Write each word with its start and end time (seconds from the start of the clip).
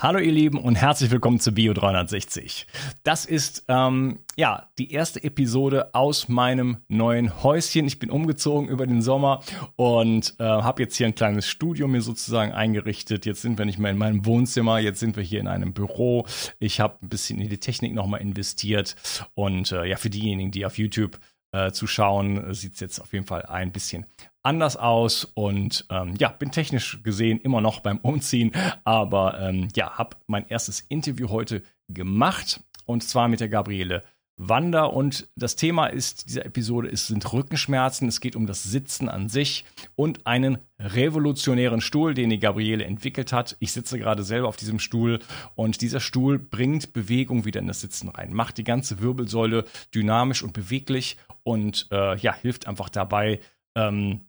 Hallo 0.00 0.20
ihr 0.20 0.30
Lieben 0.30 0.58
und 0.58 0.76
herzlich 0.76 1.10
willkommen 1.10 1.40
zu 1.40 1.50
Bio 1.50 1.72
360. 1.72 2.68
Das 3.02 3.24
ist 3.24 3.64
ähm, 3.66 4.20
ja 4.36 4.70
die 4.78 4.92
erste 4.92 5.24
Episode 5.24 5.92
aus 5.92 6.28
meinem 6.28 6.76
neuen 6.86 7.42
Häuschen. 7.42 7.84
Ich 7.84 7.98
bin 7.98 8.08
umgezogen 8.08 8.68
über 8.68 8.86
den 8.86 9.02
Sommer 9.02 9.42
und 9.74 10.36
äh, 10.38 10.44
habe 10.44 10.84
jetzt 10.84 10.94
hier 10.94 11.08
ein 11.08 11.16
kleines 11.16 11.48
Studio 11.48 11.88
mir 11.88 12.00
sozusagen 12.00 12.52
eingerichtet. 12.52 13.26
Jetzt 13.26 13.42
sind 13.42 13.58
wir 13.58 13.64
nicht 13.64 13.80
mehr 13.80 13.90
in 13.90 13.98
meinem 13.98 14.24
Wohnzimmer, 14.24 14.78
jetzt 14.78 15.00
sind 15.00 15.16
wir 15.16 15.24
hier 15.24 15.40
in 15.40 15.48
einem 15.48 15.72
Büro. 15.72 16.26
Ich 16.60 16.78
habe 16.78 16.98
ein 17.02 17.08
bisschen 17.08 17.40
in 17.40 17.48
die 17.48 17.58
Technik 17.58 17.92
nochmal 17.92 18.20
investiert 18.20 18.94
und 19.34 19.72
äh, 19.72 19.84
ja 19.84 19.96
für 19.96 20.10
diejenigen, 20.10 20.52
die 20.52 20.64
auf 20.64 20.78
YouTube 20.78 21.18
äh, 21.52 21.72
zu 21.72 21.86
schauen, 21.86 22.52
sieht 22.54 22.74
es 22.74 22.80
jetzt 22.80 23.00
auf 23.00 23.12
jeden 23.12 23.26
Fall 23.26 23.42
ein 23.42 23.72
bisschen 23.72 24.06
anders 24.42 24.76
aus. 24.76 25.24
Und 25.24 25.86
ähm, 25.90 26.14
ja, 26.18 26.28
bin 26.28 26.50
technisch 26.50 27.00
gesehen 27.02 27.40
immer 27.40 27.60
noch 27.60 27.80
beim 27.80 27.98
Umziehen, 27.98 28.52
aber 28.84 29.40
ähm, 29.40 29.68
ja, 29.74 29.98
habe 29.98 30.16
mein 30.26 30.46
erstes 30.48 30.80
Interview 30.80 31.28
heute 31.28 31.62
gemacht. 31.88 32.60
Und 32.86 33.02
zwar 33.02 33.28
mit 33.28 33.40
der 33.40 33.48
Gabriele 33.48 34.02
Wander 34.38 34.92
und 34.92 35.28
das 35.34 35.56
Thema 35.56 35.88
ist 35.88 36.28
dieser 36.28 36.46
Episode 36.46 36.88
ist, 36.88 37.08
sind 37.08 37.32
Rückenschmerzen. 37.32 38.06
Es 38.08 38.20
geht 38.20 38.36
um 38.36 38.46
das 38.46 38.62
Sitzen 38.62 39.08
an 39.08 39.28
sich 39.28 39.64
und 39.96 40.26
einen 40.26 40.58
revolutionären 40.78 41.80
Stuhl, 41.80 42.14
den 42.14 42.30
die 42.30 42.38
Gabriele 42.38 42.84
entwickelt 42.84 43.32
hat. 43.32 43.56
Ich 43.58 43.72
sitze 43.72 43.98
gerade 43.98 44.22
selber 44.22 44.48
auf 44.48 44.56
diesem 44.56 44.78
Stuhl 44.78 45.18
und 45.56 45.80
dieser 45.80 45.98
Stuhl 45.98 46.38
bringt 46.38 46.92
Bewegung 46.92 47.44
wieder 47.44 47.60
in 47.60 47.66
das 47.66 47.80
Sitzen 47.80 48.08
rein, 48.08 48.32
macht 48.32 48.58
die 48.58 48.64
ganze 48.64 49.00
Wirbelsäule 49.00 49.64
dynamisch 49.92 50.44
und 50.44 50.52
beweglich 50.52 51.16
und 51.42 51.88
äh, 51.90 52.16
ja 52.16 52.32
hilft 52.32 52.68
einfach 52.68 52.88
dabei 52.88 53.40
ähm, 53.74 54.20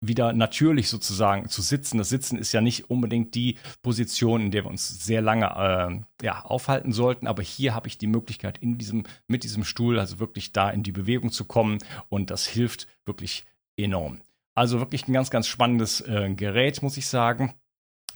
wieder 0.00 0.32
natürlich 0.32 0.88
sozusagen 0.88 1.48
zu 1.48 1.62
sitzen. 1.62 1.98
Das 1.98 2.08
Sitzen 2.08 2.38
ist 2.38 2.52
ja 2.52 2.60
nicht 2.60 2.90
unbedingt 2.90 3.34
die 3.34 3.58
Position, 3.82 4.42
in 4.42 4.50
der 4.50 4.64
wir 4.64 4.70
uns 4.70 5.04
sehr 5.04 5.22
lange 5.22 6.04
äh, 6.20 6.24
ja, 6.24 6.42
aufhalten 6.42 6.92
sollten, 6.92 7.26
aber 7.26 7.42
hier 7.42 7.74
habe 7.74 7.88
ich 7.88 7.98
die 7.98 8.06
Möglichkeit, 8.06 8.58
in 8.58 8.78
diesem, 8.78 9.04
mit 9.26 9.44
diesem 9.44 9.64
Stuhl 9.64 9.98
also 9.98 10.18
wirklich 10.18 10.52
da 10.52 10.70
in 10.70 10.82
die 10.82 10.92
Bewegung 10.92 11.30
zu 11.30 11.44
kommen 11.44 11.78
und 12.08 12.30
das 12.30 12.46
hilft 12.46 12.86
wirklich 13.04 13.46
enorm. 13.76 14.20
Also 14.54 14.80
wirklich 14.80 15.06
ein 15.06 15.12
ganz, 15.12 15.30
ganz 15.30 15.46
spannendes 15.46 16.00
äh, 16.00 16.32
Gerät, 16.34 16.82
muss 16.82 16.96
ich 16.96 17.06
sagen. 17.06 17.54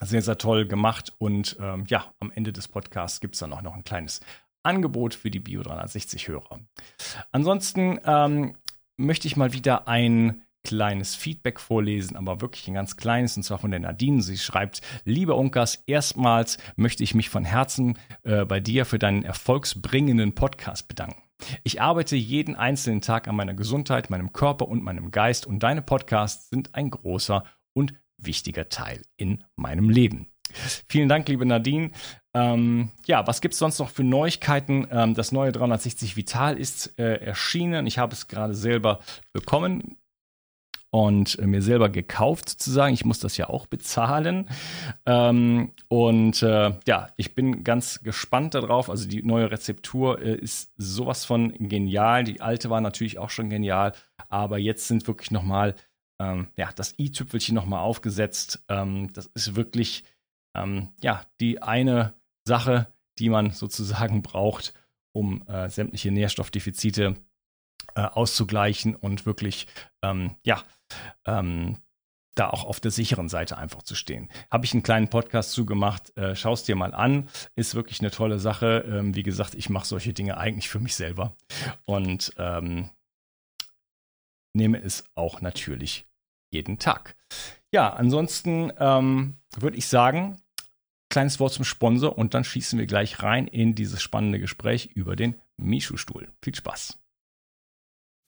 Sehr, 0.02 0.22
sehr 0.22 0.38
toll 0.38 0.66
gemacht 0.66 1.12
und 1.18 1.58
ähm, 1.60 1.84
ja, 1.88 2.14
am 2.20 2.30
Ende 2.30 2.52
des 2.52 2.68
Podcasts 2.68 3.20
gibt 3.20 3.34
es 3.34 3.40
dann 3.40 3.52
auch 3.52 3.60
noch 3.60 3.74
ein 3.74 3.84
kleines 3.84 4.20
Angebot 4.62 5.14
für 5.14 5.30
die 5.30 5.40
Bio 5.40 5.62
360 5.62 6.28
Hörer. 6.28 6.60
Ansonsten 7.32 8.00
ähm, 8.04 8.56
möchte 8.96 9.26
ich 9.26 9.36
mal 9.36 9.52
wieder 9.52 9.88
ein 9.88 10.42
kleines 10.62 11.14
Feedback 11.14 11.60
vorlesen, 11.60 12.16
aber 12.16 12.40
wirklich 12.40 12.68
ein 12.68 12.74
ganz 12.74 12.96
kleines, 12.96 13.36
und 13.36 13.42
zwar 13.42 13.58
von 13.58 13.70
der 13.70 13.80
Nadine. 13.80 14.22
Sie 14.22 14.38
schreibt, 14.38 14.80
lieber 15.04 15.36
Unkas, 15.36 15.82
erstmals 15.86 16.58
möchte 16.76 17.02
ich 17.02 17.14
mich 17.14 17.28
von 17.30 17.44
Herzen 17.44 17.98
äh, 18.22 18.44
bei 18.44 18.60
dir 18.60 18.84
für 18.84 18.98
deinen 18.98 19.24
erfolgsbringenden 19.24 20.34
Podcast 20.34 20.88
bedanken. 20.88 21.22
Ich 21.64 21.80
arbeite 21.80 22.16
jeden 22.16 22.54
einzelnen 22.54 23.00
Tag 23.00 23.26
an 23.26 23.36
meiner 23.36 23.54
Gesundheit, 23.54 24.10
meinem 24.10 24.32
Körper 24.32 24.68
und 24.68 24.82
meinem 24.82 25.10
Geist 25.10 25.46
und 25.46 25.62
deine 25.62 25.82
Podcasts 25.82 26.50
sind 26.50 26.74
ein 26.74 26.90
großer 26.90 27.44
und 27.72 27.94
wichtiger 28.18 28.68
Teil 28.68 29.02
in 29.16 29.44
meinem 29.56 29.88
Leben. 29.88 30.28
Vielen 30.88 31.08
Dank, 31.08 31.28
liebe 31.28 31.46
Nadine. 31.46 31.92
Ähm, 32.34 32.90
ja, 33.06 33.26
was 33.26 33.40
gibt 33.40 33.54
es 33.54 33.58
sonst 33.58 33.78
noch 33.78 33.88
für 33.88 34.04
Neuigkeiten? 34.04 34.86
Ähm, 34.90 35.14
das 35.14 35.32
neue 35.32 35.52
360 35.52 36.16
Vital 36.16 36.58
ist 36.58 36.98
äh, 36.98 37.14
erschienen. 37.24 37.86
Ich 37.86 37.98
habe 37.98 38.12
es 38.12 38.28
gerade 38.28 38.54
selber 38.54 39.00
bekommen 39.32 39.96
und 40.90 41.38
äh, 41.38 41.46
mir 41.46 41.62
selber 41.62 41.88
gekauft 41.88 42.48
sozusagen. 42.48 42.92
Ich 42.94 43.04
muss 43.04 43.20
das 43.20 43.36
ja 43.36 43.48
auch 43.48 43.66
bezahlen. 43.66 44.48
Ähm, 45.06 45.72
und 45.88 46.42
äh, 46.42 46.72
ja, 46.86 47.10
ich 47.16 47.34
bin 47.34 47.64
ganz 47.64 48.02
gespannt 48.02 48.54
darauf. 48.54 48.90
Also 48.90 49.08
die 49.08 49.22
neue 49.22 49.50
Rezeptur 49.50 50.20
äh, 50.20 50.34
ist 50.34 50.72
sowas 50.76 51.24
von 51.24 51.52
genial. 51.52 52.24
Die 52.24 52.40
alte 52.40 52.70
war 52.70 52.80
natürlich 52.80 53.18
auch 53.18 53.30
schon 53.30 53.50
genial, 53.50 53.92
aber 54.28 54.58
jetzt 54.58 54.88
sind 54.88 55.06
wirklich 55.06 55.30
nochmal 55.30 55.74
ähm, 56.20 56.48
ja, 56.56 56.70
das 56.74 56.98
i-Tüpfelchen 56.98 57.54
nochmal 57.54 57.80
aufgesetzt. 57.80 58.62
Ähm, 58.68 59.12
das 59.12 59.26
ist 59.26 59.54
wirklich 59.54 60.04
ähm, 60.56 60.88
ja, 61.02 61.22
die 61.40 61.62
eine 61.62 62.14
Sache, 62.44 62.92
die 63.18 63.30
man 63.30 63.52
sozusagen 63.52 64.22
braucht, 64.22 64.74
um 65.12 65.42
äh, 65.46 65.68
sämtliche 65.68 66.10
Nährstoffdefizite 66.10 67.16
äh, 67.94 68.02
auszugleichen 68.02 68.94
und 68.94 69.26
wirklich 69.26 69.66
ähm, 70.02 70.36
ja, 70.44 70.62
ähm, 71.26 71.78
da 72.34 72.48
auch 72.48 72.64
auf 72.64 72.80
der 72.80 72.90
sicheren 72.90 73.28
Seite 73.28 73.58
einfach 73.58 73.82
zu 73.82 73.94
stehen. 73.94 74.28
Habe 74.50 74.64
ich 74.64 74.72
einen 74.72 74.82
kleinen 74.82 75.08
Podcast 75.08 75.52
zugemacht, 75.52 76.16
äh, 76.16 76.36
schau 76.36 76.52
es 76.52 76.62
dir 76.62 76.76
mal 76.76 76.94
an, 76.94 77.28
ist 77.56 77.74
wirklich 77.74 78.00
eine 78.00 78.10
tolle 78.10 78.38
Sache. 78.38 78.84
Ähm, 78.88 79.14
wie 79.14 79.22
gesagt, 79.22 79.54
ich 79.54 79.68
mache 79.68 79.86
solche 79.86 80.12
Dinge 80.12 80.38
eigentlich 80.38 80.68
für 80.68 80.80
mich 80.80 80.94
selber 80.94 81.36
und 81.84 82.32
ähm, 82.38 82.90
nehme 84.54 84.80
es 84.82 85.04
auch 85.14 85.40
natürlich 85.40 86.06
jeden 86.50 86.78
Tag. 86.78 87.16
Ja, 87.72 87.90
ansonsten 87.92 88.72
ähm, 88.78 89.36
würde 89.56 89.76
ich 89.76 89.86
sagen, 89.86 90.40
kleines 91.08 91.40
Wort 91.40 91.52
zum 91.52 91.64
Sponsor 91.64 92.16
und 92.16 92.34
dann 92.34 92.44
schießen 92.44 92.78
wir 92.78 92.86
gleich 92.86 93.22
rein 93.22 93.46
in 93.46 93.74
dieses 93.74 94.02
spannende 94.02 94.40
Gespräch 94.40 94.86
über 94.94 95.16
den 95.16 95.34
Mishu-Stuhl. 95.56 96.32
Viel 96.42 96.54
Spaß! 96.54 96.99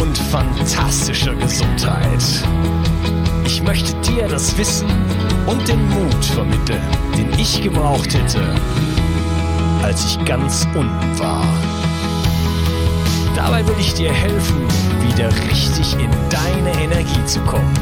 und 0.00 0.16
fantastischer 0.16 1.34
Gesundheit. 1.34 2.22
Ich 3.44 3.62
möchte 3.62 3.94
dir 4.00 4.28
das 4.28 4.56
Wissen 4.58 4.88
und 5.46 5.66
den 5.68 5.88
Mut 5.88 6.24
vermitteln, 6.24 6.82
den 7.16 7.32
ich 7.38 7.62
gebraucht 7.62 8.14
hätte, 8.14 8.40
als 9.82 10.04
ich 10.04 10.24
ganz 10.24 10.66
unten 10.74 11.18
war. 11.18 11.46
Dabei 13.36 13.66
will 13.66 13.76
ich 13.78 13.94
dir 13.94 14.12
helfen, 14.12 14.66
wieder 15.08 15.28
richtig 15.50 15.94
in 15.94 16.10
deine 16.30 16.72
Energie 16.82 17.24
zu 17.26 17.40
kommen. 17.40 17.74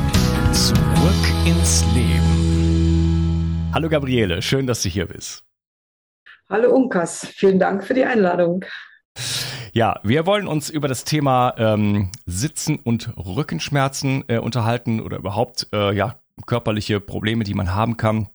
Zurück 0.52 1.24
ins 1.46 1.84
Leben. 1.94 3.70
Hallo 3.72 3.88
Gabriele, 3.88 4.42
schön, 4.42 4.66
dass 4.66 4.82
du 4.82 4.88
hier 4.88 5.06
bist. 5.06 5.44
Hallo 6.50 6.74
Unkas, 6.74 7.26
vielen 7.26 7.58
Dank 7.58 7.84
für 7.84 7.94
die 7.94 8.04
Einladung. 8.04 8.64
Ja, 9.72 10.00
wir 10.02 10.26
wollen 10.26 10.46
uns 10.46 10.68
über 10.68 10.88
das 10.88 11.04
Thema 11.04 11.54
ähm, 11.56 12.10
Sitzen 12.26 12.76
und 12.76 13.16
Rückenschmerzen 13.16 14.24
äh, 14.28 14.38
unterhalten 14.38 15.00
oder 15.00 15.18
überhaupt 15.18 15.68
äh, 15.72 15.94
ja 15.94 16.20
körperliche 16.46 17.00
Probleme, 17.00 17.44
die 17.44 17.54
man 17.54 17.74
haben 17.74 17.96
kann. 17.96 18.28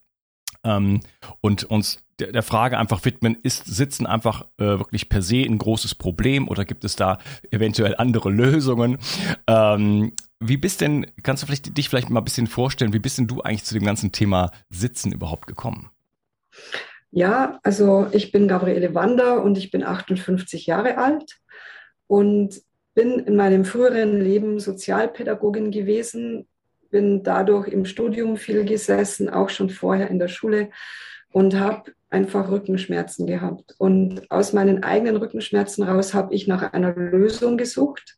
Ähm, 0.64 1.02
und 1.42 1.64
uns 1.66 2.00
der, 2.20 2.32
der 2.32 2.44
Frage 2.44 2.78
einfach 2.78 3.06
widmen, 3.06 3.38
ist 3.44 3.66
Sitzen 3.66 4.08
einfach 4.08 4.46
äh, 4.58 4.66
wirklich 4.66 5.10
per 5.10 5.22
se 5.22 5.44
ein 5.44 5.58
großes 5.58 5.96
Problem 5.96 6.48
oder 6.48 6.66
gibt 6.66 6.84
es 6.84 6.96
da 6.96 7.20
eventuell 7.52 7.96
andere 7.98 8.32
Lösungen? 8.32 8.98
Ähm, 9.46 10.14
wie 10.40 10.58
bist 10.58 10.82
denn, 10.82 11.06
kannst 11.24 11.44
du 11.44 11.48
vielleicht 11.48 11.78
dich 11.78 11.90
vielleicht 11.90 12.10
mal 12.10 12.22
ein 12.22 12.26
bisschen 12.26 12.48
vorstellen, 12.48 12.94
wie 12.94 13.00
bist 13.00 13.18
denn 13.18 13.28
du 13.28 13.42
eigentlich 13.42 13.64
zu 13.64 13.74
dem 13.74 13.86
ganzen 13.86 14.12
Thema 14.12 14.52
Sitzen 14.70 15.12
überhaupt 15.12 15.48
gekommen? 15.48 15.92
Ja, 17.12 17.60
also 17.64 18.08
ich 18.12 18.32
bin 18.32 18.48
Gabriele 18.48 18.94
Wander 18.94 19.44
und 19.44 19.58
ich 19.58 19.72
bin 19.72 19.84
58 19.84 20.66
Jahre 20.66 20.98
alt 20.98 21.38
und 22.08 22.62
bin 22.94 23.20
in 23.20 23.36
meinem 23.36 23.64
früheren 23.64 24.20
Leben 24.20 24.60
Sozialpädagogin 24.60 25.72
gewesen, 25.72 26.48
bin 26.90 27.24
dadurch 27.24 27.68
im 27.68 27.86
Studium 27.86 28.38
viel 28.38 28.66
gesessen, 28.66 29.30
auch 29.30 29.50
schon 29.50 29.70
vorher 29.70 30.10
in 30.10 30.20
der 30.20 30.28
Schule 30.28 30.70
und 31.32 31.60
habe 31.60 31.92
einfach 32.10 32.50
Rückenschmerzen 32.50 33.28
gehabt. 33.28 33.76
Und 33.78 34.30
aus 34.32 34.54
meinen 34.54 34.84
eigenen 34.84 35.18
Rückenschmerzen 35.18 35.84
raus 35.84 36.14
habe 36.14 36.34
ich 36.34 36.48
nach 36.48 36.74
einer 36.74 36.94
Lösung 36.94 37.58
gesucht 37.58 38.18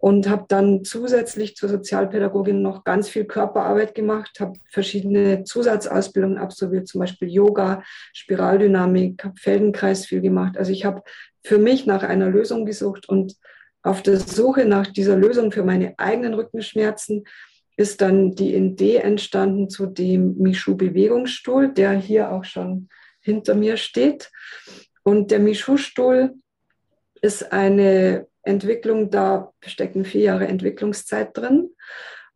und 0.00 0.30
habe 0.30 0.46
dann 0.48 0.82
zusätzlich 0.82 1.56
zur 1.56 1.68
Sozialpädagogin 1.68 2.62
noch 2.62 2.84
ganz 2.84 3.08
viel 3.10 3.26
Körperarbeit 3.26 3.94
gemacht, 3.94 4.40
habe 4.40 4.54
verschiedene 4.70 5.44
Zusatzausbildungen 5.44 6.38
absolviert, 6.38 6.88
zum 6.88 7.00
Beispiel 7.00 7.28
Yoga, 7.28 7.82
Spiraldynamik, 8.14 9.22
habe 9.22 9.34
Feldenkreis 9.38 10.06
viel 10.06 10.22
gemacht. 10.22 10.56
Also 10.56 10.72
ich 10.72 10.86
habe 10.86 11.02
für 11.42 11.58
mich 11.58 11.84
nach 11.84 12.02
einer 12.02 12.30
Lösung 12.30 12.64
gesucht 12.64 13.08
und 13.08 13.36
auf 13.82 14.02
der 14.02 14.18
Suche 14.20 14.64
nach 14.64 14.86
dieser 14.86 15.16
Lösung 15.16 15.52
für 15.52 15.64
meine 15.64 15.98
eigenen 15.98 16.32
Rückenschmerzen 16.32 17.24
ist 17.76 18.00
dann 18.00 18.34
die 18.34 18.54
Idee 18.54 18.96
entstanden 18.96 19.68
zu 19.68 19.86
dem 19.86 20.36
Michu 20.38 20.76
Bewegungsstuhl, 20.76 21.72
der 21.72 21.92
hier 21.92 22.32
auch 22.32 22.44
schon 22.44 22.88
hinter 23.20 23.54
mir 23.54 23.76
steht. 23.76 24.30
Und 25.02 25.30
der 25.30 25.38
Michu 25.40 25.76
Stuhl 25.76 26.34
ist 27.22 27.52
eine 27.52 28.26
Entwicklung, 28.42 29.10
da 29.10 29.52
stecken 29.64 30.04
vier 30.04 30.22
Jahre 30.22 30.48
Entwicklungszeit 30.48 31.36
drin. 31.36 31.70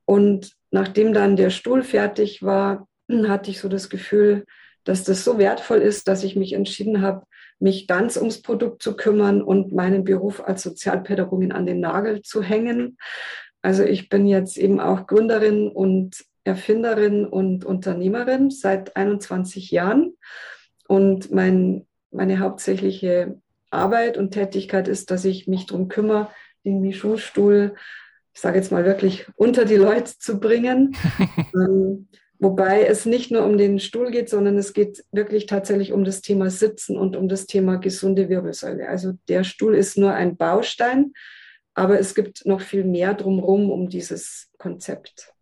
Und 0.05 0.53
nachdem 0.71 1.13
dann 1.15 1.37
der 1.37 1.51
Stuhl 1.51 1.83
fertig 1.83 2.43
war, 2.43 2.89
hatte 3.29 3.51
ich 3.51 3.61
so 3.61 3.69
das 3.69 3.89
Gefühl, 3.89 4.45
dass 4.85 5.05
das 5.05 5.25
so 5.25 5.39
wertvoll 5.39 5.79
ist, 5.79 6.09
dass 6.09 6.25
ich 6.25 6.37
mich 6.37 6.53
entschieden 6.53 7.01
habe, 7.01 7.25
mich 7.59 7.87
ganz 7.87 8.17
ums 8.17 8.43
Produkt 8.43 8.83
zu 8.83 8.97
kümmern 8.97 9.43
und 9.43 9.73
meinen 9.73 10.05
Beruf 10.05 10.47
als 10.47 10.63
Sozialpädagogin 10.63 11.53
an 11.53 11.67
den 11.67 11.81
Nagel 11.81 12.21
zu 12.23 12.43
hängen. 12.43 12.99
Also 13.63 13.83
ich 13.83 14.11
bin 14.11 14.27
jetzt 14.27 14.59
eben 14.59 14.81
auch 14.81 15.07
Gründerin 15.07 15.69
und 15.69 16.23
Erfinderin 16.45 17.25
und 17.25 17.65
Unternehmerin 17.65 18.51
seit 18.51 18.97
21 18.97 19.71
Jahren. 19.71 20.15
Und 20.87 21.33
mein, 21.33 21.87
meine 22.11 22.41
hauptsächliche 22.41 23.41
Arbeit 23.75 24.17
und 24.17 24.31
Tätigkeit 24.31 24.89
ist, 24.89 25.11
dass 25.11 25.25
ich 25.25 25.47
mich 25.47 25.67
darum 25.67 25.89
kümmere, 25.89 26.29
den 26.65 26.81
Michu-Stuhl, 26.81 27.75
ich 28.33 28.41
sage 28.41 28.59
jetzt 28.59 28.73
mal 28.73 28.85
wirklich, 28.85 29.27
unter 29.37 29.65
die 29.65 29.77
Leute 29.77 30.19
zu 30.19 30.41
bringen. 30.41 30.97
ähm, 31.55 32.09
wobei 32.39 32.85
es 32.85 33.07
nicht 33.07 33.31
nur 33.31 33.45
um 33.45 33.59
den 33.59 33.79
Stuhl 33.79 34.11
geht, 34.11 34.29
sondern 34.29 34.57
es 34.57 34.73
geht 34.73 35.05
wirklich 35.13 35.47
tatsächlich 35.47 35.93
um 35.93 36.05
das 36.05 36.21
Thema 36.21 36.51
Sitzen 36.51 36.97
und 36.97 37.17
um 37.17 37.29
das 37.29 37.47
Thema 37.47 37.77
gesunde 37.77 38.29
Wirbelsäule. 38.29 38.89
Also 38.89 39.13
der 39.29 39.45
Stuhl 39.45 39.75
ist 39.75 39.99
nur 39.99 40.13
ein 40.13 40.37
Baustein, 40.37 41.13
aber 41.75 41.99
es 41.99 42.15
gibt 42.15 42.47
noch 42.47 42.61
viel 42.61 42.85
mehr 42.85 43.15
drumherum 43.15 43.71
um 43.71 43.89
dieses 43.89 44.51
Konzept. 44.59 45.34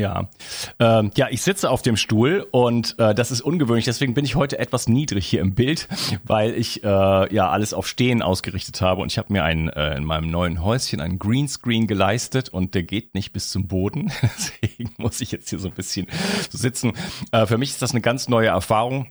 Ja, 0.00 0.30
ähm, 0.78 1.10
ja, 1.14 1.28
ich 1.28 1.42
sitze 1.42 1.68
auf 1.68 1.82
dem 1.82 1.98
Stuhl 1.98 2.46
und 2.52 2.98
äh, 2.98 3.14
das 3.14 3.30
ist 3.30 3.42
ungewöhnlich. 3.42 3.84
Deswegen 3.84 4.14
bin 4.14 4.24
ich 4.24 4.34
heute 4.34 4.58
etwas 4.58 4.88
niedrig 4.88 5.26
hier 5.26 5.42
im 5.42 5.54
Bild, 5.54 5.88
weil 6.24 6.54
ich 6.54 6.82
äh, 6.82 6.86
ja 6.86 7.50
alles 7.50 7.74
auf 7.74 7.86
Stehen 7.86 8.22
ausgerichtet 8.22 8.80
habe 8.80 9.02
und 9.02 9.12
ich 9.12 9.18
habe 9.18 9.30
mir 9.30 9.44
ein, 9.44 9.68
äh, 9.68 9.98
in 9.98 10.04
meinem 10.04 10.30
neuen 10.30 10.64
Häuschen 10.64 11.02
einen 11.02 11.18
Greenscreen 11.18 11.86
geleistet 11.86 12.48
und 12.48 12.74
der 12.74 12.82
geht 12.82 13.14
nicht 13.14 13.34
bis 13.34 13.50
zum 13.50 13.68
Boden. 13.68 14.10
Deswegen 14.22 14.94
muss 14.96 15.20
ich 15.20 15.32
jetzt 15.32 15.50
hier 15.50 15.58
so 15.58 15.68
ein 15.68 15.74
bisschen 15.74 16.06
sitzen. 16.48 16.94
Äh, 17.32 17.44
für 17.44 17.58
mich 17.58 17.68
ist 17.68 17.82
das 17.82 17.90
eine 17.90 18.00
ganz 18.00 18.30
neue 18.30 18.48
Erfahrung. 18.48 19.10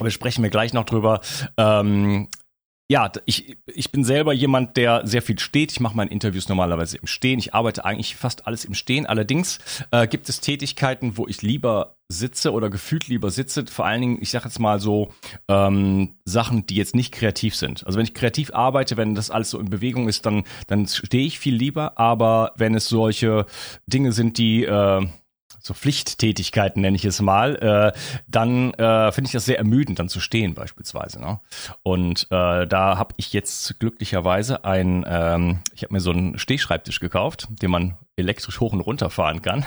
Aber 0.00 0.10
sprechen 0.10 0.42
wir 0.42 0.50
gleich 0.50 0.72
noch 0.72 0.84
drüber. 0.84 1.20
Ähm, 1.58 2.28
ja, 2.88 3.10
ich, 3.24 3.56
ich 3.66 3.92
bin 3.92 4.04
selber 4.04 4.34
jemand, 4.34 4.76
der 4.76 5.06
sehr 5.06 5.22
viel 5.22 5.38
steht. 5.38 5.72
Ich 5.72 5.80
mache 5.80 5.96
meine 5.96 6.10
Interviews 6.10 6.50
normalerweise 6.50 6.98
im 6.98 7.06
Stehen. 7.06 7.38
Ich 7.38 7.54
arbeite 7.54 7.84
eigentlich 7.84 8.14
fast 8.14 8.46
alles 8.46 8.66
im 8.66 8.74
Stehen. 8.74 9.06
Allerdings 9.06 9.58
äh, 9.90 10.06
gibt 10.06 10.28
es 10.28 10.40
Tätigkeiten, 10.40 11.16
wo 11.16 11.26
ich 11.26 11.40
lieber 11.40 11.96
sitze 12.08 12.52
oder 12.52 12.68
gefühlt 12.68 13.08
lieber 13.08 13.30
sitze. 13.30 13.64
Vor 13.66 13.86
allen 13.86 14.02
Dingen, 14.02 14.18
ich 14.20 14.30
sage 14.30 14.44
jetzt 14.44 14.58
mal 14.58 14.80
so 14.80 15.14
ähm, 15.48 16.16
Sachen, 16.26 16.66
die 16.66 16.74
jetzt 16.74 16.94
nicht 16.94 17.12
kreativ 17.12 17.56
sind. 17.56 17.86
Also 17.86 17.96
wenn 17.98 18.04
ich 18.04 18.12
kreativ 18.12 18.52
arbeite, 18.52 18.98
wenn 18.98 19.14
das 19.14 19.30
alles 19.30 19.48
so 19.48 19.58
in 19.58 19.70
Bewegung 19.70 20.06
ist, 20.06 20.26
dann 20.26 20.44
dann 20.66 20.86
stehe 20.86 21.26
ich 21.26 21.38
viel 21.38 21.54
lieber. 21.54 21.98
Aber 21.98 22.52
wenn 22.56 22.74
es 22.74 22.88
solche 22.88 23.46
Dinge 23.86 24.12
sind, 24.12 24.36
die 24.36 24.64
äh, 24.64 25.06
so 25.64 25.72
Pflichttätigkeiten 25.72 26.82
nenne 26.82 26.96
ich 26.96 27.06
es 27.06 27.22
mal, 27.22 27.56
äh, 27.56 27.98
dann 28.28 28.74
äh, 28.74 29.10
finde 29.12 29.28
ich 29.28 29.32
das 29.32 29.46
sehr 29.46 29.56
ermüdend, 29.56 29.98
dann 29.98 30.10
zu 30.10 30.20
stehen 30.20 30.52
beispielsweise. 30.52 31.20
Ne? 31.20 31.40
Und 31.82 32.24
äh, 32.30 32.66
da 32.66 32.98
habe 32.98 33.14
ich 33.16 33.32
jetzt 33.32 33.80
glücklicherweise 33.80 34.64
ein, 34.64 35.06
ähm, 35.08 35.60
ich 35.74 35.82
habe 35.82 35.94
mir 35.94 36.00
so 36.00 36.10
einen 36.10 36.38
Stehschreibtisch 36.38 37.00
gekauft, 37.00 37.48
den 37.62 37.70
man 37.70 37.96
elektrisch 38.16 38.60
hoch 38.60 38.74
und 38.74 38.80
runter 38.80 39.08
fahren 39.08 39.40
kann. 39.40 39.64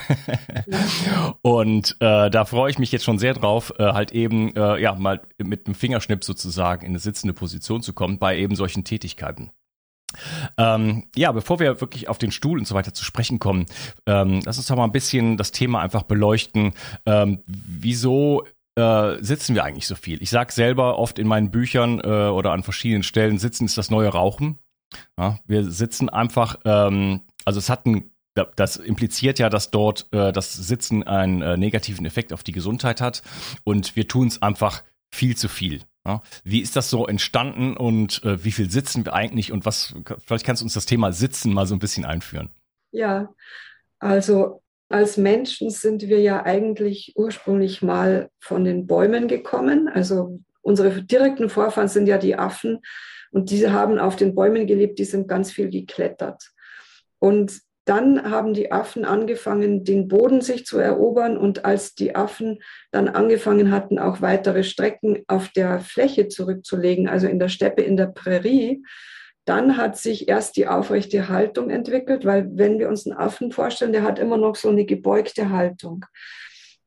und 1.41 1.97
äh, 1.99 2.29
da 2.29 2.45
freue 2.45 2.69
ich 2.69 2.77
mich 2.77 2.91
jetzt 2.91 3.03
schon 3.03 3.17
sehr 3.17 3.33
drauf, 3.33 3.73
äh, 3.79 3.83
halt 3.83 4.11
eben 4.11 4.55
äh, 4.55 4.79
ja 4.79 4.93
mal 4.93 5.21
mit 5.39 5.65
einem 5.65 5.73
Fingerschnipp 5.73 6.23
sozusagen 6.23 6.85
in 6.85 6.91
eine 6.91 6.99
sitzende 6.99 7.33
Position 7.33 7.81
zu 7.81 7.93
kommen 7.93 8.19
bei 8.19 8.37
eben 8.37 8.55
solchen 8.55 8.83
Tätigkeiten. 8.83 9.49
Ähm, 10.57 11.07
ja, 11.15 11.31
bevor 11.31 11.59
wir 11.59 11.81
wirklich 11.81 12.09
auf 12.09 12.17
den 12.17 12.31
Stuhl 12.31 12.59
und 12.59 12.67
so 12.67 12.75
weiter 12.75 12.93
zu 12.93 13.03
sprechen 13.03 13.39
kommen, 13.39 13.65
ähm, 14.05 14.41
lass 14.45 14.57
uns 14.57 14.67
doch 14.67 14.75
mal 14.75 14.83
ein 14.83 14.91
bisschen 14.91 15.37
das 15.37 15.51
Thema 15.51 15.81
einfach 15.81 16.03
beleuchten. 16.03 16.73
Ähm, 17.05 17.39
wieso 17.45 18.45
äh, 18.75 19.15
sitzen 19.21 19.55
wir 19.55 19.63
eigentlich 19.63 19.87
so 19.87 19.95
viel? 19.95 20.21
Ich 20.21 20.29
sage 20.29 20.51
selber 20.51 20.99
oft 20.99 21.19
in 21.19 21.27
meinen 21.27 21.51
Büchern 21.51 21.99
äh, 21.99 22.07
oder 22.07 22.51
an 22.51 22.63
verschiedenen 22.63 23.03
Stellen, 23.03 23.39
sitzen 23.39 23.65
ist 23.65 23.77
das 23.77 23.89
neue 23.89 24.09
Rauchen. 24.09 24.59
Ja, 25.19 25.39
wir 25.45 25.69
sitzen 25.69 26.09
einfach, 26.09 26.57
ähm, 26.65 27.21
also 27.45 27.59
es 27.59 27.69
hat 27.69 27.85
ein 27.85 28.11
das 28.55 28.77
impliziert 28.77 29.39
ja, 29.39 29.49
dass 29.49 29.71
dort 29.71 30.07
äh, 30.11 30.31
das 30.31 30.53
Sitzen 30.53 31.03
einen 31.03 31.41
äh, 31.41 31.57
negativen 31.57 32.05
Effekt 32.05 32.33
auf 32.33 32.43
die 32.43 32.51
Gesundheit 32.51 33.01
hat 33.01 33.23
und 33.63 33.95
wir 33.95 34.07
tun 34.07 34.27
es 34.27 34.41
einfach 34.41 34.83
viel 35.13 35.35
zu 35.35 35.49
viel. 35.49 35.81
Ja, 36.07 36.21
wie 36.45 36.61
ist 36.61 36.77
das 36.77 36.89
so 36.89 37.05
entstanden 37.05 37.75
und 37.75 38.23
äh, 38.23 38.41
wie 38.45 38.53
viel 38.53 38.71
sitzen 38.71 39.03
wir 39.03 39.13
eigentlich 39.13 39.51
und 39.51 39.65
was, 39.65 39.93
vielleicht 40.25 40.45
kannst 40.45 40.61
du 40.61 40.65
uns 40.65 40.73
das 40.73 40.85
Thema 40.85 41.11
Sitzen 41.11 41.53
mal 41.53 41.65
so 41.65 41.75
ein 41.75 41.79
bisschen 41.79 42.05
einführen. 42.05 42.49
Ja, 42.91 43.33
also 43.99 44.61
als 44.87 45.17
Menschen 45.17 45.69
sind 45.69 46.03
wir 46.03 46.21
ja 46.21 46.45
eigentlich 46.45 47.11
ursprünglich 47.17 47.81
mal 47.81 48.29
von 48.39 48.63
den 48.63 48.87
Bäumen 48.87 49.27
gekommen. 49.27 49.89
Also 49.89 50.39
unsere 50.61 51.03
direkten 51.03 51.49
Vorfahren 51.49 51.89
sind 51.89 52.07
ja 52.07 52.17
die 52.17 52.37
Affen 52.37 52.79
und 53.31 53.49
diese 53.49 53.73
haben 53.73 53.99
auf 53.99 54.15
den 54.15 54.33
Bäumen 54.33 54.65
gelebt, 54.65 54.99
die 54.99 55.05
sind 55.05 55.27
ganz 55.27 55.51
viel 55.51 55.69
geklettert. 55.69 56.41
Und 57.19 57.59
dann 57.87 58.29
haben 58.29 58.53
die 58.53 58.71
Affen 58.71 59.05
angefangen, 59.05 59.85
den 59.85 60.07
Boden 60.07 60.41
sich 60.41 60.65
zu 60.65 60.77
erobern. 60.77 61.37
Und 61.37 61.63
als 61.63 61.95
die 61.95 62.15
Affen 62.15 62.59
dann 62.91 63.07
angefangen 63.07 63.71
hatten, 63.71 63.97
auch 63.97 64.21
weitere 64.21 64.63
Strecken 64.63 65.23
auf 65.27 65.49
der 65.49 65.79
Fläche 65.79 66.27
zurückzulegen, 66.27 67.07
also 67.07 67.27
in 67.27 67.39
der 67.39 67.49
Steppe, 67.49 67.81
in 67.81 67.95
der 67.95 68.07
Prärie, 68.07 68.83
dann 69.45 69.77
hat 69.77 69.97
sich 69.97 70.27
erst 70.27 70.57
die 70.57 70.67
aufrechte 70.67 71.29
Haltung 71.29 71.69
entwickelt, 71.69 72.25
weil 72.25 72.49
wenn 72.51 72.79
wir 72.79 72.89
uns 72.89 73.07
einen 73.07 73.17
Affen 73.17 73.53
vorstellen, 73.53 73.93
der 73.93 74.03
hat 74.03 74.19
immer 74.19 74.35
noch 74.35 74.57
so 74.57 74.67
eine 74.67 74.83
gebeugte 74.83 75.49
Haltung. 75.49 76.05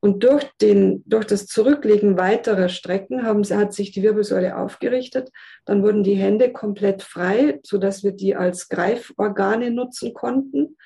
Und 0.02 0.24
durch, 0.24 0.44
den, 0.62 1.02
durch 1.06 1.26
das 1.26 1.46
Zurücklegen 1.46 2.16
weiterer 2.16 2.70
Strecken 2.70 3.22
haben, 3.22 3.44
hat 3.44 3.74
sich 3.74 3.90
die 3.90 4.02
Wirbelsäule 4.02 4.56
aufgerichtet. 4.56 5.30
Dann 5.66 5.82
wurden 5.82 6.02
die 6.02 6.14
Hände 6.14 6.52
komplett 6.52 7.02
frei, 7.02 7.60
sodass 7.62 8.02
wir 8.02 8.12
die 8.12 8.34
als 8.34 8.70
Greiforgane 8.70 9.70
nutzen 9.70 10.14
konnten. 10.14 10.76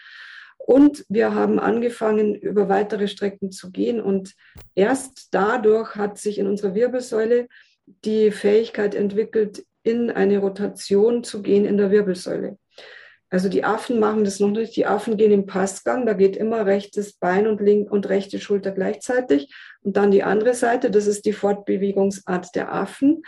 Und 0.59 1.05
wir 1.09 1.35
haben 1.35 1.61
angefangen, 1.61 2.35
über 2.35 2.69
weitere 2.69 3.07
Strecken 3.07 3.53
zu 3.53 3.71
gehen. 3.71 4.01
Und 4.01 4.35
erst 4.75 5.29
dadurch 5.33 5.95
hat 5.95 6.19
sich 6.19 6.39
in 6.39 6.49
unserer 6.49 6.75
Wirbelsäule 6.75 7.49
die 8.05 8.33
Fähigkeit 8.33 8.95
entwickelt, 8.95 9.65
in 9.85 10.11
eine 10.11 10.39
Rotation 10.39 11.23
zu 11.23 11.43
gehen 11.43 11.67
in 11.67 11.77
der 11.77 11.91
Wirbelsäule. 11.91 12.59
Also 13.35 13.49
die 13.49 13.65
Affen 13.65 13.99
machen 13.99 14.23
das 14.23 14.39
noch 14.39 14.53
nicht. 14.53 14.77
Die 14.77 14.87
Affen 14.87 15.17
gehen 15.17 15.33
im 15.33 15.45
Passgang, 15.45 16.07
da 16.07 16.13
geht 16.13 16.37
immer 16.37 16.67
rechtes 16.67 17.15
Bein 17.15 17.49
und, 17.49 17.61
link 17.61 17.91
und 17.91 18.09
rechte 18.09 18.39
Schulter 18.39 18.71
gleichzeitig. 18.71 19.53
Und 19.83 19.97
dann 19.97 20.13
die 20.13 20.23
andere 20.23 20.55
Seite, 20.55 20.89
das 20.89 21.09
ist 21.09 21.25
die 21.25 21.33
Fortbewegungsart 21.33 22.55
der 22.55 22.73
Affen. 22.73 23.25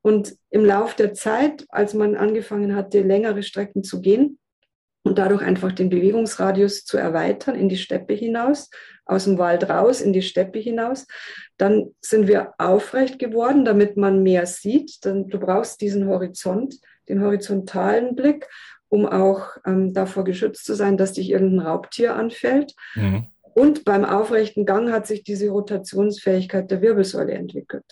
Und 0.00 0.34
im 0.48 0.64
Lauf 0.64 0.94
der 0.94 1.12
Zeit, 1.12 1.66
als 1.68 1.92
man 1.92 2.16
angefangen 2.16 2.74
hatte, 2.74 3.02
längere 3.02 3.42
Strecken 3.42 3.84
zu 3.84 4.00
gehen 4.00 4.38
und 5.02 5.18
dadurch 5.18 5.42
einfach 5.42 5.72
den 5.72 5.90
Bewegungsradius 5.90 6.86
zu 6.86 6.96
erweitern 6.96 7.54
in 7.54 7.68
die 7.68 7.76
Steppe 7.76 8.14
hinaus, 8.14 8.70
aus 9.04 9.24
dem 9.24 9.36
Wald 9.36 9.68
raus 9.68 10.00
in 10.00 10.14
die 10.14 10.22
Steppe 10.22 10.58
hinaus, 10.58 11.06
dann 11.58 11.94
sind 12.00 12.28
wir 12.28 12.54
aufrecht 12.56 13.18
geworden, 13.18 13.66
damit 13.66 13.98
man 13.98 14.22
mehr 14.22 14.46
sieht. 14.46 15.04
Dann, 15.04 15.28
du 15.28 15.38
brauchst 15.38 15.82
diesen 15.82 16.06
Horizont, 16.06 16.76
den 17.10 17.22
horizontalen 17.22 18.16
Blick, 18.16 18.48
um 18.90 19.06
auch 19.06 19.56
ähm, 19.64 19.94
davor 19.94 20.24
geschützt 20.24 20.66
zu 20.66 20.74
sein, 20.74 20.98
dass 20.98 21.14
dich 21.14 21.30
irgendein 21.30 21.66
Raubtier 21.66 22.16
anfällt. 22.16 22.74
Mhm. 22.94 23.28
Und 23.54 23.84
beim 23.84 24.04
aufrechten 24.04 24.66
Gang 24.66 24.92
hat 24.92 25.06
sich 25.06 25.24
diese 25.24 25.48
Rotationsfähigkeit 25.48 26.70
der 26.70 26.82
Wirbelsäule 26.82 27.32
entwickelt. 27.32 27.84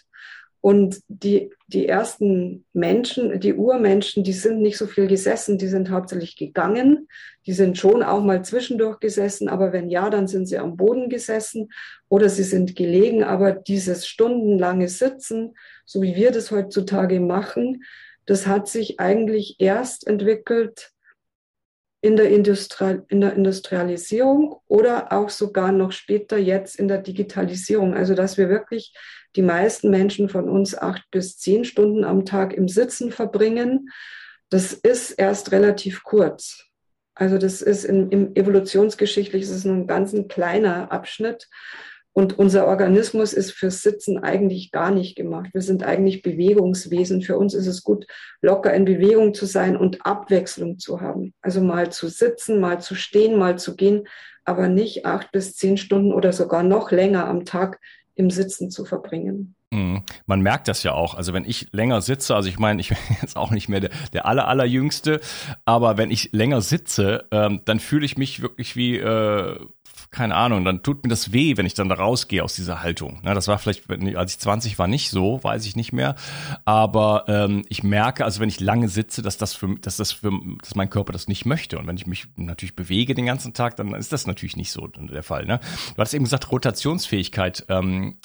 Und 0.61 1.01
die, 1.07 1.51
die 1.69 1.87
ersten 1.87 2.65
Menschen, 2.73 3.39
die 3.39 3.55
Urmenschen, 3.55 4.25
die 4.25 4.33
sind 4.33 4.61
nicht 4.61 4.77
so 4.77 4.87
viel 4.87 5.07
gesessen, 5.07 5.57
die 5.57 5.69
sind 5.69 5.91
hauptsächlich 5.91 6.37
gegangen. 6.37 7.09
Die 7.47 7.53
sind 7.53 7.79
schon 7.79 8.03
auch 8.03 8.23
mal 8.23 8.45
zwischendurch 8.45 8.99
gesessen, 8.99 9.49
aber 9.49 9.73
wenn 9.73 9.89
ja, 9.89 10.11
dann 10.11 10.27
sind 10.27 10.47
sie 10.47 10.59
am 10.59 10.77
Boden 10.77 11.09
gesessen 11.09 11.71
oder 12.09 12.29
sie 12.29 12.43
sind 12.43 12.75
gelegen. 12.75 13.23
Aber 13.23 13.53
dieses 13.53 14.07
stundenlange 14.09 14.89
Sitzen, 14.89 15.55
so 15.87 16.03
wie 16.03 16.17
wir 16.17 16.33
das 16.33 16.51
heutzutage 16.51 17.21
machen, 17.21 17.85
das 18.29 18.47
hat 18.47 18.69
sich 18.69 19.01
eigentlich 19.01 19.57
erst 19.59 20.07
entwickelt 20.07 20.93
in 22.03 22.17
der, 22.17 22.29
Industri 22.29 23.01
in 23.09 23.23
der 23.23 23.33
Industrialisierung 23.33 24.61
oder 24.67 25.13
auch 25.13 25.31
sogar 25.31 25.73
noch 25.73 25.93
später 25.93 26.37
jetzt 26.37 26.77
in 26.79 26.89
der 26.89 26.99
Digitalisierung. 26.99 27.95
Also 27.95 28.15
dass 28.15 28.37
wir 28.37 28.51
wirklich 28.51 28.95
die 29.35 29.41
meisten 29.41 29.89
Menschen 29.89 30.29
von 30.29 30.47
uns 30.47 30.77
acht 30.77 31.11
bis 31.11 31.39
zehn 31.39 31.65
Stunden 31.65 32.05
am 32.05 32.27
Tag 32.27 32.53
im 32.53 32.69
Sitzen 32.69 33.13
verbringen. 33.13 33.89
Das 34.51 34.75
ist 34.75 35.13
erst 35.13 35.51
relativ 35.51 36.05
kurz. 36.05 36.67
Also 37.15 37.39
das 37.39 37.63
ist 37.63 37.85
in, 37.85 38.11
im 38.11 38.37
evolutionsgeschichtlich 38.37 39.43
ist 39.45 39.53
es 39.53 39.65
nur 39.65 39.75
ein 39.75 39.87
ganz 39.87 40.13
ein 40.13 40.29
kleiner 40.29 40.93
Abschnitt. 40.93 41.49
Und 42.13 42.39
unser 42.39 42.67
Organismus 42.67 43.33
ist 43.33 43.53
fürs 43.53 43.83
Sitzen 43.83 44.19
eigentlich 44.19 44.73
gar 44.73 44.91
nicht 44.91 45.15
gemacht. 45.17 45.51
Wir 45.53 45.63
sind 45.63 45.85
eigentlich 45.85 46.23
Bewegungswesen. 46.23 47.23
Für 47.23 47.39
uns 47.39 47.55
ist 47.55 47.69
es 47.69 47.85
gut, 47.85 48.07
locker 48.41 48.75
in 48.75 48.85
Bewegung 48.85 49.35
zu 49.35 49.47
sein 49.47 49.77
und 49.77 50.05
Abwechslung 50.05 50.79
zu 50.79 51.01
haben. 51.01 51.33
Also 51.43 51.61
mal 51.61 51.91
zu 51.93 52.09
sitzen, 52.09 52.59
mal 52.59 52.81
zu 52.81 52.95
stehen, 52.95 53.39
mal 53.39 53.59
zu 53.59 53.77
gehen, 53.77 54.09
aber 54.45 54.69
nicht 54.69 55.07
acht 55.07 55.31
bis 55.31 55.55
zehn 55.55 55.77
Stunden 55.77 56.13
oder 56.13 56.33
sogar 56.33 56.63
noch 56.63 56.91
länger 56.91 57.27
am 57.29 57.45
Tag 57.45 57.79
im 58.15 58.31
Sitzen 58.31 58.71
zu 58.71 58.85
verbringen. 58.85 59.55
Mhm. 59.71 60.03
Man 60.27 60.41
merkt 60.41 60.67
das 60.67 60.83
ja 60.83 60.93
auch. 60.93 61.15
Also 61.15 61.35
wenn 61.35 61.45
ich 61.45 61.69
länger 61.73 62.01
sitze, 62.01 62.35
also 62.35 62.49
ich 62.49 62.59
meine, 62.59 62.81
ich 62.81 62.89
bin 62.89 62.99
jetzt 63.21 63.37
auch 63.37 63.51
nicht 63.51 63.69
mehr 63.69 63.81
der, 63.81 63.91
der 64.13 64.27
aller, 64.27 64.49
allerjüngste, 64.49 65.21
aber 65.65 65.97
wenn 65.99 66.11
ich 66.11 66.33
länger 66.33 66.61
sitze, 66.61 67.27
ähm, 67.31 67.61
dann 67.65 67.81
fühle 67.81 68.07
ich 68.07 68.17
mich 68.17 68.43
wirklich 68.43 68.77
wie, 68.77 68.97
äh, 68.97 69.59
keine 70.11 70.37
Ahnung, 70.37 70.65
dann 70.65 70.83
tut 70.83 71.03
mir 71.03 71.11
das 71.11 71.33
weh, 71.33 71.57
wenn 71.57 71.67
ich 71.67 71.75
dann 71.75 71.89
da 71.89 71.97
rausgehe 71.97 72.43
aus 72.43 72.55
dieser 72.55 72.83
Haltung. 72.83 73.21
Ja, 73.25 73.35
das 73.35 73.49
war 73.49 73.59
vielleicht, 73.59 73.91
als 74.17 74.33
ich 74.33 74.39
20 74.39 74.79
war, 74.79 74.87
nicht 74.87 75.11
so, 75.11 75.43
weiß 75.43 75.67
ich 75.67 75.77
nicht 75.77 75.93
mehr. 75.93 76.15
Aber 76.65 77.25
ähm, 77.29 77.65
ich 77.69 77.83
merke, 77.83 78.25
also 78.25 78.41
wenn 78.41 78.49
ich 78.49 78.61
lange 78.61 78.89
sitze, 78.89 79.23
dass 79.23 79.37
das 79.37 79.55
für, 79.55 79.77
dass 79.81 79.97
das 79.97 80.13
für, 80.13 80.33
dass 80.63 80.75
mein 80.75 80.89
Körper 80.89 81.13
das 81.13 81.29
nicht 81.29 81.45
möchte. 81.45 81.79
Und 81.79 81.87
wenn 81.87 81.97
ich 81.97 82.07
mich 82.07 82.27
natürlich 82.37 82.75
bewege 82.75 83.15
den 83.15 83.27
ganzen 83.27 83.53
Tag, 83.53 83.77
dann 83.77 83.95
ist 83.95 84.13
das 84.13 84.27
natürlich 84.27 84.57
nicht 84.57 84.73
so 84.73 84.87
der 84.87 85.23
Fall. 85.23 85.45
Ne? 85.45 85.61
Du 85.95 86.01
hast 86.01 86.15
eben 86.15 86.25
gesagt, 86.25 86.51
Rotationsfähigkeit. 86.51 87.67
Ähm, 87.69 88.19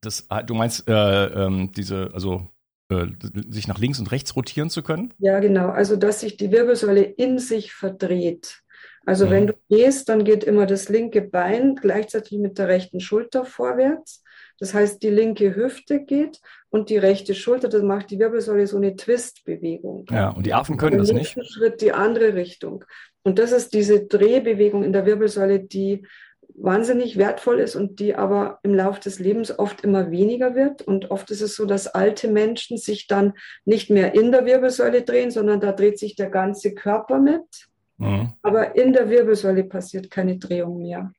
das, 0.00 0.28
du 0.46 0.54
meinst 0.54 0.88
äh, 0.88 1.24
ähm, 1.26 1.72
diese, 1.72 2.10
also 2.14 2.48
äh, 2.88 3.06
sich 3.48 3.66
nach 3.66 3.78
links 3.78 3.98
und 3.98 4.12
rechts 4.12 4.36
rotieren 4.36 4.70
zu 4.70 4.82
können? 4.82 5.12
Ja, 5.18 5.40
genau. 5.40 5.70
Also 5.70 5.96
dass 5.96 6.20
sich 6.20 6.36
die 6.36 6.52
Wirbelsäule 6.52 7.02
in 7.02 7.38
sich 7.38 7.72
verdreht. 7.72 8.62
Also 9.06 9.26
mhm. 9.26 9.30
wenn 9.30 9.46
du 9.46 9.54
gehst, 9.70 10.08
dann 10.10 10.24
geht 10.24 10.44
immer 10.44 10.66
das 10.66 10.90
linke 10.90 11.22
Bein 11.22 11.76
gleichzeitig 11.76 12.38
mit 12.38 12.58
der 12.58 12.68
rechten 12.68 13.00
Schulter 13.00 13.46
vorwärts. 13.46 14.22
Das 14.58 14.74
heißt, 14.74 15.02
die 15.02 15.10
linke 15.10 15.54
Hüfte 15.54 16.00
geht 16.00 16.40
und 16.70 16.90
die 16.90 16.96
rechte 16.98 17.34
Schulter, 17.34 17.68
das 17.68 17.82
macht 17.82 18.10
die 18.10 18.18
Wirbelsäule 18.18 18.66
so 18.66 18.78
eine 18.78 18.96
Twist-Bewegung. 18.96 20.06
Ja, 20.10 20.30
und 20.30 20.46
die 20.46 20.54
Affen 20.54 20.76
können 20.76 20.98
das 20.98 21.12
nicht. 21.12 21.38
Schritt 21.46 21.80
die 21.80 21.92
andere 21.92 22.34
Richtung. 22.34 22.84
Und 23.22 23.38
das 23.38 23.52
ist 23.52 23.74
diese 23.74 24.06
Drehbewegung 24.06 24.82
in 24.82 24.92
der 24.92 25.06
Wirbelsäule, 25.06 25.60
die 25.60 26.06
wahnsinnig 26.54 27.18
wertvoll 27.18 27.60
ist 27.60 27.76
und 27.76 28.00
die 28.00 28.14
aber 28.14 28.60
im 28.62 28.74
Laufe 28.74 29.00
des 29.00 29.18
Lebens 29.18 29.56
oft 29.58 29.82
immer 29.82 30.10
weniger 30.10 30.54
wird. 30.54 30.82
Und 30.82 31.10
oft 31.10 31.30
ist 31.30 31.42
es 31.42 31.54
so, 31.54 31.66
dass 31.66 31.86
alte 31.86 32.28
Menschen 32.28 32.78
sich 32.78 33.06
dann 33.06 33.34
nicht 33.64 33.90
mehr 33.90 34.14
in 34.14 34.32
der 34.32 34.46
Wirbelsäule 34.46 35.02
drehen, 35.02 35.30
sondern 35.30 35.60
da 35.60 35.72
dreht 35.72 35.98
sich 35.98 36.16
der 36.16 36.30
ganze 36.30 36.74
Körper 36.74 37.20
mit. 37.20 37.68
Mhm. 37.98 38.32
Aber 38.42 38.76
in 38.76 38.92
der 38.92 39.08
Wirbelsäule 39.10 39.64
passiert 39.64 40.10
keine 40.10 40.38
Drehung 40.38 40.82
mehr. 40.82 41.12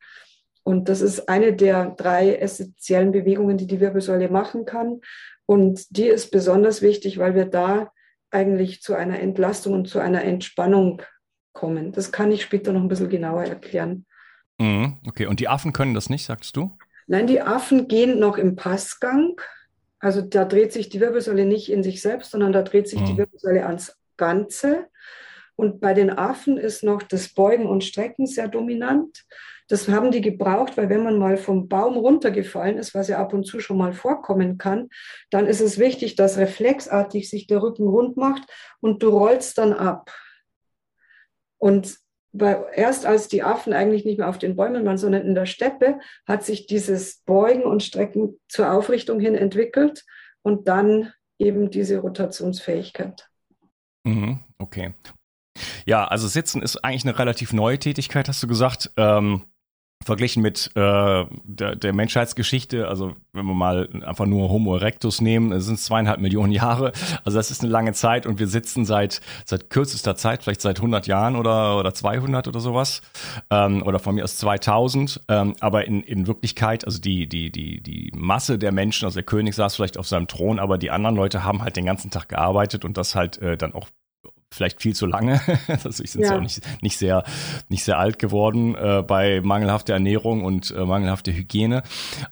Und 0.64 0.90
das 0.90 1.02
ist 1.02 1.30
eine 1.30 1.54
der 1.54 1.92
drei 1.92 2.36
essentiellen 2.36 3.12
Bewegungen, 3.12 3.58
die 3.58 3.68
die 3.68 3.80
Wirbelsäule 3.80 4.30
machen 4.30 4.66
kann. 4.66 5.00
Und 5.46 5.96
die 5.96 6.08
ist 6.08 6.30
besonders 6.30 6.82
wichtig, 6.82 7.18
weil 7.18 7.36
wir 7.36 7.46
da 7.46 7.92
eigentlich 8.32 8.82
zu 8.82 8.94
einer 8.94 9.20
Entlastung 9.20 9.74
und 9.74 9.88
zu 9.88 10.00
einer 10.00 10.24
Entspannung 10.24 11.02
kommen. 11.54 11.94
Das 11.94 12.12
kann 12.12 12.32
ich 12.32 12.44
später 12.44 12.74
noch 12.74 12.82
ein 12.82 12.90
bisschen 12.90 13.10
genauer 13.10 13.46
erklären. 13.46 14.06
Mhm. 14.60 14.98
Okay, 15.08 15.26
und 15.26 15.40
die 15.40 15.48
Affen 15.48 15.72
können 15.72 15.94
das 15.94 16.10
nicht, 16.10 16.26
sagst 16.26 16.58
du? 16.58 16.78
Nein, 17.08 17.28
die 17.28 17.42
Affen 17.42 17.88
gehen 17.88 18.20
noch 18.20 18.38
im 18.38 18.56
Passgang. 18.56 19.40
Also 20.00 20.22
da 20.22 20.46
dreht 20.46 20.74
sich 20.74 20.90
die 20.90 21.00
Wirbelsäule 21.00 21.46
nicht 21.46 21.72
in 21.72 21.82
sich 21.82 22.02
selbst, 22.02 22.32
sondern 22.32 22.52
da 22.52 22.62
dreht 22.62 22.88
sich 22.88 23.00
mhm. 23.00 23.06
die 23.06 23.18
Wirbelsäule 23.18 23.66
ans 23.66 23.98
Ganze. 24.18 24.88
Und 25.58 25.82
bei 25.82 25.94
den 25.94 26.12
Affen 26.12 26.58
ist 26.58 26.84
noch 26.84 27.02
das 27.02 27.34
Beugen 27.34 27.66
und 27.66 27.84
Strecken 27.84 28.28
sehr 28.28 28.48
dominant. 28.48 29.26
Das 29.68 29.90
haben 29.90 30.12
die 30.12 30.22
gebraucht, 30.22 30.78
weil 30.78 30.90
wenn 30.90 31.04
man 31.04 31.18
mal 31.18 31.36
vom 31.36 31.68
Baum 31.68 31.98
runtergefallen 31.98 32.78
ist, 32.78 32.94
was 32.96 33.10
ja 33.10 33.18
ab 33.18 33.34
und 33.34 33.44
zu 33.44 33.60
schon 33.60 33.78
mal 33.78 33.92
vorkommen 33.92 34.58
kann, 34.58 34.88
dann 35.30 35.48
ist 35.48 35.60
es 35.60 35.78
wichtig, 35.78 36.16
dass 36.16 36.38
reflexartig 36.38 37.30
sich 37.30 37.48
der 37.48 37.62
Rücken 37.62 37.88
rund 37.88 38.16
macht 38.16 38.44
und 38.80 39.04
du 39.04 39.10
rollst 39.10 39.58
dann 39.58 39.74
ab. 39.74 40.14
Und 41.58 41.98
bei, 42.32 42.64
erst 42.76 43.06
als 43.06 43.28
die 43.28 43.42
Affen 43.44 43.74
eigentlich 43.74 44.06
nicht 44.06 44.20
mehr 44.20 44.30
auf 44.30 44.38
den 44.38 44.56
Bäumen 44.56 44.86
waren, 44.86 44.98
sondern 44.98 45.24
in 45.24 45.36
der 45.36 45.48
Steppe, 45.48 46.00
hat 46.28 46.46
sich 46.46 46.68
dieses 46.68 47.24
Beugen 47.26 47.64
und 47.64 47.82
Strecken 47.84 48.40
zur 48.48 48.72
Aufrichtung 48.72 49.20
hin 49.20 49.36
entwickelt 49.36 50.06
und 50.44 50.68
dann 50.68 51.14
eben 51.40 51.72
diese 51.72 51.98
Rotationsfähigkeit. 51.98 53.28
Mhm, 54.04 54.40
okay. 54.60 54.94
Ja, 55.86 56.06
also 56.06 56.28
Sitzen 56.28 56.62
ist 56.62 56.84
eigentlich 56.84 57.06
eine 57.06 57.18
relativ 57.18 57.54
neue 57.54 57.80
Tätigkeit, 57.80 58.28
hast 58.28 58.42
du 58.44 58.48
gesagt. 58.48 58.92
Ähm, 58.98 59.44
verglichen 60.06 60.42
mit 60.42 60.72
äh, 60.76 61.26
der, 61.44 61.76
der 61.76 61.94
Menschheitsgeschichte, 61.94 62.88
also 62.88 63.16
wenn 63.34 63.46
wir 63.46 63.54
mal 63.54 63.90
einfach 64.06 64.26
nur 64.26 64.50
Homo 64.50 64.76
erectus 64.76 65.22
nehmen, 65.22 65.60
sind 65.60 65.80
zweieinhalb 65.80 66.20
Millionen 66.20 66.52
Jahre, 66.54 66.92
also 67.26 67.38
das 67.38 67.52
ist 67.52 67.62
eine 67.62 67.72
lange 67.72 67.94
Zeit 67.94 68.26
und 68.26 68.40
wir 68.40 68.48
sitzen 68.48 68.86
seit 68.86 69.22
seit 69.46 69.70
kürzester 69.70 70.16
Zeit, 70.16 70.44
vielleicht 70.44 70.62
seit 70.62 70.78
100 70.78 71.08
Jahren 71.08 71.36
oder 71.36 71.78
oder 71.78 71.94
200 71.94 72.48
oder 72.48 72.60
sowas 72.60 73.02
ähm, 73.50 73.84
oder 73.84 74.00
von 74.00 74.16
mir 74.16 74.24
aus 74.24 74.38
2000, 74.38 75.22
ähm, 75.28 75.56
aber 75.60 75.86
in, 75.86 76.04
in 76.04 76.28
Wirklichkeit, 76.28 76.86
also 76.86 77.02
die 77.02 77.28
die 77.28 77.52
die 77.52 77.82
die 77.82 78.12
Masse 78.16 78.58
der 78.58 78.72
Menschen, 78.72 79.06
also 79.06 79.16
der 79.16 79.26
König 79.26 79.56
saß 79.56 79.76
vielleicht 79.76 79.98
auf 79.98 80.08
seinem 80.08 80.28
Thron, 80.28 80.60
aber 80.60 80.78
die 80.78 80.92
anderen 80.92 81.16
Leute 81.16 81.44
haben 81.44 81.64
halt 81.64 81.76
den 81.76 81.86
ganzen 81.86 82.12
Tag 82.12 82.30
gearbeitet 82.30 82.86
und 82.86 82.98
das 82.98 83.16
halt 83.16 83.40
äh, 83.40 83.58
dann 83.58 83.74
auch 83.74 83.88
vielleicht 84.54 84.82
viel 84.82 84.96
zu 84.96 85.06
lange. 85.06 85.42
also 85.68 86.04
ich 86.04 86.12
sind 86.12 86.24
ja. 86.24 86.36
auch 86.36 86.42
nicht, 86.42 86.62
nicht 86.82 86.98
sehr 86.98 87.24
nicht 87.70 87.84
sehr 87.84 88.00
alt 88.00 88.20
geworden 88.20 88.76
äh, 88.76 89.04
bei 89.06 89.42
mangelhafter 89.42 89.94
Ernährung 89.94 90.44
und 90.44 90.72
äh, 90.72 90.86
mangelhafter 90.86 91.32
Hygiene. 91.32 91.84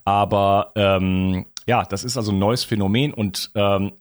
Aber 0.03 0.71
ähm, 0.75 1.45
ja, 1.67 1.83
das 1.83 2.03
ist 2.03 2.17
also 2.17 2.31
ein 2.31 2.39
neues 2.39 2.63
Phänomen 2.63 3.13
und 3.13 3.51
ähm, 3.55 3.93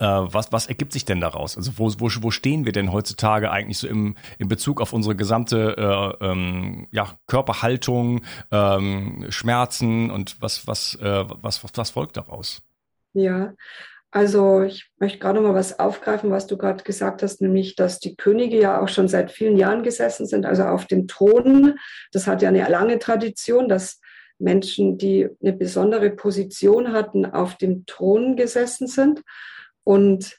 äh, 0.00 0.06
was, 0.06 0.50
was 0.50 0.66
ergibt 0.66 0.92
sich 0.92 1.04
denn 1.04 1.20
daraus? 1.20 1.56
Also 1.56 1.72
wo, 1.76 1.92
wo, 1.98 2.08
wo 2.22 2.30
stehen 2.30 2.64
wir 2.64 2.72
denn 2.72 2.90
heutzutage 2.90 3.50
eigentlich 3.50 3.78
so 3.78 3.86
im, 3.86 4.16
in 4.38 4.48
Bezug 4.48 4.80
auf 4.80 4.92
unsere 4.92 5.14
gesamte 5.14 5.76
äh, 6.20 6.26
ähm, 6.26 6.88
ja, 6.90 7.18
Körperhaltung, 7.26 8.22
ähm, 8.50 9.26
Schmerzen 9.28 10.10
und 10.10 10.40
was, 10.40 10.66
was, 10.66 10.94
äh, 10.96 11.24
was, 11.42 11.62
was, 11.62 11.72
was 11.74 11.90
folgt 11.90 12.16
daraus? 12.16 12.62
Ja, 13.12 13.52
also 14.12 14.62
ich 14.62 14.90
möchte 14.98 15.20
gerade 15.20 15.40
mal 15.40 15.54
was 15.54 15.78
aufgreifen, 15.78 16.30
was 16.30 16.48
du 16.48 16.58
gerade 16.58 16.82
gesagt 16.82 17.22
hast, 17.22 17.40
nämlich, 17.40 17.76
dass 17.76 18.00
die 18.00 18.16
Könige 18.16 18.58
ja 18.60 18.80
auch 18.80 18.88
schon 18.88 19.06
seit 19.06 19.30
vielen 19.30 19.56
Jahren 19.56 19.84
gesessen 19.84 20.26
sind, 20.26 20.46
also 20.46 20.64
auf 20.64 20.86
den 20.86 21.06
Thronen. 21.06 21.78
Das 22.12 22.26
hat 22.26 22.42
ja 22.42 22.48
eine 22.48 22.68
lange 22.68 22.98
Tradition, 22.98 23.68
dass 23.68 24.00
Menschen, 24.38 24.98
die 24.98 25.28
eine 25.40 25.52
besondere 25.52 26.10
Position 26.10 26.92
hatten, 26.92 27.24
auf 27.24 27.56
dem 27.56 27.86
Thron 27.86 28.34
gesessen 28.34 28.88
sind. 28.88 29.22
Und 29.84 30.38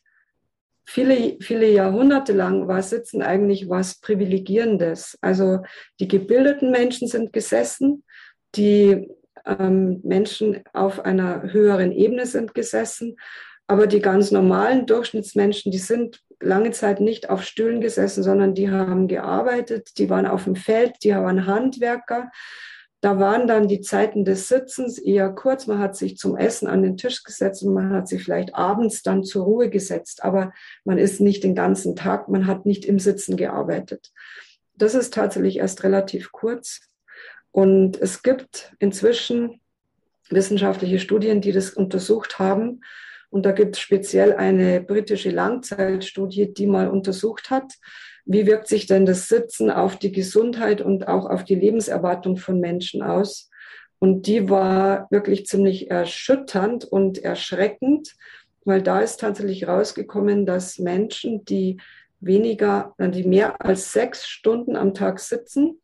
viele, 0.84 1.38
viele 1.40 1.70
Jahrhunderte 1.70 2.34
lang 2.34 2.68
war 2.68 2.82
Sitzen 2.82 3.22
eigentlich 3.22 3.70
was 3.70 4.02
Privilegierendes. 4.02 5.18
Also 5.22 5.60
die 6.02 6.10
gebildeten 6.10 6.72
Menschen 6.72 7.08
sind 7.08 7.32
gesessen, 7.32 8.04
die 8.56 9.08
ähm, 9.46 10.02
Menschen 10.04 10.62
auf 10.74 11.00
einer 11.06 11.44
höheren 11.54 11.94
Ebene 11.94 12.26
sind 12.26 12.54
gesessen 12.54 13.16
aber 13.72 13.88
die 13.88 14.02
ganz 14.02 14.32
normalen 14.32 14.86
Durchschnittsmenschen, 14.86 15.72
die 15.72 15.78
sind 15.78 16.22
lange 16.42 16.72
Zeit 16.72 17.00
nicht 17.00 17.30
auf 17.30 17.42
Stühlen 17.46 17.80
gesessen, 17.80 18.22
sondern 18.22 18.54
die 18.54 18.70
haben 18.70 19.08
gearbeitet, 19.08 19.98
die 19.98 20.10
waren 20.10 20.28
auf 20.28 20.44
dem 20.44 20.58
Feld, 20.58 20.96
die 21.06 21.12
waren 21.12 21.46
Handwerker. 21.46 22.32
Da 23.00 23.18
waren 23.18 23.48
dann 23.48 23.70
die 23.70 23.80
Zeiten 23.80 24.26
des 24.26 24.50
Sitzens 24.50 24.98
eher 24.98 25.30
kurz. 25.30 25.68
Man 25.68 25.80
hat 25.80 25.96
sich 25.96 26.18
zum 26.18 26.36
Essen 26.36 26.68
an 26.68 26.84
den 26.84 26.98
Tisch 26.98 27.24
gesetzt 27.24 27.64
und 27.64 27.74
man 27.74 27.94
hat 27.94 28.10
sich 28.10 28.22
vielleicht 28.22 28.56
abends 28.56 29.04
dann 29.04 29.24
zur 29.24 29.46
Ruhe 29.46 29.70
gesetzt. 29.70 30.22
Aber 30.26 30.52
man 30.84 30.98
ist 30.98 31.22
nicht 31.22 31.42
den 31.46 31.56
ganzen 31.56 31.96
Tag, 31.96 32.28
man 32.28 32.48
hat 32.48 32.66
nicht 32.66 32.84
im 32.84 33.00
Sitzen 33.00 33.38
gearbeitet. 33.38 34.12
Das 34.76 34.96
ist 34.96 35.14
tatsächlich 35.14 35.60
erst 35.60 35.84
relativ 35.84 36.34
kurz. 36.34 36.82
Und 37.52 38.02
es 38.02 38.22
gibt 38.22 38.74
inzwischen 38.80 39.62
wissenschaftliche 40.30 41.00
Studien, 41.00 41.40
die 41.40 41.54
das 41.54 41.70
untersucht 41.70 42.38
haben. 42.38 42.82
Und 43.32 43.46
da 43.46 43.54
gibt 43.54 43.76
es 43.76 43.82
speziell 43.82 44.34
eine 44.34 44.82
britische 44.82 45.32
Langzeitstudie, 45.32 46.54
die 46.54 46.68
mal 46.68 46.90
untersucht 46.90 47.50
hat, 47.50 47.74
wie 48.26 48.46
wirkt 48.46 48.68
sich 48.68 48.86
denn 48.86 49.06
das 49.06 49.30
Sitzen 49.30 49.72
auf 49.72 49.98
die 49.98 50.12
Gesundheit 50.12 50.82
und 50.82 51.08
auch 51.08 51.26
auf 51.26 51.44
die 51.44 51.56
Lebenserwartung 51.56 52.38
von 52.38 52.60
Menschen 52.60 53.02
aus. 53.02 53.50
Und 54.00 54.28
die 54.28 54.50
war 54.50 55.08
wirklich 55.12 55.46
ziemlich 55.46 55.90
erschütternd 55.90 56.86
und 56.86 57.24
erschreckend, 57.24 58.16
weil 58.66 58.82
da 58.82 59.00
ist 59.00 59.20
tatsächlich 59.20 59.68
rausgekommen, 59.68 60.46
dass 60.46 60.78
Menschen, 60.78 61.46
die 61.46 61.78
weniger, 62.20 62.94
die 63.00 63.24
mehr 63.24 63.64
als 63.64 63.92
sechs 63.92 64.28
Stunden 64.28 64.76
am 64.76 64.94
Tag 64.94 65.20
sitzen, 65.20 65.81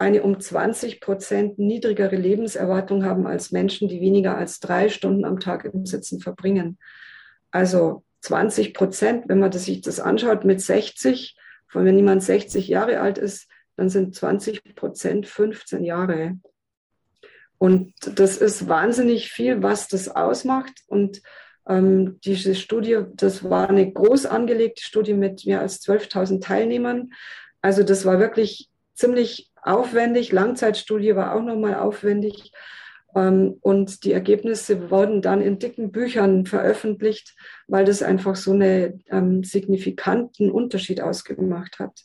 eine 0.00 0.22
um 0.22 0.40
20 0.40 1.00
Prozent 1.00 1.58
niedrigere 1.58 2.16
Lebenserwartung 2.16 3.04
haben 3.04 3.26
als 3.26 3.52
Menschen, 3.52 3.86
die 3.86 4.00
weniger 4.00 4.36
als 4.36 4.58
drei 4.58 4.88
Stunden 4.88 5.26
am 5.26 5.40
Tag 5.40 5.66
im 5.66 5.84
Sitzen 5.84 6.20
verbringen. 6.20 6.78
Also 7.50 8.02
20 8.22 8.72
Prozent, 8.72 9.28
wenn 9.28 9.40
man 9.40 9.50
das, 9.50 9.66
sich 9.66 9.82
das 9.82 10.00
anschaut 10.00 10.44
mit 10.46 10.62
60, 10.62 11.36
von 11.68 11.84
wenn 11.84 11.96
jemand 11.96 12.22
60 12.22 12.66
Jahre 12.66 13.00
alt 13.00 13.18
ist, 13.18 13.46
dann 13.76 13.90
sind 13.90 14.14
20 14.14 14.74
Prozent 14.74 15.26
15 15.26 15.84
Jahre. 15.84 16.38
Und 17.58 17.92
das 18.18 18.38
ist 18.38 18.68
wahnsinnig 18.68 19.30
viel, 19.30 19.62
was 19.62 19.86
das 19.86 20.08
ausmacht. 20.08 20.72
Und 20.86 21.20
ähm, 21.68 22.18
diese 22.24 22.54
Studie, 22.54 23.00
das 23.16 23.44
war 23.44 23.68
eine 23.68 23.92
groß 23.92 24.24
angelegte 24.24 24.82
Studie 24.82 25.12
mit 25.12 25.44
mehr 25.44 25.60
als 25.60 25.82
12.000 25.82 26.40
Teilnehmern. 26.40 27.10
Also 27.60 27.82
das 27.82 28.06
war 28.06 28.18
wirklich 28.18 28.70
ziemlich 28.94 29.49
aufwendig. 29.62 30.32
Langzeitstudie 30.32 31.16
war 31.16 31.34
auch 31.34 31.42
nochmal 31.42 31.74
aufwendig. 31.74 32.52
Ähm, 33.14 33.56
und 33.60 34.04
die 34.04 34.12
Ergebnisse 34.12 34.90
wurden 34.90 35.22
dann 35.22 35.40
in 35.40 35.58
dicken 35.58 35.92
Büchern 35.92 36.46
veröffentlicht, 36.46 37.34
weil 37.66 37.84
das 37.84 38.02
einfach 38.02 38.36
so 38.36 38.52
einen 38.52 39.04
ähm, 39.10 39.44
signifikanten 39.44 40.50
Unterschied 40.50 41.00
ausgemacht 41.00 41.78
hat. 41.78 42.04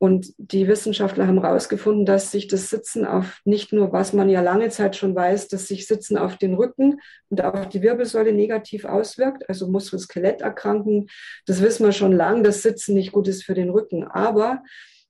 Und 0.00 0.32
die 0.38 0.68
Wissenschaftler 0.68 1.26
haben 1.26 1.40
herausgefunden, 1.40 2.06
dass 2.06 2.30
sich 2.30 2.46
das 2.46 2.70
Sitzen 2.70 3.04
auf 3.04 3.40
nicht 3.44 3.72
nur, 3.72 3.92
was 3.92 4.12
man 4.12 4.28
ja 4.28 4.40
lange 4.40 4.68
Zeit 4.68 4.94
schon 4.94 5.12
weiß, 5.12 5.48
dass 5.48 5.66
sich 5.66 5.88
Sitzen 5.88 6.16
auf 6.16 6.36
den 6.36 6.54
Rücken 6.54 7.00
und 7.30 7.42
auf 7.42 7.68
die 7.68 7.82
Wirbelsäule 7.82 8.32
negativ 8.32 8.84
auswirkt, 8.84 9.48
also 9.48 9.66
Muskel-Skeletterkrankungen. 9.66 11.08
Das 11.46 11.60
wissen 11.62 11.84
wir 11.84 11.90
schon 11.90 12.12
lange, 12.12 12.44
dass 12.44 12.62
Sitzen 12.62 12.94
nicht 12.94 13.10
gut 13.10 13.26
ist 13.26 13.42
für 13.42 13.54
den 13.54 13.70
Rücken. 13.70 14.04
Aber 14.04 14.62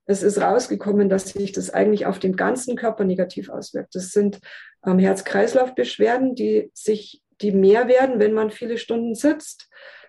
es 0.08 0.22
ist 0.22 0.40
rausgekommen, 0.40 1.10
dass 1.10 1.28
sich 1.28 1.52
das 1.52 1.68
eigentlich 1.68 2.06
auf 2.06 2.18
den 2.18 2.34
ganzen 2.34 2.76
Körper 2.76 3.04
negativ 3.04 3.50
auswirkt. 3.50 3.94
Das 3.94 4.10
sind 4.10 4.40
ähm, 4.86 4.98
Herz-Kreislauf-Beschwerden, 4.98 6.34
die 6.34 6.70
sich, 6.72 7.22
die 7.42 7.52
mehr 7.52 7.88
werden, 7.88 8.18
wenn 8.18 8.32
man 8.32 8.50
viele 8.50 8.78
Stunden 8.78 9.14
sitzt. 9.14 9.68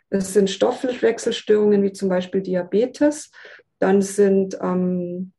Es 0.09 0.33
sind 0.33 0.49
Stoffwechselstörungen 0.49 1.83
wie 1.83 1.91
zum 1.91 2.07
Beispiel 2.07 2.41
Diabetes. 2.41 3.29
Dann 3.79 4.01
sind 4.01 4.57
ähm, 4.61 5.33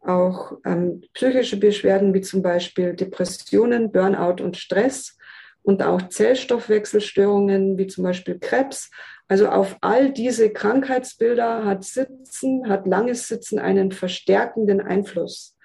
auch 0.00 0.52
ähm, 0.64 1.02
psychische 1.12 1.58
Beschwerden 1.58 2.14
wie 2.14 2.22
zum 2.22 2.40
Beispiel 2.40 2.94
Depressionen, 2.94 3.92
Burnout 3.92 4.42
und 4.42 4.56
Stress 4.56 5.18
und 5.62 5.82
auch 5.82 6.08
Zellstoffwechselstörungen 6.08 7.76
wie 7.76 7.86
zum 7.86 8.04
Beispiel 8.04 8.38
Krebs. 8.38 8.90
Also 9.28 9.48
auf 9.48 9.76
all 9.80 10.12
diese 10.12 10.50
Krankheitsbilder 10.52 11.64
hat 11.64 11.84
Sitzen, 11.84 12.68
hat 12.68 12.86
langes 12.86 13.26
Sitzen 13.26 13.58
einen 13.58 13.90
verstärkenden 13.90 14.80
Einfluss. 14.80 15.56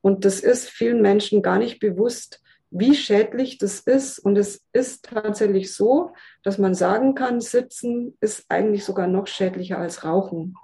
Und 0.00 0.24
das 0.24 0.40
ist 0.40 0.68
vielen 0.68 1.00
Menschen 1.00 1.42
gar 1.42 1.58
nicht 1.58 1.78
bewusst, 1.78 2.42
wie 2.70 2.94
schädlich 2.94 3.58
das 3.58 3.80
ist. 3.80 4.18
Und 4.18 4.36
es 4.36 4.66
ist 4.72 5.04
tatsächlich 5.06 5.72
so, 5.72 6.10
dass 6.42 6.58
man 6.58 6.74
sagen 6.74 7.14
kann, 7.14 7.40
Sitzen 7.40 8.16
ist 8.20 8.44
eigentlich 8.48 8.84
sogar 8.84 9.06
noch 9.06 9.28
schädlicher 9.28 9.78
als 9.78 10.04
Rauchen. 10.04 10.56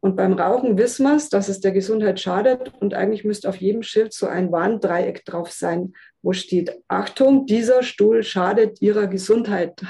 Und 0.00 0.16
beim 0.16 0.32
Rauchen 0.32 0.78
wissen 0.78 1.04
wir 1.04 1.16
es, 1.16 1.28
dass 1.28 1.48
es 1.48 1.60
der 1.60 1.72
Gesundheit 1.72 2.20
schadet. 2.20 2.72
Und 2.80 2.94
eigentlich 2.94 3.24
müsste 3.24 3.48
auf 3.48 3.56
jedem 3.56 3.82
Schild 3.82 4.12
so 4.12 4.26
ein 4.26 4.50
Warndreieck 4.50 5.24
drauf 5.24 5.52
sein, 5.52 5.94
wo 6.22 6.32
steht, 6.32 6.76
Achtung, 6.88 7.46
dieser 7.46 7.82
Stuhl 7.82 8.22
schadet 8.22 8.82
Ihrer 8.82 9.06
Gesundheit. 9.06 9.80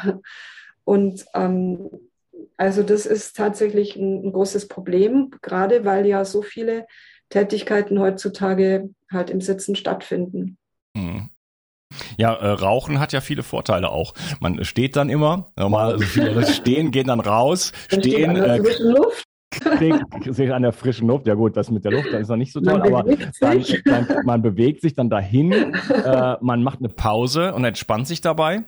Und 0.88 1.26
ähm, 1.34 1.90
also 2.56 2.82
das 2.82 3.04
ist 3.04 3.36
tatsächlich 3.36 3.94
ein, 3.96 4.24
ein, 4.24 4.32
großes 4.32 4.68
Problem, 4.68 5.30
gerade 5.42 5.84
weil 5.84 6.06
ja 6.06 6.24
so 6.24 6.40
viele 6.40 6.86
Tätigkeiten 7.28 8.00
heutzutage 8.00 8.88
halt 9.12 9.28
im 9.28 9.42
Sitzen 9.42 9.76
stattfinden. 9.76 10.56
Mhm. 10.96 11.28
Ja, 12.16 12.32
äh, 12.32 12.52
Rauchen 12.52 13.00
hat 13.00 13.12
ja 13.12 13.20
viele 13.20 13.42
Vorteile 13.42 13.90
auch. 13.90 14.14
Man 14.40 14.64
steht 14.64 14.96
dann 14.96 15.10
immer, 15.10 15.52
normal, 15.56 15.92
also 15.92 16.06
viele 16.06 16.32
Leute 16.32 16.52
stehen, 16.54 16.90
gehen 16.90 17.08
dann 17.08 17.20
raus, 17.20 17.72
dann 17.90 18.00
stehen. 18.00 18.36
Äh, 18.36 18.62
Luft. 18.78 19.24
sich 20.24 20.52
an 20.54 20.62
der 20.62 20.72
frischen 20.72 21.06
Luft, 21.06 21.26
ja 21.26 21.34
gut, 21.34 21.54
das 21.54 21.70
mit 21.70 21.84
der 21.84 21.92
Luft, 21.92 22.08
das 22.12 22.22
ist 22.22 22.28
noch 22.28 22.36
nicht 22.36 22.52
so 22.52 22.62
toll, 22.62 22.80
aber 22.80 23.04
dann, 23.40 23.62
dann, 23.84 24.24
man 24.24 24.40
bewegt 24.40 24.80
sich 24.80 24.94
dann 24.94 25.10
dahin, 25.10 25.52
äh, 25.52 26.36
man 26.40 26.62
macht 26.62 26.78
eine 26.78 26.88
Pause 26.88 27.52
und 27.52 27.64
entspannt 27.64 28.08
sich 28.08 28.22
dabei. 28.22 28.64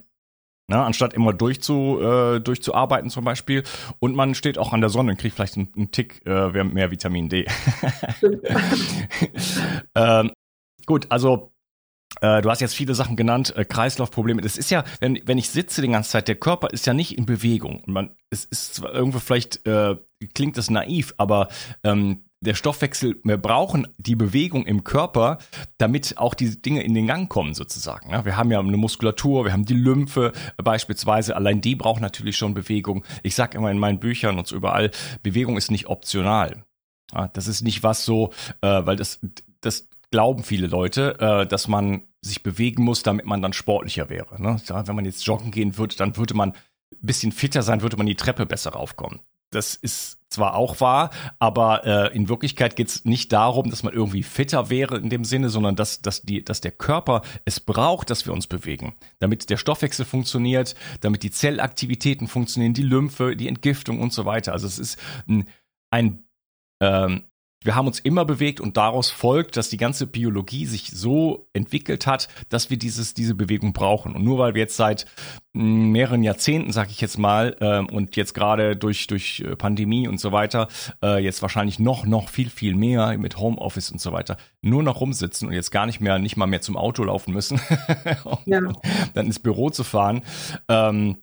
Ne, 0.71 0.81
anstatt 0.85 1.15
immer 1.15 1.33
durchzu, 1.33 1.99
äh, 2.01 2.39
durchzuarbeiten 2.39 3.11
zum 3.11 3.25
Beispiel. 3.25 3.65
Und 3.99 4.15
man 4.15 4.37
steht 4.37 4.57
auch 4.57 4.73
an 4.73 4.81
der 4.81 4.89
Sonne 4.89 5.11
und 5.11 5.19
kriegt 5.19 5.35
vielleicht 5.35 5.57
einen, 5.57 5.73
einen 5.77 5.91
Tick 5.91 6.25
äh, 6.27 6.63
mehr 6.63 6.93
Vitamin 6.93 7.29
D. 7.29 7.45
ähm, 9.97 10.31
gut, 10.87 11.09
also 11.09 11.51
äh, 12.21 12.41
du 12.41 12.49
hast 12.51 12.61
jetzt 12.61 12.77
viele 12.77 12.95
Sachen 12.95 13.17
genannt, 13.17 13.53
äh, 13.57 13.65
Kreislaufprobleme. 13.65 14.43
Das 14.43 14.57
ist 14.57 14.71
ja, 14.71 14.85
wenn, 15.01 15.21
wenn 15.25 15.39
ich 15.39 15.51
sitze 15.51 15.83
die 15.83 15.89
ganze 15.89 16.11
Zeit, 16.11 16.29
der 16.29 16.37
Körper 16.37 16.71
ist 16.71 16.87
ja 16.87 16.95
nicht 16.95 17.19
in 17.19 17.27
Bewegung. 17.27 17.83
Und 17.83 17.93
man, 17.93 18.15
es 18.31 18.45
ist 18.45 18.77
zwar 18.77 18.95
irgendwo 18.95 19.19
vielleicht, 19.19 19.67
äh, 19.67 19.97
klingt 20.35 20.57
das 20.57 20.71
naiv, 20.71 21.15
aber 21.17 21.49
ähm, 21.83 22.27
der 22.41 22.55
Stoffwechsel, 22.55 23.21
wir 23.23 23.37
brauchen 23.37 23.87
die 23.99 24.17
Bewegung 24.17 24.65
im 24.65 24.83
Körper, 24.83 25.39
damit 25.77 26.17
auch 26.17 26.33
diese 26.33 26.57
Dinge 26.57 26.83
in 26.83 26.95
den 26.95 27.07
Gang 27.07 27.29
kommen 27.29 27.55
sozusagen. 27.55 28.11
Wir 28.25 28.37
haben 28.37 28.51
ja 28.51 28.59
eine 28.59 28.77
Muskulatur, 28.79 29.45
wir 29.45 29.53
haben 29.53 29.67
die 29.67 29.75
Lymphe 29.75 30.33
beispielsweise, 30.57 31.37
allein 31.37 31.61
die 31.61 31.77
braucht 31.77 32.01
natürlich 32.01 32.37
schon 32.37 32.55
Bewegung. 32.55 33.05
Ich 33.23 33.35
sage 33.35 33.59
immer 33.59 33.71
in 33.71 33.79
meinen 33.79 34.01
Büchern 34.01 34.39
und 34.39 34.47
so 34.47 34.57
überall, 34.57 34.91
Bewegung 35.23 35.59
ist 35.59 35.71
nicht 35.71 35.87
optional. 35.89 36.65
Das 37.33 37.47
ist 37.47 37.63
nicht 37.63 37.83
was 37.83 38.05
so, 38.05 38.33
äh, 38.61 38.87
weil 38.87 38.97
das, 38.97 39.19
das 39.61 39.89
glauben 40.11 40.45
viele 40.45 40.69
Leute, 40.69 41.19
äh, 41.19 41.47
dass 41.47 41.69
man 41.69 42.03
sich 42.21 42.43
bewegen 42.43 42.85
muss, 42.85 43.03
damit 43.03 43.27
man 43.27 43.43
dann 43.43 43.53
sportlicher 43.53 44.09
wäre. 44.09 44.41
Ne? 44.41 44.61
Wenn 44.69 44.95
man 44.95 45.05
jetzt 45.05 45.27
joggen 45.27 45.51
gehen 45.51 45.77
würde, 45.77 45.97
dann 45.97 46.17
würde 46.17 46.35
man 46.35 46.51
ein 46.51 46.57
bisschen 47.01 47.33
fitter 47.33 47.63
sein, 47.63 47.83
würde 47.83 47.97
man 47.97 48.07
die 48.07 48.15
Treppe 48.15 48.47
besser 48.47 48.71
raufkommen. 48.71 49.21
Das 49.51 49.75
ist 49.75 50.19
zwar 50.31 50.55
auch 50.55 50.81
wahr, 50.81 51.11
aber 51.41 51.85
äh, 51.85 52.17
in 52.17 52.29
Wirklichkeit 52.29 52.77
geht 52.77 52.89
es 52.89 53.05
nicht 53.05 53.33
darum, 53.33 53.69
dass 53.69 53.83
man 53.83 53.93
irgendwie 53.93 54.23
fitter 54.23 54.71
wäre 54.71 54.97
in 54.97 55.11
dem 55.11 55.25
Sinne, 55.25 55.51
sondern 55.51 55.75
dass, 55.75 56.03
dass, 56.03 56.23
die, 56.23 56.45
dass 56.45 56.61
der 56.61 56.71
Körper 56.71 57.23
es 57.45 57.59
braucht, 57.59 58.11
dass 58.11 58.27
wir 58.27 58.33
uns 58.33 58.47
bewegen. 58.47 58.95
Damit 59.19 59.51
der 59.51 59.57
Stoffwechsel 59.57 60.05
funktioniert, 60.05 60.77
damit 61.01 61.25
die 61.25 61.33
Zellaktivitäten 61.33 62.29
funktionieren, 62.29 62.75
die 62.75 62.83
Lymphe, 62.83 63.37
die 63.37 63.49
Entgiftung 63.49 64.01
und 64.01 64.13
so 64.13 64.25
weiter. 64.25 64.53
Also 64.53 64.69
es 64.69 64.79
ist 64.79 64.99
ein, 65.29 65.49
ein 65.91 66.25
ähm, 66.81 67.25
wir 67.63 67.75
haben 67.75 67.87
uns 67.87 68.01
immer 68.01 68.25
bewegt 68.25 68.61
und 68.61 68.79
daraus 68.79 69.11
folgt, 69.11 69.57
dass 69.59 69.69
die 69.69 69.77
ganze 69.77 70.07
Biologie 70.07 70.65
sich 70.65 70.91
so 70.93 71.47
entwickelt 71.53 72.07
hat, 72.07 72.29
dass 72.49 72.71
wir 72.71 72.79
dieses, 72.79 73.13
diese 73.13 73.35
Bewegung 73.35 73.75
brauchen. 73.75 74.15
Und 74.15 74.25
nur 74.25 74.39
weil 74.39 74.55
wir 74.55 74.63
jetzt 74.63 74.77
seit 74.77 75.05
hm, 75.55 75.93
mehreren 75.93 76.23
Jahrzehnten, 76.23 76.73
sag 76.73 76.91
ich 76.91 77.03
jetzt 77.03 77.19
mal, 77.19 77.57
äh, 77.61 77.93
und 77.93 78.17
jetzt 78.17 78.33
gerade 78.33 78.77
durch, 78.77 79.07
durch 79.09 79.41
äh, 79.41 79.57
Pandemie 79.57 80.09
und 80.09 80.19
so 80.19 80.33
weiter, 80.33 80.69
äh, 81.03 81.23
jetzt 81.23 81.43
wahrscheinlich 81.43 81.79
noch, 81.79 82.07
noch 82.07 82.31
viel, 82.31 82.49
viel 82.49 82.75
mehr 82.75 83.19
mit 83.19 83.37
Homeoffice 83.37 83.91
und 83.91 84.01
so 84.01 84.13
weiter, 84.13 84.39
nur 84.63 84.83
noch 84.83 85.01
rumsitzen 85.03 85.49
und 85.49 85.55
jetzt 85.55 85.71
gar 85.71 85.85
nicht 85.85 86.01
mehr, 86.01 86.19
nicht 86.19 86.39
mal 86.39 86.47
mehr 86.47 86.63
zum 86.63 86.79
Auto 86.79 87.05
laufen 87.05 87.35
müssen, 87.35 87.61
ja. 88.47 88.61
dann 89.13 89.27
ins 89.27 89.39
Büro 89.39 89.69
zu 89.69 89.85
fahren. 89.85 90.23
Ähm, 90.69 91.19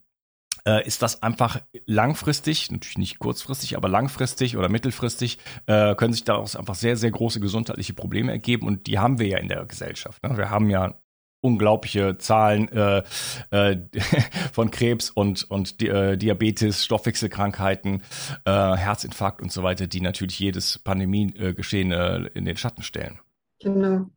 äh, 0.68 0.86
ist 0.86 1.02
das 1.02 1.24
einfach 1.24 1.62
langfristig, 1.86 2.70
natürlich 2.70 2.98
nicht 2.98 3.20
kurzfristig, 3.20 3.78
aber 3.78 3.88
langfristig 3.88 4.58
oder 4.58 4.70
mittelfristig, 4.70 5.40
äh, 5.66 5.96
können 5.96 6.14
sich 6.14 6.26
daraus 6.26 6.56
einfach 6.56 6.76
sehr, 6.76 6.98
sehr 6.98 7.12
große 7.12 7.40
gesundheitliche 7.40 7.94
Probleme 7.94 8.32
ergeben 8.32 8.68
und 8.68 8.86
die 8.88 9.00
haben 9.00 9.18
wir 9.18 9.28
ja 9.28 9.38
in 9.38 9.48
der 9.48 9.66
Gesellschaft. 9.66 10.22
Ne? 10.24 10.38
Wir 10.38 10.50
haben 10.50 10.70
ja 10.70 11.00
unglaubliche 11.40 12.18
Zahlen 12.18 12.68
äh, 12.70 13.04
äh, 13.52 13.78
von 14.52 14.70
Krebs 14.70 15.10
und, 15.10 15.50
und 15.50 15.82
äh, 15.82 16.18
Diabetes, 16.18 16.84
Stoffwechselkrankheiten, 16.84 18.02
äh, 18.44 18.52
Herzinfarkt 18.52 19.42
und 19.42 19.52
so 19.52 19.64
weiter, 19.64 19.88
die 19.88 20.02
natürlich 20.02 20.40
jedes 20.40 20.80
Pandemiegeschehen 20.80 21.92
äh, 21.92 22.18
in 22.34 22.46
den 22.46 22.58
Schatten 22.58 22.84
stellen. 22.84 23.20
Genau, 23.62 24.08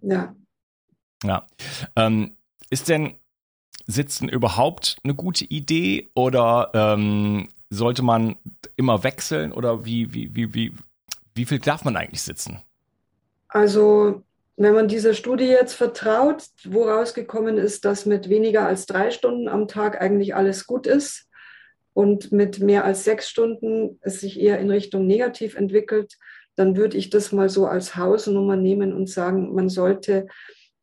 ja. 0.00 0.34
Ja. 1.24 1.46
Ähm, 1.94 2.36
ist 2.70 2.88
denn 2.88 3.14
Sitzen 3.86 4.28
überhaupt 4.28 4.96
eine 5.04 5.14
gute 5.14 5.44
Idee 5.44 6.08
oder 6.14 6.70
ähm, 6.74 7.48
sollte 7.70 8.02
man 8.02 8.36
immer 8.76 9.02
wechseln 9.02 9.52
oder 9.52 9.84
wie, 9.84 10.12
wie, 10.12 10.34
wie, 10.34 10.54
wie, 10.54 10.72
wie 11.34 11.44
viel 11.44 11.58
darf 11.58 11.84
man 11.84 11.96
eigentlich 11.96 12.22
sitzen? 12.22 12.58
Also, 13.48 14.22
wenn 14.56 14.74
man 14.74 14.88
dieser 14.88 15.14
Studie 15.14 15.46
jetzt 15.46 15.74
vertraut, 15.74 16.44
wo 16.64 16.84
rausgekommen 16.84 17.58
ist, 17.58 17.84
dass 17.84 18.06
mit 18.06 18.28
weniger 18.28 18.66
als 18.66 18.86
drei 18.86 19.10
Stunden 19.10 19.48
am 19.48 19.68
Tag 19.68 20.00
eigentlich 20.00 20.34
alles 20.34 20.66
gut 20.66 20.86
ist 20.86 21.28
und 21.94 22.32
mit 22.32 22.60
mehr 22.60 22.84
als 22.84 23.04
sechs 23.04 23.28
Stunden 23.28 23.98
es 24.02 24.20
sich 24.20 24.38
eher 24.40 24.58
in 24.58 24.70
Richtung 24.70 25.06
negativ 25.06 25.54
entwickelt, 25.54 26.16
dann 26.56 26.76
würde 26.76 26.96
ich 26.96 27.10
das 27.10 27.32
mal 27.32 27.48
so 27.48 27.66
als 27.66 27.96
Hausnummer 27.96 28.56
nehmen 28.56 28.92
und 28.92 29.08
sagen, 29.08 29.54
man 29.54 29.68
sollte 29.68 30.26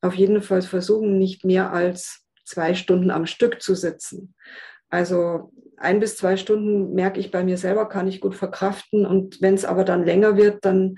auf 0.01 0.15
jeden 0.15 0.41
Fall 0.41 0.61
versuchen, 0.61 1.17
nicht 1.17 1.45
mehr 1.45 1.71
als 1.71 2.25
zwei 2.49 2.73
Stunden 2.73 3.11
am 3.11 3.25
Stück 3.25 3.61
zu 3.61 3.75
sitzen. 3.75 4.33
Also 4.89 5.51
ein 5.77 5.99
bis 5.99 6.17
zwei 6.17 6.35
Stunden 6.35 6.93
merke 6.93 7.19
ich 7.19 7.31
bei 7.31 7.43
mir 7.43 7.57
selber, 7.57 7.87
kann 7.87 8.07
ich 8.07 8.19
gut 8.19 8.35
verkraften. 8.35 9.05
Und 9.05 9.41
wenn 9.41 9.53
es 9.53 9.65
aber 9.65 9.83
dann 9.83 10.03
länger 10.03 10.35
wird, 10.35 10.65
dann 10.65 10.97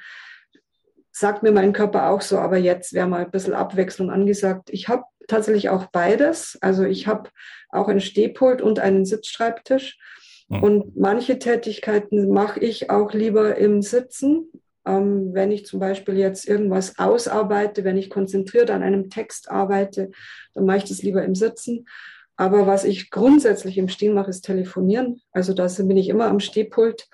sagt 1.12 1.44
mir 1.44 1.52
mein 1.52 1.74
Körper 1.74 2.10
auch 2.10 2.22
so, 2.22 2.40
aber 2.40 2.58
jetzt 2.58 2.94
wäre 2.94 3.08
mal 3.08 3.26
ein 3.26 3.32
bisschen 3.32 3.54
Abwechslung 3.54 4.10
angesagt. 4.10 4.70
Ich 4.72 4.88
habe 4.88 5.04
tatsächlich 5.28 5.70
auch 5.70 5.86
beides. 5.88 6.58
Also 6.62 6.84
ich 6.84 7.06
habe 7.06 7.30
auch 7.70 7.90
einen 7.90 8.02
Stehpult 8.02 8.62
und 8.62 8.80
einen 8.80 9.06
Sitzschreibtisch. 9.06 10.00
Und 10.50 10.98
manche 10.98 11.40
Tätigkeiten 11.40 12.28
mache 12.28 12.60
ich 12.60 12.90
auch 12.90 13.14
lieber 13.14 13.56
im 13.56 13.82
Sitzen. 13.82 14.52
Ähm, 14.86 15.34
wenn 15.34 15.52
ich 15.52 15.66
zum 15.66 15.80
Beispiel 15.80 16.18
jetzt 16.18 16.48
irgendwas 16.48 16.98
ausarbeite, 16.98 17.84
wenn 17.84 17.98
ich 17.98 18.10
konzentriert 18.10 18.72
an 18.72 18.84
einem 18.84 19.10
Text 19.10 19.52
arbeite, 19.52 20.12
dann 20.54 20.66
mache 20.66 20.78
ich 20.78 20.84
das 20.86 21.04
lieber 21.04 21.24
im 21.24 21.36
Sitzen. 21.36 21.86
Aber 22.36 22.66
was 22.66 22.84
ich 22.86 23.12
grundsätzlich 23.12 23.78
im 23.78 23.88
Stehen 23.88 24.14
mache, 24.14 24.30
ist 24.32 24.42
telefonieren. 24.42 25.22
Also 25.32 25.54
da 25.54 25.68
bin 25.80 25.98
ich 25.98 26.10
immer 26.10 26.26
am 26.26 26.40
Stehpult. 26.40 27.08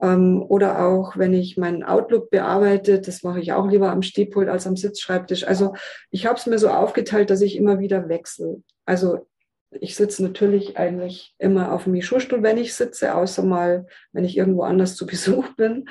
Ähm, 0.00 0.44
oder 0.46 0.86
auch, 0.86 1.16
wenn 1.16 1.34
ich 1.34 1.56
meinen 1.56 1.82
Outlook 1.82 2.30
bearbeite, 2.30 3.00
das 3.00 3.22
mache 3.24 3.40
ich 3.40 3.52
auch 3.52 3.68
lieber 3.68 3.90
am 3.90 4.02
Stehpult 4.02 4.48
als 4.48 4.66
am 4.66 4.76
Sitzschreibtisch. 4.76 5.44
Also 5.44 5.74
ich 6.10 6.26
habe 6.26 6.38
es 6.38 6.46
mir 6.46 6.58
so 6.58 6.68
aufgeteilt, 6.68 7.30
dass 7.30 7.40
ich 7.40 7.56
immer 7.56 7.80
wieder 7.80 8.08
wechsle. 8.08 8.62
Also 8.86 9.26
ich 9.70 9.96
sitze 9.96 10.22
natürlich 10.22 10.78
eigentlich 10.78 11.34
immer 11.38 11.72
auf 11.72 11.84
dem 11.84 11.92
Mischurstuhl, 11.92 12.42
wenn 12.42 12.58
ich 12.58 12.74
sitze, 12.74 13.14
außer 13.14 13.42
mal, 13.42 13.86
wenn 14.12 14.24
ich 14.24 14.36
irgendwo 14.36 14.62
anders 14.62 14.94
zu 14.96 15.06
Besuch 15.06 15.48
bin. 15.56 15.88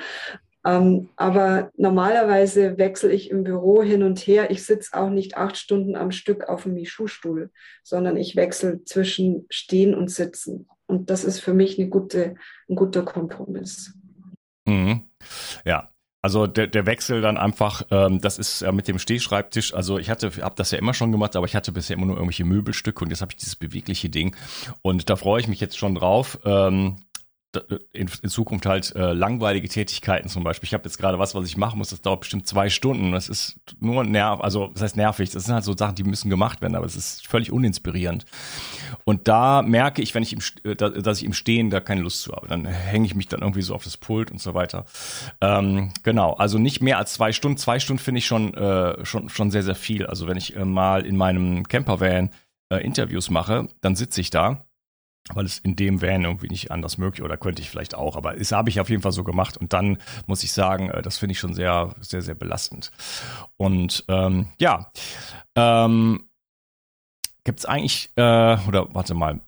Ähm, 0.68 1.08
aber 1.16 1.70
normalerweise 1.76 2.76
wechsle 2.76 3.10
ich 3.10 3.30
im 3.30 3.42
Büro 3.42 3.82
hin 3.82 4.02
und 4.02 4.18
her. 4.18 4.50
Ich 4.50 4.66
sitze 4.66 4.92
auch 4.92 5.08
nicht 5.08 5.36
acht 5.38 5.56
Stunden 5.56 5.96
am 5.96 6.10
Stück 6.10 6.48
auf 6.48 6.64
dem 6.64 6.74
Mischu-Stuhl, 6.74 7.50
sondern 7.82 8.18
ich 8.18 8.36
wechsle 8.36 8.84
zwischen 8.84 9.46
Stehen 9.48 9.94
und 9.94 10.10
Sitzen. 10.10 10.68
Und 10.86 11.08
das 11.08 11.24
ist 11.24 11.40
für 11.40 11.54
mich 11.54 11.78
eine 11.78 11.88
gute, 11.88 12.34
ein 12.68 12.76
guter 12.76 13.02
Kompromiss. 13.02 13.94
Mhm. 14.66 15.04
Ja, 15.64 15.88
also 16.20 16.46
der, 16.46 16.66
der 16.66 16.84
Wechsel 16.84 17.22
dann 17.22 17.38
einfach, 17.38 17.86
ähm, 17.90 18.20
das 18.20 18.38
ist 18.38 18.60
ja 18.60 18.72
mit 18.72 18.88
dem 18.88 18.98
Stehschreibtisch, 18.98 19.72
also 19.72 19.98
ich 19.98 20.10
hatte, 20.10 20.30
habe 20.42 20.56
das 20.56 20.72
ja 20.72 20.78
immer 20.78 20.92
schon 20.92 21.12
gemacht, 21.12 21.36
aber 21.36 21.46
ich 21.46 21.54
hatte 21.54 21.72
bisher 21.72 21.96
immer 21.96 22.06
nur 22.06 22.16
irgendwelche 22.16 22.44
Möbelstücke 22.44 23.04
und 23.04 23.10
jetzt 23.10 23.22
habe 23.22 23.32
ich 23.32 23.38
dieses 23.38 23.56
bewegliche 23.56 24.10
Ding 24.10 24.36
und 24.82 25.08
da 25.08 25.16
freue 25.16 25.40
ich 25.40 25.48
mich 25.48 25.60
jetzt 25.60 25.78
schon 25.78 25.94
drauf. 25.94 26.38
Ähm, 26.44 26.96
in, 27.92 28.10
in 28.22 28.28
Zukunft 28.28 28.66
halt 28.66 28.94
äh, 28.94 29.12
langweilige 29.12 29.68
Tätigkeiten 29.68 30.28
zum 30.28 30.44
Beispiel. 30.44 30.66
Ich 30.66 30.74
habe 30.74 30.84
jetzt 30.84 30.98
gerade 30.98 31.18
was, 31.18 31.34
was 31.34 31.46
ich 31.46 31.56
machen 31.56 31.78
muss, 31.78 31.90
das 31.90 32.02
dauert 32.02 32.20
bestimmt 32.20 32.46
zwei 32.46 32.68
Stunden. 32.68 33.12
Das 33.12 33.28
ist 33.28 33.58
nur 33.80 34.04
nerv, 34.04 34.40
also 34.40 34.68
das 34.68 34.82
heißt 34.82 34.96
nervig. 34.96 35.30
Das 35.30 35.44
sind 35.44 35.54
halt 35.54 35.64
so 35.64 35.74
Sachen, 35.76 35.94
die 35.94 36.04
müssen 36.04 36.28
gemacht 36.28 36.60
werden, 36.60 36.74
aber 36.74 36.84
es 36.84 36.94
ist 36.94 37.26
völlig 37.26 37.50
uninspirierend. 37.50 38.26
Und 39.04 39.28
da 39.28 39.62
merke 39.62 40.02
ich, 40.02 40.14
wenn 40.14 40.22
ich 40.22 40.34
im, 40.34 40.40
äh, 40.64 40.74
dass 40.76 41.18
ich 41.18 41.24
im 41.24 41.32
Stehen 41.32 41.70
da 41.70 41.80
keine 41.80 42.02
Lust 42.02 42.22
zu 42.22 42.32
habe, 42.32 42.48
dann 42.48 42.66
hänge 42.66 43.06
ich 43.06 43.14
mich 43.14 43.28
dann 43.28 43.40
irgendwie 43.40 43.62
so 43.62 43.74
auf 43.74 43.84
das 43.84 43.96
Pult 43.96 44.30
und 44.30 44.42
so 44.42 44.52
weiter. 44.52 44.84
Ähm, 45.40 45.92
genau, 46.02 46.34
also 46.34 46.58
nicht 46.58 46.82
mehr 46.82 46.98
als 46.98 47.14
zwei 47.14 47.32
Stunden. 47.32 47.56
Zwei 47.56 47.80
Stunden 47.80 48.02
finde 48.02 48.18
ich 48.18 48.26
schon, 48.26 48.52
äh, 48.54 49.04
schon, 49.06 49.30
schon 49.30 49.50
sehr, 49.50 49.62
sehr 49.62 49.74
viel. 49.74 50.06
Also 50.06 50.26
wenn 50.26 50.36
ich 50.36 50.54
äh, 50.54 50.64
mal 50.66 51.06
in 51.06 51.16
meinem 51.16 51.66
Campervan 51.66 52.30
äh, 52.70 52.84
Interviews 52.84 53.30
mache, 53.30 53.68
dann 53.80 53.96
sitze 53.96 54.20
ich 54.20 54.28
da 54.28 54.67
weil 55.34 55.44
es 55.44 55.58
in 55.58 55.76
dem 55.76 56.00
Van 56.02 56.24
irgendwie 56.24 56.48
nicht 56.48 56.70
anders 56.70 56.98
möglich 56.98 57.22
oder 57.22 57.36
könnte 57.36 57.62
ich 57.62 57.70
vielleicht 57.70 57.94
auch, 57.94 58.16
aber 58.16 58.38
es 58.40 58.52
habe 58.52 58.70
ich 58.70 58.80
auf 58.80 58.90
jeden 58.90 59.02
Fall 59.02 59.12
so 59.12 59.24
gemacht 59.24 59.56
und 59.56 59.72
dann 59.72 59.98
muss 60.26 60.42
ich 60.42 60.52
sagen, 60.52 60.90
äh, 60.90 61.02
das 61.02 61.18
finde 61.18 61.32
ich 61.32 61.38
schon 61.38 61.54
sehr, 61.54 61.94
sehr, 62.00 62.22
sehr 62.22 62.34
belastend. 62.34 62.90
Und 63.56 64.04
ähm, 64.08 64.48
ja, 64.58 64.90
ähm, 65.54 66.28
gibt 67.44 67.60
es 67.60 67.66
eigentlich, 67.66 68.10
äh, 68.16 68.56
oder 68.66 68.94
warte 68.94 69.14
mal, 69.14 69.40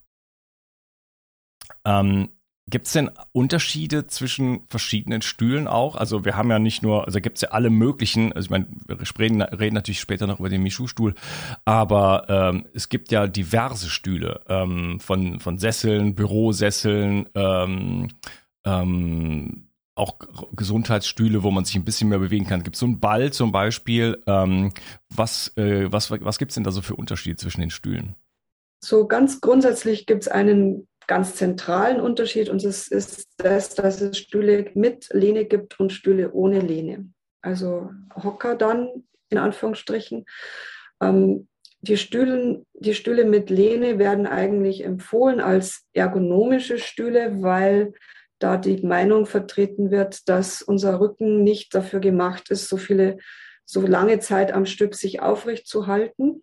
ähm, 1.85 2.29
Gibt 2.71 2.87
es 2.87 2.93
denn 2.93 3.11
Unterschiede 3.33 4.07
zwischen 4.07 4.61
verschiedenen 4.69 5.21
Stühlen 5.21 5.67
auch? 5.67 5.95
Also 5.95 6.25
wir 6.25 6.35
haben 6.35 6.49
ja 6.49 6.57
nicht 6.57 6.81
nur, 6.81 7.05
also 7.05 7.19
gibt 7.19 7.37
es 7.37 7.41
ja 7.41 7.49
alle 7.49 7.69
möglichen, 7.69 8.31
also 8.33 8.47
ich 8.47 8.49
meine, 8.49 8.67
wir 8.87 8.97
reden, 9.19 9.41
reden 9.41 9.75
natürlich 9.75 9.99
später 9.99 10.25
noch 10.25 10.39
über 10.39 10.49
den 10.49 10.63
Michu-Stuhl, 10.63 11.13
aber 11.65 12.25
ähm, 12.29 12.65
es 12.73 12.89
gibt 12.89 13.11
ja 13.11 13.27
diverse 13.27 13.89
Stühle 13.89 14.41
ähm, 14.47 14.99
von, 15.01 15.39
von 15.39 15.59
Sesseln, 15.59 16.15
Bürosesseln, 16.15 17.27
ähm, 17.35 18.07
ähm, 18.65 19.67
auch 19.93 20.15
Gesundheitsstühle, 20.55 21.43
wo 21.43 21.51
man 21.51 21.65
sich 21.65 21.75
ein 21.75 21.83
bisschen 21.83 22.09
mehr 22.09 22.19
bewegen 22.19 22.47
kann. 22.47 22.63
Gibt 22.63 22.77
es 22.77 22.79
so 22.79 22.85
einen 22.85 23.01
Ball 23.01 23.33
zum 23.33 23.51
Beispiel? 23.51 24.23
Ähm, 24.25 24.71
was 25.09 25.55
äh, 25.57 25.91
was, 25.91 26.09
was 26.09 26.39
gibt 26.39 26.51
es 26.51 26.55
denn 26.55 26.63
da 26.63 26.71
so 26.71 26.81
für 26.81 26.95
Unterschiede 26.95 27.35
zwischen 27.35 27.59
den 27.59 27.69
Stühlen? 27.69 28.15
So 28.83 29.05
ganz 29.05 29.41
grundsätzlich 29.41 30.05
gibt 30.07 30.23
es 30.23 30.27
einen 30.27 30.87
ganz 31.11 31.35
zentralen 31.35 31.99
Unterschied 31.99 32.47
und 32.47 32.63
das 32.63 32.87
ist 32.87 33.27
das, 33.35 33.75
dass 33.75 33.99
es 33.99 34.17
Stühle 34.17 34.71
mit 34.75 35.09
Lehne 35.11 35.43
gibt 35.43 35.77
und 35.77 35.91
Stühle 35.91 36.31
ohne 36.31 36.61
Lehne. 36.61 37.11
Also 37.41 37.89
Hocker 38.15 38.55
dann 38.55 38.87
in 39.27 39.37
Anführungsstrichen. 39.37 40.25
Ähm, 41.03 41.49
die, 41.81 41.97
Stühlen, 41.97 42.65
die 42.75 42.93
Stühle 42.93 43.25
mit 43.25 43.49
Lehne 43.49 43.99
werden 43.99 44.25
eigentlich 44.25 44.85
empfohlen 44.85 45.41
als 45.41 45.85
ergonomische 45.91 46.77
Stühle, 46.77 47.41
weil 47.41 47.91
da 48.39 48.55
die 48.55 48.81
Meinung 48.81 49.25
vertreten 49.25 49.91
wird, 49.91 50.29
dass 50.29 50.61
unser 50.61 51.01
Rücken 51.01 51.43
nicht 51.43 51.75
dafür 51.75 51.99
gemacht 51.99 52.51
ist, 52.51 52.69
so 52.69 52.77
viele, 52.77 53.17
so 53.65 53.81
lange 53.81 54.19
Zeit 54.19 54.53
am 54.53 54.65
Stück 54.65 54.95
sich 54.95 55.21
aufrecht 55.21 55.67
zu 55.67 55.87
halten. 55.87 56.41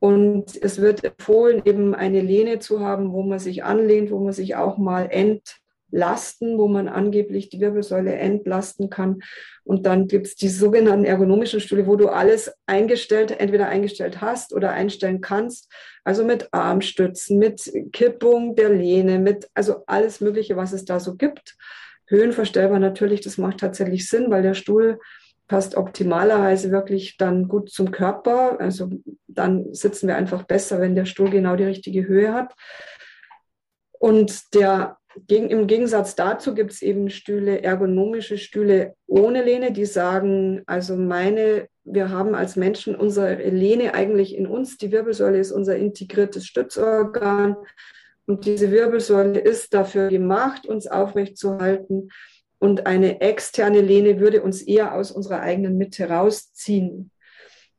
Und 0.00 0.60
es 0.62 0.80
wird 0.80 1.04
empfohlen, 1.04 1.62
eben 1.64 1.94
eine 1.94 2.20
Lehne 2.20 2.60
zu 2.60 2.80
haben, 2.80 3.12
wo 3.12 3.22
man 3.22 3.38
sich 3.38 3.64
anlehnt, 3.64 4.10
wo 4.10 4.18
man 4.20 4.32
sich 4.32 4.54
auch 4.56 4.78
mal 4.78 5.08
ent 5.10 5.60
Lasten, 5.90 6.58
wo 6.58 6.68
man 6.68 6.88
angeblich 6.88 7.48
die 7.48 7.60
Wirbelsäule 7.60 8.14
entlasten 8.14 8.90
kann. 8.90 9.20
Und 9.64 9.86
dann 9.86 10.06
gibt 10.06 10.26
es 10.26 10.36
die 10.36 10.48
sogenannten 10.48 11.04
ergonomischen 11.04 11.60
Stühle, 11.60 11.86
wo 11.86 11.96
du 11.96 12.08
alles 12.08 12.52
eingestellt, 12.66 13.30
entweder 13.38 13.68
eingestellt 13.68 14.20
hast 14.20 14.52
oder 14.52 14.72
einstellen 14.72 15.20
kannst. 15.20 15.72
Also 16.04 16.24
mit 16.24 16.52
Armstützen, 16.52 17.38
mit 17.38 17.72
Kippung 17.92 18.54
der 18.54 18.70
Lehne, 18.70 19.18
mit 19.18 19.48
also 19.54 19.82
alles 19.86 20.20
Mögliche, 20.20 20.56
was 20.56 20.72
es 20.72 20.84
da 20.84 21.00
so 21.00 21.16
gibt. 21.16 21.56
Höhenverstellbar 22.06 22.78
natürlich, 22.78 23.20
das 23.20 23.38
macht 23.38 23.58
tatsächlich 23.58 24.08
Sinn, 24.08 24.30
weil 24.30 24.42
der 24.42 24.54
Stuhl 24.54 24.98
passt 25.48 25.76
optimalerweise 25.76 26.70
wirklich 26.70 27.16
dann 27.16 27.48
gut 27.48 27.70
zum 27.70 27.90
Körper. 27.90 28.60
Also 28.60 28.90
dann 29.26 29.72
sitzen 29.74 30.06
wir 30.06 30.16
einfach 30.16 30.44
besser, 30.44 30.80
wenn 30.80 30.94
der 30.94 31.06
Stuhl 31.06 31.30
genau 31.30 31.56
die 31.56 31.64
richtige 31.64 32.06
Höhe 32.06 32.32
hat. 32.32 32.54
Und 33.98 34.54
der 34.54 34.98
Im 35.26 35.66
Gegensatz 35.66 36.14
dazu 36.14 36.54
gibt 36.54 36.72
es 36.72 36.82
eben 36.82 37.10
Stühle, 37.10 37.62
ergonomische 37.62 38.38
Stühle 38.38 38.94
ohne 39.06 39.42
Lehne, 39.42 39.72
die 39.72 39.86
sagen, 39.86 40.62
also 40.66 40.96
meine, 40.96 41.68
wir 41.82 42.10
haben 42.10 42.34
als 42.34 42.54
Menschen 42.54 42.94
unsere 42.94 43.34
Lehne 43.48 43.94
eigentlich 43.94 44.36
in 44.36 44.46
uns. 44.46 44.76
Die 44.76 44.92
Wirbelsäule 44.92 45.38
ist 45.38 45.50
unser 45.50 45.76
integriertes 45.76 46.46
Stützorgan. 46.46 47.56
Und 48.26 48.44
diese 48.44 48.70
Wirbelsäule 48.70 49.40
ist 49.40 49.72
dafür 49.74 50.08
gemacht, 50.08 50.66
uns 50.66 50.86
aufrecht 50.86 51.38
zu 51.38 51.58
halten. 51.58 52.10
Und 52.58 52.86
eine 52.86 53.20
externe 53.20 53.80
Lehne 53.80 54.18
würde 54.20 54.42
uns 54.42 54.62
eher 54.62 54.94
aus 54.94 55.10
unserer 55.12 55.40
eigenen 55.40 55.78
Mitte 55.78 56.08
rausziehen. 56.08 57.10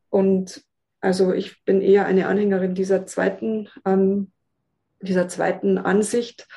Und 0.09 0.63
also 1.01 1.33
ich 1.33 1.63
bin 1.65 1.81
eher 1.81 2.05
eine 2.05 2.27
Anhängerin 2.27 2.75
dieser 2.75 3.05
zweiten, 3.05 3.69
ähm, 3.85 4.31
dieser 5.01 5.27
zweiten 5.27 5.77
Ansicht 5.77 6.47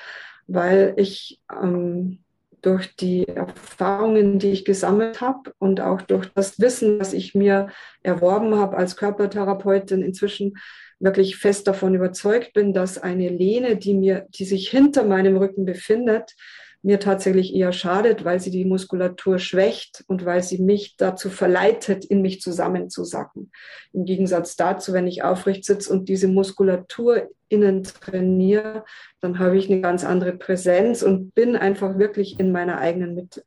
weil 0.46 0.94
ich 0.96 1.40
ähm, 1.50 2.18
durch 2.61 2.94
die 2.94 3.26
Erfahrungen, 3.26 4.38
die 4.38 4.50
ich 4.50 4.64
gesammelt 4.64 5.20
habe 5.20 5.52
und 5.58 5.80
auch 5.80 6.02
durch 6.02 6.28
das 6.35 6.61
Wissen, 6.61 7.00
was 7.00 7.12
ich 7.12 7.35
mir 7.35 7.68
erworben 8.02 8.54
habe 8.56 8.76
als 8.76 8.96
Körpertherapeutin, 8.96 10.02
inzwischen 10.02 10.54
wirklich 11.00 11.37
fest 11.37 11.66
davon 11.66 11.94
überzeugt 11.94 12.52
bin, 12.52 12.72
dass 12.72 12.98
eine 12.98 13.28
Lehne, 13.28 13.76
die 13.76 13.94
mir, 13.94 14.26
die 14.30 14.44
sich 14.44 14.68
hinter 14.68 15.04
meinem 15.04 15.37
Rücken 15.37 15.64
befindet, 15.64 16.37
mir 16.82 16.98
tatsächlich 16.98 17.54
eher 17.54 17.72
schadet, 17.72 18.24
weil 18.24 18.40
sie 18.40 18.50
die 18.50 18.64
Muskulatur 18.64 19.38
schwächt 19.38 20.04
und 20.08 20.24
weil 20.24 20.42
sie 20.42 20.60
mich 20.60 20.96
dazu 20.96 21.30
verleitet, 21.30 22.04
in 22.04 22.22
mich 22.22 22.40
zusammenzusacken. 22.40 23.52
Im 23.92 24.04
Gegensatz 24.04 24.56
dazu, 24.56 24.92
wenn 24.92 25.06
ich 25.06 25.22
aufrecht 25.22 25.64
sitze 25.64 25.92
und 25.92 26.08
diese 26.08 26.26
Muskulatur 26.26 27.30
innen 27.48 27.84
trainiere, 27.84 28.84
dann 29.20 29.38
habe 29.38 29.56
ich 29.56 29.70
eine 29.70 29.80
ganz 29.80 30.04
andere 30.04 30.32
Präsenz 30.32 31.02
und 31.02 31.34
bin 31.34 31.54
einfach 31.54 31.98
wirklich 31.98 32.40
in 32.40 32.50
meiner 32.50 32.78
eigenen 32.78 33.14
Mitte. 33.14 33.44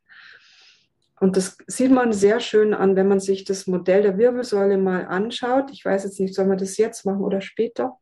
Und 1.18 1.36
das 1.36 1.56
sieht 1.66 1.90
man 1.90 2.12
sehr 2.12 2.40
schön 2.40 2.74
an, 2.74 2.94
wenn 2.96 3.08
man 3.08 3.20
sich 3.20 3.44
das 3.44 3.66
Modell 3.66 4.02
der 4.02 4.18
Wirbelsäule 4.18 4.78
mal 4.78 5.06
anschaut. 5.06 5.70
Ich 5.72 5.84
weiß 5.84 6.04
jetzt 6.04 6.20
nicht, 6.20 6.34
soll 6.34 6.46
man 6.46 6.58
das 6.58 6.76
jetzt 6.76 7.04
machen 7.06 7.22
oder 7.22 7.40
später? 7.40 7.98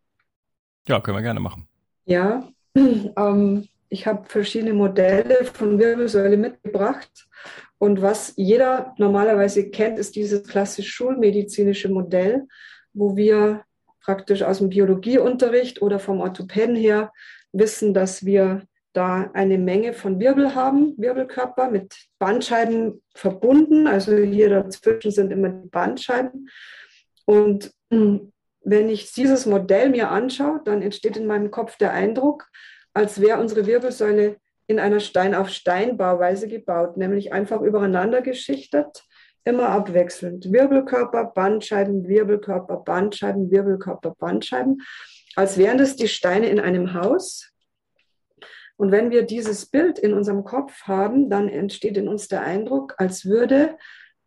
Ja, 0.87 1.01
können 1.01 1.17
wir 1.17 1.23
gerne 1.23 1.41
machen. 1.41 1.69
Ja, 2.05 2.49
ähm, 2.75 3.69
ich 3.95 4.09
habe 4.09 4.29
verschiedene 4.29 4.75
Modelle 4.75 5.45
von 5.45 5.79
Wirbelsäule 5.79 6.37
mitgebracht. 6.37 7.29
Und 7.79 8.03
was 8.03 8.33
jeder 8.37 8.93
normalerweise 8.99 9.71
kennt, 9.71 10.01
ist 10.01 10.17
dieses 10.17 10.43
klassisch 10.43 10.91
schulmedizinische 10.93 11.89
Modell, 11.89 12.49
wo 12.93 13.17
wir 13.17 13.63
praktisch 14.01 14.43
aus 14.43 14.59
dem 14.59 14.71
Biologieunterricht 14.71 15.81
oder 15.81 16.01
vom 16.01 16.21
Orthopäden 16.21 16.75
her 16.75 17.13
wissen, 17.53 17.95
dass 17.95 18.25
wir 18.25 18.63
da 18.95 19.31
eine 19.33 19.59
Menge 19.59 19.93
von 19.93 20.19
Wirbel 20.19 20.57
haben, 20.57 20.95
Wirbelkörper 20.99 21.71
mit 21.71 21.95
Bandscheiben 22.19 23.01
verbunden. 23.15 23.87
Also 23.87 24.17
hier 24.17 24.51
dazwischen 24.51 25.13
sind 25.13 25.31
immer 25.31 25.51
die 25.51 25.69
Bandscheiben. 25.69 26.49
Und 27.27 27.73
hm, 27.91 28.33
wenn 28.61 28.89
ich 28.89 29.13
dieses 29.13 29.47
Modell 29.47 29.91
mir 29.91 30.11
anschaue, 30.11 30.63
dann 30.65 30.83
entsteht 30.83 31.17
in 31.17 31.27
meinem 31.27 31.53
Kopf 31.53 31.77
der 31.77 31.93
Eindruck, 31.93 32.49
als 32.95 33.21
wäre 33.21 33.41
unsere 33.41 33.67
Wirbelsäule 33.67 34.37
in 34.67 34.79
einer 34.79 35.01
Stein-auf-Stein-Bauweise 35.01 36.49
gebaut, 36.49 36.97
nämlich 36.97 37.33
einfach 37.33 37.61
übereinander 37.61 38.23
geschichtet, 38.23 39.05
immer 39.45 39.69
abwechselnd. 39.69 40.51
Wirbelkörper, 40.51 41.25
Bandscheiben, 41.27 42.09
Wirbelkörper, 42.09 42.79
Bandscheiben, 42.79 43.51
Wirbelkörper, 43.51 44.15
Bandscheiben, 44.19 44.81
als 45.37 45.59
wären 45.59 45.77
das 45.77 45.97
die 45.97 46.09
Steine 46.09 46.49
in 46.49 46.61
einem 46.61 46.95
Haus. 46.95 47.51
Und 48.77 48.91
wenn 48.91 49.11
wir 49.11 49.23
dieses 49.23 49.67
Bild 49.67 49.99
in 49.99 50.15
unserem 50.15 50.45
Kopf 50.45 50.83
haben, 50.83 51.29
dann 51.29 51.49
entsteht 51.49 51.97
in 51.97 52.09
uns 52.09 52.29
der 52.29 52.43
Eindruck, 52.43 52.95
als 52.97 53.27
würde 53.27 53.77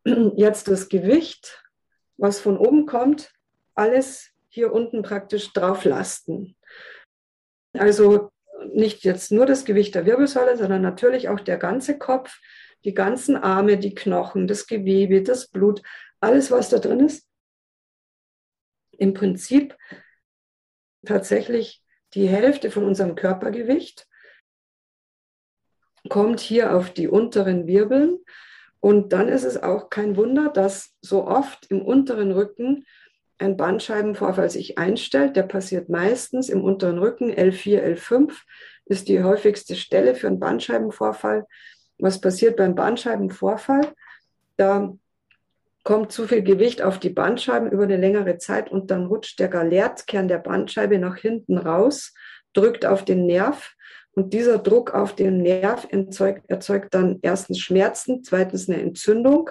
jetzt 0.36 0.68
das 0.68 0.88
Gewicht, 0.90 1.64
was 2.18 2.40
von 2.40 2.58
oben 2.58 2.86
kommt, 2.86 3.32
alles 3.76 4.32
hier 4.50 4.72
unten 4.72 5.02
praktisch 5.02 5.52
drauf 5.54 5.84
lasten. 5.84 6.56
Also 7.74 8.32
nicht 8.74 9.04
jetzt 9.04 9.32
nur 9.32 9.46
das 9.46 9.66
Gewicht 9.66 9.96
der 9.96 10.06
Wirbelsäule, 10.06 10.58
sondern 10.58 10.82
natürlich 10.82 11.30
auch 11.30 11.40
der 11.40 11.58
ganze 11.58 11.98
Kopf, 11.98 12.40
die 12.86 12.94
ganzen 12.94 13.36
Arme, 13.36 13.78
die 13.78 13.96
Knochen, 13.96 14.48
das 14.48 14.68
Gewebe, 14.68 15.24
das 15.24 15.48
Blut, 15.50 15.82
alles, 16.20 16.52
was 16.52 16.70
da 16.70 16.80
drin 16.80 17.02
ist. 17.02 17.28
Im 18.92 19.14
Prinzip 19.14 19.76
tatsächlich 21.06 21.84
die 22.14 22.28
Hälfte 22.28 22.72
von 22.72 22.84
unserem 22.84 23.16
Körpergewicht 23.16 24.08
kommt 26.10 26.40
hier 26.40 26.76
auf 26.76 26.92
die 26.92 27.08
unteren 27.08 27.68
Wirbeln. 27.68 28.20
Und 28.80 29.12
dann 29.12 29.28
ist 29.28 29.44
es 29.44 29.62
auch 29.62 29.90
kein 29.90 30.16
Wunder, 30.16 30.50
dass 30.50 30.96
so 31.02 31.28
oft 31.28 31.66
im 31.70 31.82
unteren 31.82 32.32
Rücken 32.32 32.86
ein 33.40 33.58
Bandscheibenvorfall 33.58 34.50
sich 34.50 34.78
einstellt, 34.78 35.36
der 35.36 35.44
passiert 35.44 35.90
meistens 35.90 36.50
im 36.50 36.64
unteren 36.64 36.98
Rücken, 36.98 37.32
L4, 37.32 37.82
L5 37.84 38.34
ist 38.86 39.08
die 39.08 39.22
häufigste 39.24 39.76
Stelle 39.76 40.16
für 40.16 40.28
einen 40.28 40.40
Bandscheibenvorfall. 40.40 41.46
Was 42.00 42.22
passiert 42.22 42.58
beim 42.58 42.76
Bandscheibenvorfall? 42.76 43.94
Da 44.56 44.94
kommt 45.84 46.12
zu 46.12 46.28
viel 46.28 46.42
Gewicht 46.42 46.82
auf 46.82 47.00
die 47.00 47.10
Bandscheiben 47.10 47.72
über 47.72 47.84
eine 47.84 47.98
längere 47.98 48.38
Zeit 48.38 48.72
und 48.72 48.92
dann 48.92 49.06
rutscht 49.06 49.40
der 49.40 49.48
Galertkern 49.48 50.28
der 50.28 50.40
Bandscheibe 50.40 51.00
nach 51.00 51.18
hinten 51.18 51.58
raus, 51.58 52.14
drückt 52.54 52.86
auf 52.86 53.06
den 53.06 53.26
Nerv 53.26 53.74
und 54.12 54.34
dieser 54.34 54.58
Druck 54.58 54.94
auf 54.94 55.16
den 55.16 55.38
Nerv 55.38 55.88
erzeugt, 55.90 56.50
erzeugt 56.50 56.94
dann 56.94 57.20
erstens 57.22 57.60
Schmerzen, 57.60 58.24
zweitens 58.24 58.68
eine 58.68 58.82
Entzündung 58.82 59.50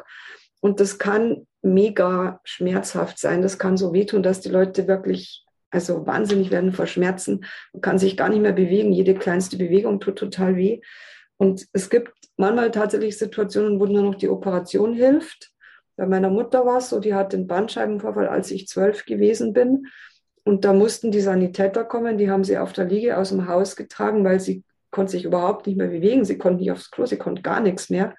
und 0.61 0.81
das 0.81 0.99
kann 0.99 1.47
mega 1.67 2.41
schmerzhaft 2.45 3.19
sein. 3.19 3.43
Das 3.43 3.59
kann 3.59 3.77
so 3.77 3.93
wehtun, 3.93 4.23
dass 4.23 4.41
die 4.41 4.49
Leute 4.49 4.87
wirklich 4.87 5.45
also 5.71 6.07
wahnsinnig 6.07 6.51
werden 6.51 6.73
vor 6.73 6.87
Schmerzen. 6.87 7.45
Man 7.73 7.83
kann 7.83 7.99
sich 7.99 8.17
gar 8.17 8.29
nicht 8.29 8.41
mehr 8.41 8.53
bewegen. 8.53 8.93
Jede 8.93 9.15
kleinste 9.15 9.59
Bewegung 9.59 10.01
tut 10.01 10.17
total 10.17 10.57
weh. 10.57 10.81
Und 11.37 11.67
es 11.73 11.91
gibt 11.91 12.13
manchmal 12.37 12.71
tatsächlich 12.71 13.19
Situationen, 13.19 13.79
wo 13.79 13.87
nur 13.87 14.03
noch 14.03 14.15
die 14.15 14.29
Operation 14.29 14.95
hilft. 14.95 15.51
Bei 15.97 16.07
meiner 16.07 16.31
Mutter 16.31 16.65
war 16.65 16.79
es 16.79 16.91
so, 16.91 17.01
die 17.01 17.15
hat 17.15 17.33
den 17.33 17.47
Bandscheibenvorfall, 17.47 18.29
als 18.29 18.51
ich 18.51 18.69
zwölf 18.69 19.05
gewesen 19.05 19.53
bin. 19.53 19.87
Und 20.45 20.65
da 20.65 20.73
mussten 20.73 21.11
die 21.11 21.21
Sanitäter 21.21 21.85
kommen, 21.85 22.19
die 22.19 22.31
haben 22.31 22.45
sie 22.45 22.59
auf 22.59 22.73
der 22.73 22.85
Liege 22.85 23.17
aus 23.17 23.31
dem 23.31 23.49
Haus 23.49 23.77
getragen, 23.77 24.25
weil 24.25 24.39
sie 24.39 24.63
konnte 24.91 25.13
sich 25.13 25.25
überhaupt 25.25 25.67
nicht 25.67 25.77
mehr 25.77 25.89
bewegen. 25.89 26.25
Sie 26.25 26.39
konnte 26.39 26.61
nicht 26.61 26.71
aufs 26.71 26.91
Klo, 26.91 27.05
sie 27.07 27.19
konnte 27.19 27.43
gar 27.43 27.61
nichts 27.61 27.91
mehr. 27.91 28.15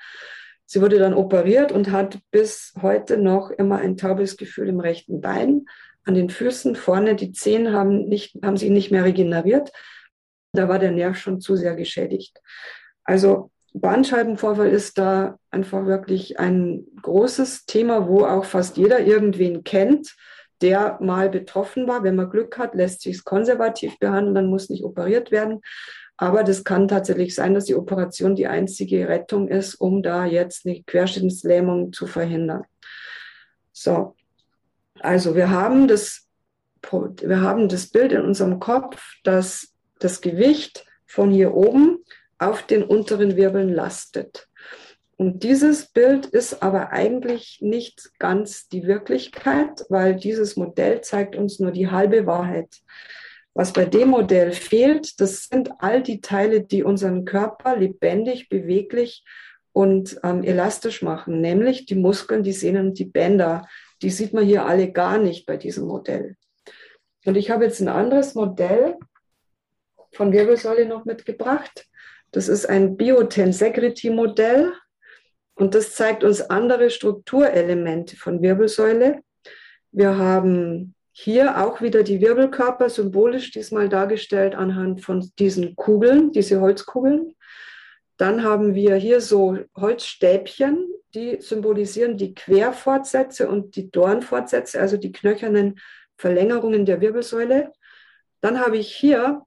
Sie 0.70 0.82
wurde 0.82 1.00
dann 1.00 1.14
operiert 1.14 1.72
und 1.72 1.92
hat 1.92 2.20
bis 2.30 2.74
heute 2.82 3.18
noch 3.18 3.52
immer 3.52 3.78
ein 3.78 3.96
taubes 3.96 4.36
Gefühl 4.36 4.68
im 4.68 4.82
rechten 4.82 5.22
Bein, 5.22 5.66
an 6.04 6.14
den 6.14 6.30
Füßen 6.30 6.76
vorne. 6.76 7.16
Die 7.16 7.32
Zehen 7.32 7.72
haben, 7.72 8.06
nicht, 8.10 8.38
haben 8.44 8.58
sie 8.58 8.70
nicht 8.70 8.92
mehr 8.92 9.06
regeneriert. 9.06 9.72
Da 10.52 10.68
war 10.68 10.78
der 10.78 10.92
Nerv 10.92 11.18
schon 11.18 11.40
zu 11.40 11.56
sehr 11.56 11.76
geschädigt. 11.76 12.42
Also 13.06 13.50
Bandscheibenvorfall 13.74 14.70
ist 14.70 14.98
da 14.98 15.38
einfach 15.52 15.86
wirklich 15.86 16.38
ein 16.38 16.86
großes 17.02 17.66
Thema, 17.66 18.10
wo 18.10 18.26
auch 18.26 18.44
fast 18.44 18.76
jeder 18.76 19.00
irgendwen 19.00 19.64
kennt, 19.64 20.16
der 20.62 20.98
mal 21.00 21.30
betroffen 21.30 21.88
war. 21.88 22.04
Wenn 22.04 22.16
man 22.16 22.30
Glück 22.30 22.58
hat, 22.58 22.76
lässt 22.76 23.02
sich 23.02 23.18
es 23.18 23.24
konservativ 23.24 23.98
behandeln, 24.00 24.36
dann 24.36 24.48
muss 24.48 24.70
nicht 24.70 24.84
operiert 24.84 25.32
werden. 25.32 25.62
Aber 26.18 26.44
das 26.44 26.64
kann 26.64 26.88
tatsächlich 26.88 27.36
sein, 27.36 27.54
dass 27.54 27.66
die 27.66 27.76
Operation 27.76 28.36
die 28.36 28.48
einzige 28.48 29.08
Rettung 29.08 29.48
ist, 29.48 29.76
um 29.76 30.02
da 30.02 30.26
jetzt 30.26 30.66
eine 30.66 30.82
Querschnittslähmung 30.84 31.94
zu 31.94 32.08
verhindern. 32.08 32.64
So, 33.72 34.16
also 35.00 35.36
wir 35.36 35.52
haben 35.52 35.88
das, 35.88 36.28
wir 36.92 37.42
haben 37.42 37.70
das 37.70 37.88
Bild 37.90 38.12
in 38.12 38.22
unserem 38.22 38.60
Kopf, 38.60 39.00
dass 39.24 39.74
das 40.00 40.22
Gewicht 40.22 40.86
von 41.06 41.32
hier 41.32 41.54
oben 41.54 42.00
auf 42.40 42.64
den 42.64 42.84
unteren 42.84 43.36
Wirbeln 43.36 43.70
lastet. 43.70 44.48
Und 45.18 45.44
dieses 45.44 45.88
Bild 45.88 46.28
ist 46.28 46.62
aber 46.62 46.92
eigentlich 46.92 47.60
nicht 47.62 48.12
ganz 48.20 48.68
die 48.70 48.86
Wirklichkeit, 48.86 49.84
weil 49.90 50.16
dieses 50.16 50.56
Modell 50.58 51.02
zeigt 51.02 51.36
uns 51.36 51.60
nur 51.60 51.72
die 51.72 51.90
halbe 51.90 52.28
Wahrheit. 52.28 52.82
Was 53.58 53.74
bei 53.74 53.86
dem 53.86 54.10
Modell 54.10 54.52
fehlt, 54.52 55.20
das 55.20 55.46
sind 55.46 55.72
all 55.80 56.04
die 56.04 56.22
Teile, 56.22 56.62
die 56.62 56.84
unseren 56.84 57.26
Körper 57.26 57.76
lebendig, 57.76 58.50
beweglich 58.50 59.26
und 59.74 60.20
ähm, 60.24 60.44
elastisch 60.44 61.02
machen, 61.02 61.42
nämlich 61.42 61.88
die 61.88 61.96
Muskeln, 61.96 62.44
die 62.44 62.52
Sehnen 62.52 62.90
und 62.90 63.00
die 63.00 63.06
Bänder. 63.06 63.68
Die 64.04 64.12
sieht 64.12 64.32
man 64.32 64.46
hier 64.46 64.68
alle 64.68 64.92
gar 64.92 65.18
nicht 65.18 65.48
bei 65.48 65.58
diesem 65.58 65.88
Modell. 65.88 66.36
Und 67.26 67.36
ich 67.36 67.50
habe 67.50 67.64
jetzt 67.64 67.80
ein 67.80 67.88
anderes 67.88 68.36
Modell 68.36 68.96
von 70.12 70.32
Wirbelsäule 70.32 70.86
noch 70.86 71.06
mitgebracht. 71.06 71.88
Das 72.30 72.50
ist 72.50 72.68
ein 72.70 72.96
Biotensegrity-Modell. 72.96 74.72
Und 75.56 75.74
das 75.74 75.96
zeigt 75.96 76.24
uns 76.24 76.42
andere 76.42 76.92
Strukturelemente 76.92 78.18
von 78.18 78.44
Wirbelsäule. 78.44 79.24
Wir 79.92 80.16
haben 80.16 80.94
hier 81.20 81.66
auch 81.66 81.82
wieder 81.82 82.04
die 82.04 82.22
Wirbelkörper 82.22 82.92
symbolisch 82.92 83.50
diesmal 83.50 83.90
dargestellt 83.90 84.54
anhand 84.54 85.02
von 85.02 85.28
diesen 85.40 85.76
Kugeln, 85.76 86.32
diese 86.32 86.62
Holzkugeln. 86.62 87.34
Dann 88.18 88.44
haben 88.44 88.76
wir 88.76 88.96
hier 88.98 89.20
so 89.20 89.58
Holzstäbchen, 89.76 90.88
die 91.16 91.42
symbolisieren 91.42 92.18
die 92.18 92.36
Querfortsätze 92.36 93.50
und 93.50 93.76
die 93.76 93.90
Dornfortsätze, 93.90 94.80
also 94.80 94.96
die 94.98 95.12
knöchernen 95.12 95.80
Verlängerungen 96.18 96.86
der 96.86 97.02
Wirbelsäule. 97.02 97.74
Dann 98.42 98.60
habe 98.60 98.78
ich 98.78 98.94
hier 98.94 99.42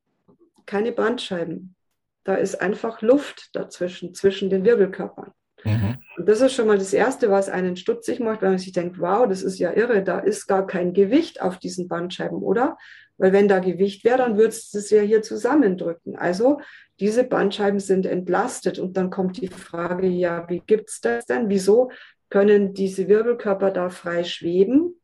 keine 0.67 0.91
Bandscheiben. 0.91 1.77
Da 2.25 2.35
ist 2.35 2.61
einfach 2.61 3.01
Luft 3.01 3.51
dazwischen, 3.53 4.13
zwischen 4.13 4.51
den 4.51 4.65
Wirbelkörpern. 4.65 5.31
Mhm. 5.63 5.99
Und 6.21 6.29
das 6.29 6.43
ist 6.43 6.53
schon 6.53 6.67
mal 6.67 6.77
das 6.77 6.93
Erste, 6.93 7.31
was 7.31 7.49
einen 7.49 7.77
stutzig 7.77 8.21
macht, 8.21 8.43
weil 8.43 8.51
man 8.51 8.59
sich 8.59 8.73
denkt, 8.73 9.01
wow, 9.01 9.27
das 9.27 9.41
ist 9.41 9.59
ja 9.59 9.73
irre, 9.73 10.03
da 10.03 10.19
ist 10.19 10.47
gar 10.47 10.67
kein 10.67 10.93
Gewicht 10.93 11.41
auf 11.41 11.59
diesen 11.59 11.89
Bandscheiben, 11.89 12.43
oder? 12.43 12.77
Weil 13.17 13.33
wenn 13.33 13.49
da 13.49 13.59
Gewicht 13.59 14.05
wäre, 14.05 14.19
dann 14.19 14.37
würde 14.37 14.51
es 14.51 14.91
ja 14.91 15.01
hier 15.01 15.23
zusammendrücken. 15.23 16.17
Also 16.17 16.61
diese 17.01 17.25
Bandscheiben 17.25 17.81
sind 17.81 18.05
entlastet 18.05 18.79
und 18.79 18.99
dann 18.99 19.09
kommt 19.09 19.41
die 19.41 19.49
Frage, 19.49 20.09
ja, 20.09 20.47
wie 20.51 20.61
gibt 20.61 20.91
es 20.91 21.01
das 21.01 21.25
denn? 21.25 21.49
Wieso 21.49 21.91
können 22.29 22.75
diese 22.75 23.09
Wirbelkörper 23.09 23.71
da 23.71 23.89
frei 23.89 24.23
schweben? 24.23 25.01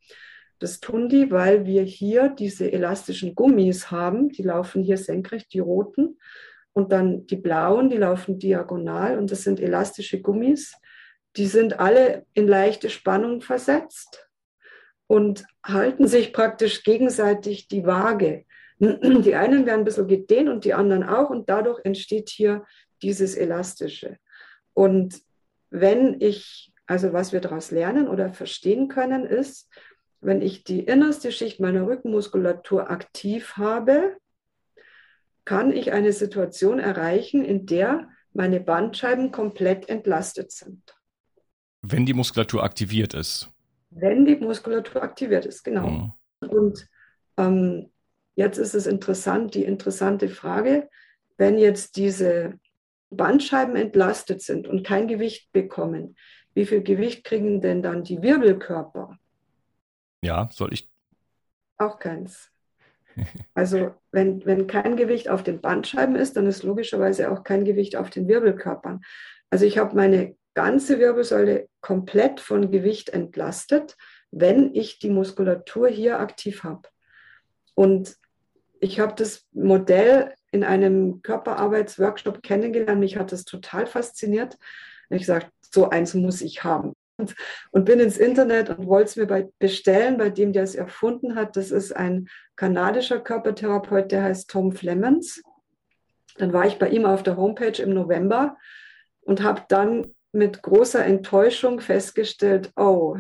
Das 0.59 0.81
tun 0.81 1.09
die, 1.09 1.31
weil 1.31 1.65
wir 1.65 1.83
hier 1.83 2.29
diese 2.29 2.71
elastischen 2.71 3.35
Gummis 3.35 3.91
haben, 3.91 4.29
die 4.29 4.43
laufen 4.43 4.83
hier 4.83 4.99
senkrecht, 4.99 5.55
die 5.55 5.61
roten. 5.61 6.19
Und 6.75 6.93
dann 6.93 7.27
die 7.27 7.37
blauen, 7.37 7.89
die 7.89 7.97
laufen 7.97 8.39
diagonal 8.39 9.17
und 9.17 9.31
das 9.31 9.45
sind 9.45 9.61
elastische 9.61 10.21
Gummis. 10.21 10.75
Die 11.37 11.47
sind 11.47 11.79
alle 11.79 12.25
in 12.33 12.49
leichte 12.49 12.91
Spannung 12.91 13.43
versetzt 13.43 14.29
und 15.07 15.45
halten 15.65 16.09
sich 16.09 16.33
praktisch 16.33 16.83
gegenseitig 16.83 17.69
die 17.69 17.87
Waage. 17.87 18.45
Die 18.79 19.35
einen 19.35 19.67
werden 19.67 19.81
ein 19.81 19.85
bisschen 19.85 20.09
gedehnt 20.09 20.49
und 20.49 20.65
die 20.65 20.75
anderen 20.75 21.03
auch 21.03 21.31
und 21.31 21.49
dadurch 21.49 21.81
entsteht 21.85 22.29
hier 22.29 22.65
dieses 23.03 23.35
Elastische. 23.35 24.19
Und 24.75 25.23
wenn 25.71 26.21
ich, 26.21 26.73
also 26.87 27.13
was 27.13 27.33
wir 27.33 27.41
daraus 27.41 27.71
lernen 27.71 28.09
oder 28.09 28.33
verstehen 28.33 28.89
können, 28.89 29.25
ist, 29.25 29.71
wenn 30.21 30.43
ich 30.43 30.65
die 30.65 30.81
innerste 30.81 31.33
Schicht 31.33 31.61
meiner 31.61 31.87
Rückenmuskulatur 31.87 32.91
aktiv 32.91 33.57
habe, 33.57 34.17
kann 35.45 35.73
ich 35.73 35.93
eine 35.93 36.13
Situation 36.13 36.79
erreichen, 36.79 37.45
in 37.45 37.67
der 37.67 38.09
meine 38.33 38.61
Bandscheiben 38.61 39.31
komplett 39.31 39.89
entlastet 39.89 40.51
sind. 40.53 40.96
Wenn 41.89 42.07
die 42.07 42.15
Muskulatur 42.15 42.63
aktiviert 42.63 43.15
ist. 43.15 43.51
Wenn 43.91 44.25
die 44.25 44.37
Muskulatur 44.37 45.03
aktiviert 45.03 45.47
ist, 45.47 45.63
genau. 45.63 45.89
Mhm. 45.89 46.13
Und 46.49 46.89
ähm, 47.37 47.91
jetzt 48.35 48.59
ist 48.59 48.75
es 48.75 48.87
interessant, 48.87 49.55
die 49.55 49.65
interessante 49.65 50.29
Frage, 50.29 50.89
wenn 51.37 51.59
jetzt 51.59 51.97
diese 51.97 52.59
Bandscheiben 53.11 53.77
entlastet 53.77 54.43
sind 54.43 54.67
und 54.67 54.85
kein 54.85 55.07
Gewicht 55.07 55.53
bekommen, 55.53 56.17
wie 56.55 56.67
viel 56.67 56.83
Gewicht 56.83 57.25
kriegen 57.25 57.61
denn 57.61 57.83
dann 57.83 58.03
die 58.03 58.23
Wirbelkörper? 58.23 59.19
Ja, 60.23 60.49
soll 60.53 60.73
ich? 60.73 60.89
Auch 61.79 61.99
keins. 61.99 62.51
Also 63.55 63.95
wenn, 64.13 64.45
wenn 64.45 64.67
kein 64.67 64.97
Gewicht 64.97 65.29
auf 65.29 65.43
den 65.43 65.61
Bandscheiben 65.61 66.17
ist, 66.17 66.37
dann 66.37 66.47
ist 66.47 66.63
logischerweise 66.63 67.31
auch 67.31 67.45
kein 67.45 67.65
Gewicht 67.65 67.97
auf 67.97 68.11
den 68.11 68.29
Wirbelkörpern. 68.29 69.03
Also 69.49 69.65
ich 69.65 69.79
habe 69.79 69.97
meine 69.97 70.37
ganze 70.57 70.99
Wirbelsäule 70.99 71.69
komplett 71.83 72.41
von 72.41 72.71
Gewicht 72.71 73.11
entlastet, 73.11 73.95
wenn 74.31 74.75
ich 74.75 74.99
die 74.99 75.11
Muskulatur 75.11 75.89
hier 75.89 76.19
aktiv 76.19 76.65
habe. 76.65 76.89
Und 77.75 78.17
ich 78.81 78.99
habe 78.99 79.15
das 79.15 79.47
Modell 79.53 80.35
in 80.53 80.65
einem 80.65 81.21
Körperarbeitsworkshop 81.21 82.43
kennengelernt. 82.43 83.01
Mich 83.01 83.19
hat 83.19 83.33
das 83.33 83.45
total 83.45 83.87
fasziniert. 83.87 84.57
Ich 85.11 85.21
gesagt, 85.21 85.51
so 85.61 85.91
eins 85.91 86.15
muss 86.15 86.41
ich 86.41 86.65
haben 86.65 86.95
und 87.71 87.85
bin 87.85 88.01
ins 88.01 88.17
Internet 88.17 88.71
und 88.71 88.87
wollte 88.87 89.11
es 89.11 89.17
mir 89.17 89.27
bei, 89.27 89.49
bestellen, 89.59 90.17
bei 90.17 90.31
dem, 90.31 90.55
der 90.55 90.63
es 90.63 90.75
erfunden 90.75 91.35
hat. 91.35 91.57
Das 91.57 91.71
ist 91.71 91.95
ein 91.95 92.29
kanadischer 92.57 93.21
Körpertherapeut, 93.21 94.11
der 94.11 94.23
heißt 94.23 94.51
Tom 94.51 94.73
Flemens. 94.73 95.43
Dann 96.39 96.55
war 96.55 96.67
ich 96.67 96.79
bei 96.79 96.89
ihm 96.89 97.05
auf 97.05 97.23
der 97.23 97.37
Homepage 97.37 97.83
im 97.83 97.91
November 97.91 98.57
und 99.21 99.43
habe 99.43 99.63
dann 99.69 100.15
mit 100.37 100.63
großer 100.63 101.05
Enttäuschung 101.05 101.81
festgestellt, 101.81 102.71
oh, 102.77 103.17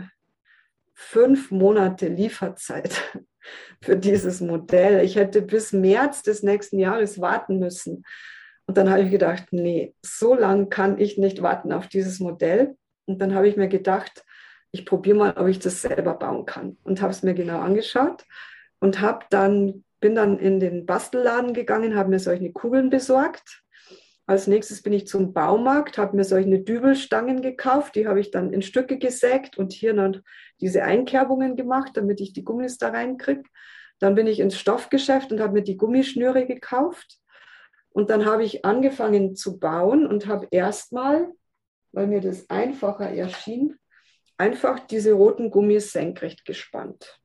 fünf 0.94 1.50
Monate 1.50 2.08
Lieferzeit 2.08 3.02
für 3.82 3.96
dieses 3.96 4.40
Modell. 4.40 5.04
Ich 5.04 5.16
hätte 5.16 5.42
bis 5.42 5.72
März 5.72 6.22
des 6.22 6.42
nächsten 6.42 6.78
Jahres 6.78 7.20
warten 7.20 7.58
müssen. 7.58 8.04
Und 8.66 8.76
dann 8.76 8.90
habe 8.90 9.02
ich 9.02 9.10
gedacht, 9.10 9.46
nee, 9.50 9.94
so 10.02 10.34
lange 10.34 10.66
kann 10.68 10.98
ich 10.98 11.18
nicht 11.18 11.42
warten 11.42 11.72
auf 11.72 11.88
dieses 11.88 12.20
Modell. 12.20 12.76
Und 13.06 13.20
dann 13.20 13.34
habe 13.34 13.48
ich 13.48 13.56
mir 13.56 13.68
gedacht, 13.68 14.24
ich 14.72 14.84
probiere 14.84 15.16
mal, 15.16 15.36
ob 15.36 15.46
ich 15.46 15.58
das 15.58 15.82
selber 15.82 16.14
bauen 16.14 16.44
kann. 16.44 16.76
Und 16.82 17.00
habe 17.00 17.12
es 17.12 17.22
mir 17.22 17.34
genau 17.34 17.60
angeschaut 17.60 18.24
und 18.80 19.00
habe 19.00 19.24
dann, 19.30 19.84
bin 20.00 20.14
dann 20.14 20.38
in 20.38 20.60
den 20.60 20.86
Bastelladen 20.86 21.54
gegangen, 21.54 21.96
habe 21.96 22.10
mir 22.10 22.18
solche 22.18 22.52
Kugeln 22.52 22.90
besorgt. 22.90 23.62
Als 24.26 24.46
nächstes 24.48 24.82
bin 24.82 24.92
ich 24.92 25.06
zum 25.06 25.32
Baumarkt, 25.32 25.98
habe 25.98 26.16
mir 26.16 26.24
solche 26.24 26.58
Dübelstangen 26.58 27.42
gekauft, 27.42 27.94
die 27.94 28.08
habe 28.08 28.20
ich 28.20 28.30
dann 28.32 28.52
in 28.52 28.62
Stücke 28.62 28.98
gesägt 28.98 29.56
und 29.56 29.72
hier 29.72 29.94
dann 29.94 30.22
diese 30.60 30.82
Einkerbungen 30.82 31.56
gemacht, 31.56 31.92
damit 31.94 32.20
ich 32.20 32.32
die 32.32 32.44
Gummis 32.44 32.78
da 32.78 32.88
reinkriege. 32.88 33.44
Dann 34.00 34.14
bin 34.14 34.26
ich 34.26 34.40
ins 34.40 34.58
Stoffgeschäft 34.58 35.30
und 35.30 35.40
habe 35.40 35.54
mir 35.54 35.62
die 35.62 35.76
Gummischnüre 35.76 36.46
gekauft. 36.46 37.18
Und 37.90 38.10
dann 38.10 38.26
habe 38.26 38.44
ich 38.44 38.64
angefangen 38.64 39.36
zu 39.36 39.58
bauen 39.58 40.06
und 40.06 40.26
habe 40.26 40.48
erstmal 40.50 41.32
weil 41.96 42.06
mir 42.06 42.20
das 42.20 42.48
einfacher 42.50 43.08
erschien, 43.08 43.78
einfach 44.36 44.80
diese 44.80 45.14
roten 45.14 45.50
Gummis 45.50 45.92
senkrecht 45.92 46.44
gespannt. 46.44 47.18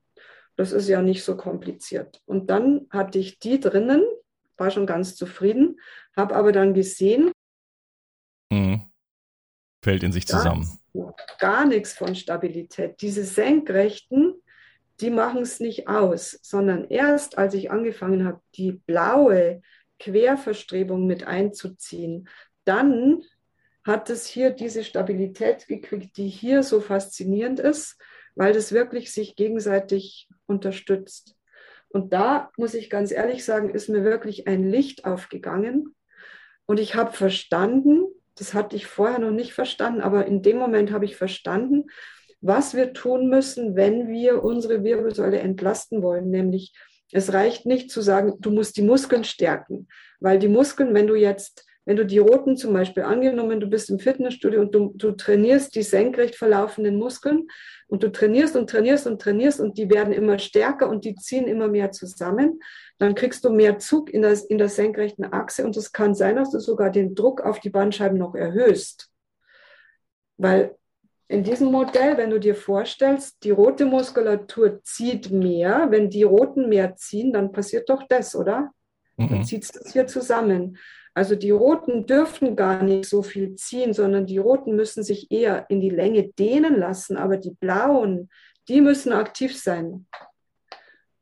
Das 0.56 0.72
ist 0.72 0.88
ja 0.88 1.02
nicht 1.02 1.26
so 1.26 1.36
kompliziert. 1.36 2.22
Und 2.26 2.50
dann 2.50 2.88
hatte 2.90 3.20
ich 3.20 3.38
die 3.38 3.60
drinnen, 3.60 4.02
war 4.58 4.72
schon 4.72 4.86
ganz 4.86 5.16
zufrieden, 5.16 5.80
habe 6.16 6.36
aber 6.36 6.52
dann 6.52 6.74
gesehen, 6.74 7.32
mhm. 8.52 8.92
fällt 9.84 10.04
in 10.04 10.12
sich 10.12 10.28
zusammen. 10.28 10.80
Gar 11.40 11.66
nichts 11.66 11.94
von 11.94 12.16
Stabilität. 12.16 13.02
Diese 13.02 13.24
senkrechten, 13.24 14.42
die 15.00 15.10
machen 15.10 15.42
es 15.42 15.60
nicht 15.60 15.88
aus, 15.88 16.38
sondern 16.42 16.86
erst 16.90 17.38
als 17.38 17.54
ich 17.54 17.72
angefangen 17.72 18.26
habe, 18.26 18.42
die 18.56 18.74
blaue 18.74 19.62
Querverstrebung 20.00 21.06
mit 21.06 21.26
einzuziehen, 21.26 22.28
dann 22.66 23.24
hat 23.84 24.10
es 24.10 24.28
hier 24.28 24.52
diese 24.52 24.84
Stabilität 24.84 25.68
gekriegt, 25.68 26.18
die 26.18 26.28
hier 26.28 26.64
so 26.64 26.82
faszinierend 26.82 27.60
ist, 27.60 27.98
weil 28.36 28.54
das 28.54 28.72
wirklich 28.72 29.12
sich 29.12 29.36
gegenseitig 29.36 30.30
unterstützt. 30.46 31.36
Und 31.94 32.14
da 32.14 32.52
muss 32.58 32.74
ich 32.74 32.90
ganz 32.90 33.12
ehrlich 33.12 33.44
sagen, 33.44 33.70
ist 33.70 33.90
mir 33.90 34.04
wirklich 34.04 34.48
ein 34.48 34.70
Licht 34.70 35.06
aufgegangen. 35.06 35.96
Und 36.66 36.80
ich 36.80 36.96
habe 36.96 37.12
verstanden, 37.12 38.06
das 38.36 38.54
hatte 38.54 38.76
ich 38.76 38.88
vorher 38.88 39.20
noch 39.20 39.32
nicht 39.32 39.54
verstanden, 39.54 40.02
aber 40.02 40.26
in 40.26 40.42
dem 40.42 40.58
Moment 40.58 40.92
habe 40.92 41.06
ich 41.06 41.16
verstanden, 41.16 41.86
was 42.40 42.74
wir 42.74 42.94
tun 42.94 43.30
müssen, 43.30 43.76
wenn 43.76 44.08
wir 44.08 44.44
unsere 44.44 44.84
Wirbelsäule 44.84 45.40
entlasten 45.40 46.02
wollen. 46.02 46.30
Nämlich, 46.30 46.74
es 47.12 47.34
reicht 47.34 47.66
nicht 47.66 47.92
zu 47.92 48.02
sagen, 48.02 48.36
du 48.40 48.52
musst 48.52 48.78
die 48.78 48.82
Muskeln 48.82 49.24
stärken, 49.24 49.88
weil 50.20 50.40
die 50.40 50.48
Muskeln, 50.48 50.94
wenn 50.94 51.08
du 51.08 51.16
jetzt 51.16 51.66
wenn 51.86 51.96
du 51.96 52.06
die 52.06 52.20
roten 52.20 52.58
zum 52.58 52.74
Beispiel 52.74 53.04
angenommen, 53.04 53.60
du 53.60 53.68
bist 53.68 53.90
im 53.90 53.98
Fitnessstudio 53.98 54.62
und 54.62 54.76
du, 54.76 54.94
du 54.96 55.14
trainierst 55.14 55.74
die 55.74 55.82
senkrecht 55.82 56.36
verlaufenden 56.36 56.98
Muskeln 56.98 57.48
und 57.88 58.04
du 58.04 58.12
trainierst 58.12 58.56
und 58.56 58.70
trainierst 58.70 59.08
und 59.08 59.20
trainierst 59.20 59.60
und 59.60 59.78
die 59.78 59.90
werden 59.90 60.14
immer 60.14 60.38
stärker 60.38 60.90
und 60.90 61.06
die 61.06 61.16
ziehen 61.16 61.48
immer 61.48 61.68
mehr 61.68 61.92
zusammen, 61.92 62.60
dann 63.00 63.16
kriegst 63.16 63.44
du 63.44 63.50
mehr 63.50 63.80
Zug 63.80 64.14
in 64.14 64.22
der, 64.22 64.38
in 64.50 64.60
der 64.60 64.70
senkrechten 64.70 65.26
Achse 65.26 65.66
und 65.66 65.76
es 65.76 65.92
kann 65.92 66.14
sein, 66.14 66.36
dass 66.36 66.52
du 66.52 66.60
sogar 66.60 66.92
den 66.92 67.16
Druck 67.16 67.42
auf 67.42 67.60
die 67.60 67.72
Bandscheiben 67.72 68.18
noch 68.18 68.36
erhöhst. 68.36 69.10
Weil 70.38 70.76
in 71.28 71.44
diesem 71.44 71.72
Modell, 71.72 72.18
wenn 72.18 72.30
du 72.30 72.40
dir 72.40 72.56
vorstellst, 72.56 73.44
die 73.44 73.52
rote 73.52 73.86
Muskulatur 73.86 74.84
zieht 74.84 75.32
mehr, 75.32 75.88
wenn 75.90 76.10
die 76.10 76.24
roten 76.24 76.70
mehr 76.70 76.96
ziehen, 76.96 77.34
dann 77.34 77.52
passiert 77.52 77.90
doch 77.90 78.04
das, 78.08 78.36
oder? 78.36 78.72
Mhm. 79.18 79.30
Dann 79.30 79.44
zieht 79.46 79.64
es 79.64 79.94
hier 79.94 80.06
zusammen. 80.08 80.78
Also 81.14 81.36
die 81.36 81.52
roten 81.52 82.06
dürften 82.06 82.56
gar 82.56 82.84
nicht 82.84 83.06
so 83.06 83.22
viel 83.22 83.56
ziehen, 83.56 83.94
sondern 83.94 84.26
die 84.26 84.38
roten 84.38 84.76
müssen 84.76 85.04
sich 85.04 85.30
eher 85.32 85.66
in 85.70 85.82
die 85.82 85.90
Länge 85.90 86.30
dehnen 86.30 86.78
lassen, 86.78 87.18
aber 87.18 87.38
die 87.38 87.52
blauen, 87.52 88.30
die 88.70 88.80
müssen 88.80 89.12
aktiv 89.12 89.58
sein. 89.58 90.08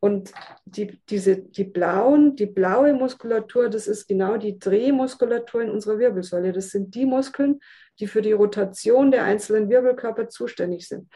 Und 0.02 0.32
die, 0.66 1.02
diese, 1.10 1.38
die 1.38 1.66
blauen, 1.66 2.36
die 2.36 2.46
blaue 2.46 2.94
Muskulatur, 2.94 3.70
das 3.70 3.88
ist 3.88 4.08
genau 4.08 4.38
die 4.38 4.58
Drehmuskulatur 4.58 5.64
in 5.64 5.70
unserer 5.70 6.00
Wirbelsäule. 6.00 6.54
Das 6.54 6.70
sind 6.70 6.96
die 6.96 7.06
Muskeln, 7.06 7.60
die 8.00 8.08
für 8.08 8.22
die 8.22 8.32
Rotation 8.32 9.12
der 9.12 9.26
einzelnen 9.26 9.70
Wirbelkörper 9.70 10.30
zuständig 10.30 10.88
sind. 10.88 11.12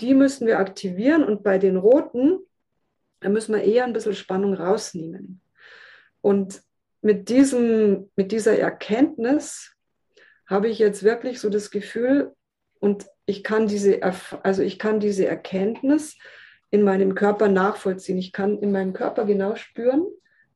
Die 0.00 0.14
müssen 0.14 0.46
wir 0.46 0.58
aktivieren 0.58 1.24
und 1.24 1.42
bei 1.42 1.58
den 1.58 1.76
roten, 1.76 2.38
da 3.20 3.28
müssen 3.28 3.54
wir 3.54 3.62
eher 3.62 3.84
ein 3.84 3.92
bisschen 3.92 4.14
Spannung 4.14 4.54
rausnehmen. 4.54 5.42
Und 6.22 6.62
mit, 7.02 7.28
diesem, 7.28 8.10
mit 8.16 8.32
dieser 8.32 8.58
Erkenntnis 8.58 9.76
habe 10.46 10.68
ich 10.68 10.78
jetzt 10.78 11.02
wirklich 11.02 11.40
so 11.40 11.50
das 11.50 11.70
Gefühl, 11.70 12.34
und 12.80 13.06
ich 13.26 13.44
kann 13.44 13.68
diese, 13.68 14.00
also 14.42 14.62
ich 14.62 14.78
kann 14.78 14.98
diese 14.98 15.26
Erkenntnis 15.26 16.16
in 16.70 16.82
meinem 16.82 17.14
Körper 17.14 17.48
nachvollziehen. 17.48 18.18
Ich 18.18 18.32
kann 18.32 18.58
in 18.58 18.72
meinem 18.72 18.92
Körper 18.92 19.24
genau 19.24 19.54
spüren, 19.54 20.04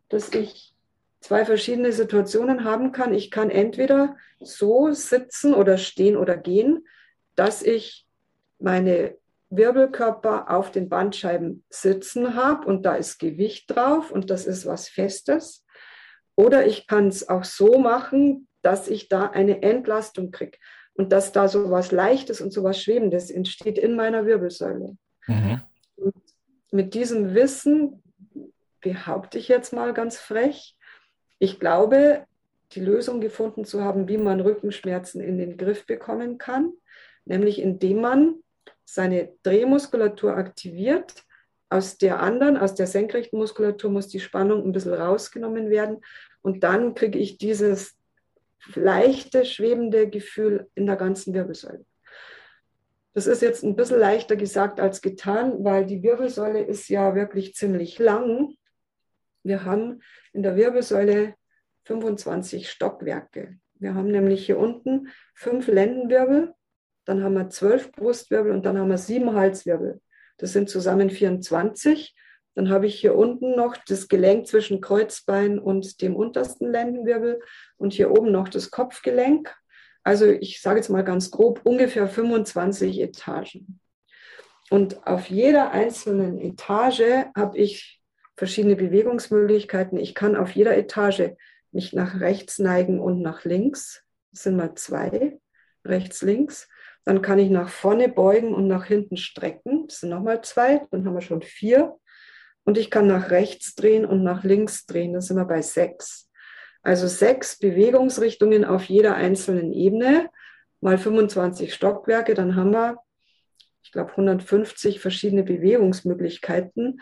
dass 0.08 0.32
ich 0.32 0.74
zwei 1.20 1.44
verschiedene 1.44 1.92
Situationen 1.92 2.64
haben 2.64 2.90
kann. 2.90 3.14
Ich 3.14 3.30
kann 3.30 3.50
entweder 3.50 4.16
so 4.40 4.92
sitzen 4.92 5.54
oder 5.54 5.78
stehen 5.78 6.16
oder 6.16 6.36
gehen, 6.36 6.86
dass 7.34 7.62
ich 7.62 8.06
meine 8.58 9.16
Wirbelkörper 9.50 10.50
auf 10.50 10.72
den 10.72 10.88
Bandscheiben 10.88 11.64
sitzen 11.68 12.34
habe 12.34 12.66
und 12.66 12.82
da 12.82 12.96
ist 12.96 13.18
Gewicht 13.18 13.70
drauf 13.70 14.10
und 14.10 14.30
das 14.30 14.46
ist 14.46 14.66
was 14.66 14.88
Festes. 14.88 15.65
Oder 16.36 16.66
ich 16.66 16.86
kann 16.86 17.08
es 17.08 17.28
auch 17.28 17.44
so 17.44 17.78
machen, 17.78 18.46
dass 18.62 18.88
ich 18.88 19.08
da 19.08 19.26
eine 19.26 19.62
Entlastung 19.62 20.30
kriege 20.30 20.58
und 20.94 21.12
dass 21.12 21.32
da 21.32 21.48
so 21.48 21.70
was 21.70 21.92
Leichtes 21.92 22.40
und 22.40 22.52
so 22.52 22.62
was 22.62 22.80
Schwebendes 22.80 23.30
entsteht 23.30 23.78
in 23.78 23.96
meiner 23.96 24.26
Wirbelsäule. 24.26 24.96
Mhm 25.26 25.60
mit 26.76 26.94
diesem 26.94 27.34
Wissen 27.34 28.02
behaupte 28.80 29.38
ich 29.38 29.48
jetzt 29.48 29.72
mal 29.72 29.92
ganz 29.94 30.18
frech, 30.18 30.76
ich 31.38 31.58
glaube, 31.58 32.24
die 32.72 32.80
Lösung 32.80 33.20
gefunden 33.20 33.64
zu 33.64 33.82
haben, 33.82 34.08
wie 34.08 34.18
man 34.18 34.40
Rückenschmerzen 34.40 35.20
in 35.20 35.38
den 35.38 35.56
Griff 35.56 35.86
bekommen 35.86 36.38
kann, 36.38 36.72
nämlich 37.24 37.60
indem 37.60 38.00
man 38.00 38.34
seine 38.84 39.32
Drehmuskulatur 39.42 40.36
aktiviert. 40.36 41.24
Aus 41.68 41.98
der 41.98 42.20
anderen, 42.20 42.56
aus 42.56 42.74
der 42.74 42.86
senkrechten 42.86 43.38
Muskulatur 43.38 43.90
muss 43.90 44.08
die 44.08 44.20
Spannung 44.20 44.64
ein 44.64 44.72
bisschen 44.72 44.94
rausgenommen 44.94 45.68
werden 45.70 46.00
und 46.42 46.62
dann 46.62 46.94
kriege 46.94 47.18
ich 47.18 47.38
dieses 47.38 47.96
leichte, 48.74 49.44
schwebende 49.44 50.08
Gefühl 50.08 50.68
in 50.74 50.86
der 50.86 50.96
ganzen 50.96 51.34
Wirbelsäule. 51.34 51.84
Das 53.14 53.26
ist 53.26 53.42
jetzt 53.42 53.64
ein 53.64 53.76
bisschen 53.76 53.98
leichter 53.98 54.36
gesagt 54.36 54.78
als 54.78 55.00
getan, 55.00 55.64
weil 55.64 55.86
die 55.86 56.02
Wirbelsäule 56.02 56.60
ist 56.60 56.88
ja 56.88 57.14
wirklich 57.14 57.54
ziemlich 57.54 57.98
lang. 57.98 58.54
Wir 59.42 59.64
haben 59.64 60.02
in 60.32 60.42
der 60.42 60.56
Wirbelsäule 60.56 61.34
25 61.84 62.68
Stockwerke. 62.68 63.58
Wir 63.78 63.94
haben 63.94 64.10
nämlich 64.10 64.46
hier 64.46 64.58
unten 64.58 65.08
fünf 65.34 65.66
Lendenwirbel, 65.68 66.52
dann 67.06 67.22
haben 67.22 67.34
wir 67.34 67.48
zwölf 67.48 67.92
Brustwirbel 67.92 68.52
und 68.52 68.66
dann 68.66 68.78
haben 68.78 68.90
wir 68.90 68.98
sieben 68.98 69.34
Halswirbel. 69.34 70.00
Das 70.38 70.52
sind 70.52 70.68
zusammen 70.68 71.10
24. 71.10 72.14
Dann 72.54 72.70
habe 72.70 72.86
ich 72.86 72.98
hier 72.98 73.14
unten 73.14 73.54
noch 73.54 73.76
das 73.86 74.08
Gelenk 74.08 74.46
zwischen 74.46 74.80
Kreuzbein 74.80 75.58
und 75.58 76.00
dem 76.00 76.16
untersten 76.16 76.70
Lendenwirbel 76.70 77.40
und 77.76 77.92
hier 77.92 78.10
oben 78.10 78.32
noch 78.32 78.48
das 78.48 78.70
Kopfgelenk 78.70 79.54
also 80.06 80.26
ich 80.26 80.60
sage 80.60 80.76
jetzt 80.78 80.88
mal 80.88 81.02
ganz 81.02 81.32
grob, 81.32 81.62
ungefähr 81.64 82.06
25 82.06 83.00
Etagen. 83.00 83.80
Und 84.70 85.04
auf 85.04 85.28
jeder 85.28 85.72
einzelnen 85.72 86.38
Etage 86.38 87.26
habe 87.34 87.58
ich 87.58 88.00
verschiedene 88.36 88.76
Bewegungsmöglichkeiten. 88.76 89.98
Ich 89.98 90.14
kann 90.14 90.36
auf 90.36 90.52
jeder 90.52 90.76
Etage 90.76 91.32
mich 91.72 91.92
nach 91.92 92.20
rechts 92.20 92.60
neigen 92.60 93.00
und 93.00 93.20
nach 93.20 93.44
links. 93.44 94.04
Das 94.30 94.44
sind 94.44 94.54
mal 94.54 94.76
zwei, 94.76 95.40
rechts, 95.84 96.22
links. 96.22 96.68
Dann 97.06 97.22
kann 97.22 97.38
ich 97.38 97.50
nach 97.50 97.68
vorne 97.68 98.08
beugen 98.08 98.52
und 98.52 98.66
nach 98.66 98.84
hinten 98.84 99.16
strecken. 99.16 99.86
Das 99.86 100.00
sind 100.00 100.10
nochmal 100.10 100.42
zwei. 100.42 100.84
Dann 100.90 101.06
haben 101.06 101.14
wir 101.14 101.22
schon 101.22 101.40
vier. 101.40 101.94
Und 102.64 102.76
ich 102.76 102.90
kann 102.90 103.06
nach 103.06 103.30
rechts 103.30 103.76
drehen 103.76 104.04
und 104.04 104.24
nach 104.24 104.42
links 104.42 104.86
drehen. 104.86 105.14
Das 105.14 105.26
sind 105.26 105.36
wir 105.36 105.44
bei 105.44 105.62
sechs. 105.62 106.28
Also 106.82 107.06
sechs 107.06 107.58
Bewegungsrichtungen 107.60 108.64
auf 108.64 108.84
jeder 108.84 109.14
einzelnen 109.14 109.72
Ebene, 109.72 110.30
mal 110.80 110.98
25 110.98 111.72
Stockwerke, 111.72 112.34
dann 112.34 112.56
haben 112.56 112.72
wir, 112.72 112.98
ich 113.82 113.92
glaube, 113.92 114.10
150 114.10 115.00
verschiedene 115.00 115.44
Bewegungsmöglichkeiten 115.44 117.00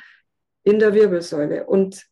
in 0.64 0.78
der 0.78 0.92
Wirbelsäule. 0.92 1.66
Und 1.66 2.06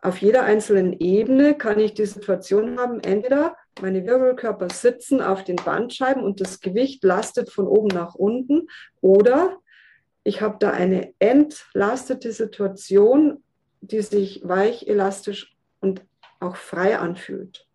auf 0.00 0.18
jeder 0.18 0.44
einzelnen 0.44 0.92
Ebene 0.92 1.56
kann 1.56 1.80
ich 1.80 1.94
die 1.94 2.06
Situation 2.06 2.78
haben, 2.78 3.00
entweder 3.00 3.56
meine 3.80 4.06
Wirbelkörper 4.06 4.68
sitzen 4.70 5.20
auf 5.20 5.44
den 5.44 5.56
Bandscheiben 5.56 6.22
und 6.22 6.40
das 6.40 6.60
Gewicht 6.60 7.02
lastet 7.04 7.50
von 7.50 7.66
oben 7.66 7.88
nach 7.88 8.14
unten 8.14 8.68
oder 9.00 9.58
ich 10.24 10.40
habe 10.40 10.56
da 10.60 10.70
eine 10.70 11.14
entlastete 11.18 12.32
Situation, 12.32 13.42
die 13.80 14.02
sich 14.02 14.42
weich, 14.44 14.86
elastisch 14.86 15.56
und 15.80 16.02
auch 16.38 16.56
frei 16.56 16.98
anfühlt. 16.98 17.66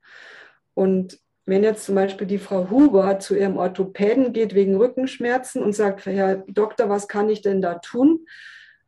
Und 0.74 1.20
wenn 1.46 1.64
jetzt 1.64 1.86
zum 1.86 1.96
Beispiel 1.96 2.28
die 2.28 2.38
Frau 2.38 2.70
Huber 2.70 3.20
zu 3.20 3.36
ihrem 3.36 3.58
Orthopäden 3.58 4.34
geht 4.34 4.54
wegen 4.54 4.76
Rückenschmerzen 4.76 5.64
und 5.64 5.74
sagt, 5.74 6.06
Herr 6.06 6.44
Doktor, 6.48 6.90
was 6.90 7.08
kann 7.08 7.30
ich 7.30 7.42
denn 7.42 7.62
da 7.62 7.76
tun? 7.76 8.26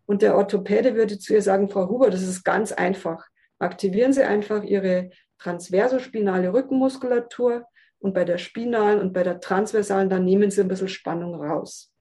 Und 0.06 0.22
der 0.22 0.36
Orthopäde 0.36 0.96
würde 0.96 1.20
zu 1.20 1.34
ihr 1.34 1.42
sagen, 1.42 1.70
Frau 1.70 1.88
Huber, 1.88 2.10
das 2.10 2.22
ist 2.22 2.44
ganz 2.44 2.72
einfach. 2.72 3.28
Aktivieren 3.60 4.14
Sie 4.14 4.24
einfach 4.24 4.64
Ihre 4.64 5.12
transversospinale 5.40 6.54
Rückenmuskulatur 6.54 7.66
und 8.00 8.14
bei 8.14 8.26
der 8.26 8.38
spinalen 8.38 9.00
und 9.00 9.14
bei 9.14 9.24
der 9.24 9.40
transversalen, 9.40 10.10
dann 10.10 10.26
nehmen 10.26 10.52
Sie 10.52 10.62
ein 10.62 10.68
bisschen 10.68 10.88
Spannung 10.88 11.36
raus. 11.36 11.94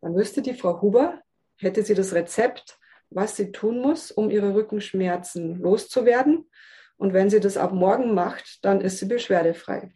Dann 0.00 0.14
wüsste 0.14 0.42
die 0.42 0.54
Frau 0.54 0.80
Huber, 0.80 1.20
hätte 1.56 1.82
sie 1.82 1.94
das 1.94 2.12
Rezept, 2.12 2.78
was 3.10 3.36
sie 3.36 3.52
tun 3.52 3.80
muss, 3.80 4.10
um 4.10 4.30
ihre 4.30 4.54
Rückenschmerzen 4.54 5.60
loszuwerden. 5.60 6.48
Und 6.96 7.12
wenn 7.12 7.30
sie 7.30 7.40
das 7.40 7.56
ab 7.56 7.72
morgen 7.72 8.14
macht, 8.14 8.64
dann 8.64 8.80
ist 8.80 8.98
sie 8.98 9.06
beschwerdefrei. 9.06 9.92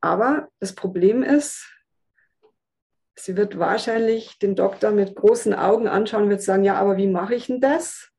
Aber 0.00 0.48
das 0.58 0.74
Problem 0.74 1.22
ist, 1.22 1.70
sie 3.14 3.36
wird 3.36 3.58
wahrscheinlich 3.58 4.38
den 4.38 4.56
Doktor 4.56 4.90
mit 4.90 5.14
großen 5.14 5.54
Augen 5.54 5.88
anschauen 5.88 6.24
und 6.24 6.30
wird 6.30 6.42
sagen, 6.42 6.64
ja, 6.64 6.74
aber 6.74 6.96
wie 6.96 7.06
mache 7.06 7.34
ich 7.34 7.46
denn 7.46 7.60
das? 7.60 8.11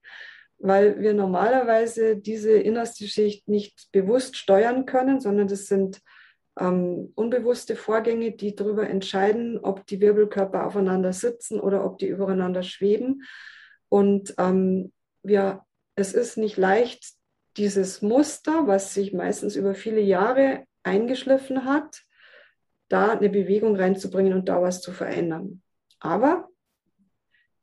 Weil 0.65 1.01
wir 1.01 1.13
normalerweise 1.13 2.15
diese 2.15 2.53
innerste 2.53 3.05
Schicht 3.05 3.49
nicht 3.49 3.89
bewusst 3.91 4.37
steuern 4.37 4.85
können, 4.85 5.19
sondern 5.19 5.49
das 5.49 5.67
sind 5.67 5.99
ähm, 6.57 7.11
unbewusste 7.15 7.75
Vorgänge, 7.75 8.31
die 8.31 8.55
darüber 8.55 8.89
entscheiden, 8.89 9.59
ob 9.59 9.85
die 9.87 9.99
Wirbelkörper 9.99 10.65
aufeinander 10.65 11.11
sitzen 11.11 11.59
oder 11.59 11.83
ob 11.85 11.97
die 11.97 12.07
übereinander 12.07 12.63
schweben. 12.63 13.23
Und 13.89 14.33
ähm, 14.37 14.93
wir, 15.21 15.65
es 15.95 16.13
ist 16.13 16.37
nicht 16.37 16.55
leicht, 16.55 17.13
dieses 17.57 18.01
Muster, 18.01 18.65
was 18.65 18.93
sich 18.93 19.11
meistens 19.11 19.57
über 19.57 19.75
viele 19.75 19.99
Jahre 19.99 20.63
eingeschliffen 20.83 21.65
hat, 21.65 22.03
da 22.87 23.11
eine 23.11 23.29
Bewegung 23.29 23.75
reinzubringen 23.75 24.33
und 24.33 24.47
da 24.47 24.61
was 24.61 24.81
zu 24.81 24.93
verändern. 24.93 25.61
Aber 25.99 26.47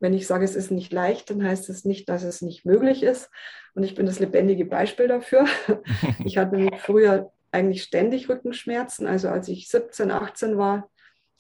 wenn 0.00 0.14
ich 0.14 0.26
sage, 0.26 0.44
es 0.44 0.56
ist 0.56 0.70
nicht 0.70 0.92
leicht, 0.92 1.30
dann 1.30 1.44
heißt 1.44 1.68
es 1.68 1.84
nicht, 1.84 2.08
dass 2.08 2.24
es 2.24 2.42
nicht 2.42 2.64
möglich 2.64 3.02
ist. 3.02 3.30
Und 3.74 3.84
ich 3.84 3.94
bin 3.94 4.06
das 4.06 4.18
lebendige 4.18 4.64
Beispiel 4.64 5.08
dafür. 5.08 5.46
Ich 6.24 6.38
hatte 6.38 6.70
früher 6.78 7.30
eigentlich 7.52 7.82
ständig 7.82 8.28
Rückenschmerzen. 8.28 9.06
Also 9.06 9.28
als 9.28 9.48
ich 9.48 9.68
17, 9.68 10.10
18 10.10 10.56
war, 10.56 10.90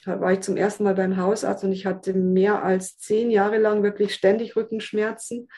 war 0.04 0.32
ich 0.32 0.40
zum 0.40 0.56
ersten 0.56 0.84
Mal 0.84 0.94
beim 0.94 1.16
Hausarzt 1.16 1.64
und 1.64 1.72
ich 1.72 1.86
hatte 1.86 2.14
mehr 2.14 2.62
als 2.62 2.98
zehn 2.98 3.30
Jahre 3.30 3.58
lang 3.58 3.82
wirklich 3.82 4.14
ständig 4.14 4.56
Rückenschmerzen 4.56 5.48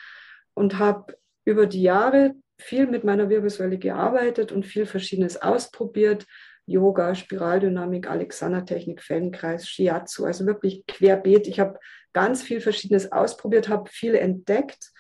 und 0.55 0.79
habe 0.79 1.17
über 1.45 1.67
die 1.67 1.83
Jahre 1.83 2.35
viel 2.59 2.87
mit 2.87 3.05
meiner 3.05 3.29
Wirbelsäule 3.29 3.79
gearbeitet 3.79 4.53
und 4.53 4.67
viel 4.67 4.87
Verschiedenes 4.87 5.41
ausprobiert. 5.41 6.27
Yoga, 6.73 7.15
Spiraldynamik, 7.15 8.09
Alexander-Technik, 8.09 9.03
Feldenkreis, 9.03 9.69
Shiatsu, 9.69 10.25
also 10.25 10.47
wirklich 10.47 10.85
querbeet. 10.87 11.47
Ich 11.47 11.61
habe 11.61 11.79
ganz 12.13 12.43
viel 12.43 12.61
Verschiedenes 12.61 13.13
ausprobiert, 13.13 13.69
habe 13.69 13.89
viel 13.91 14.15
entdeckt 14.15 14.93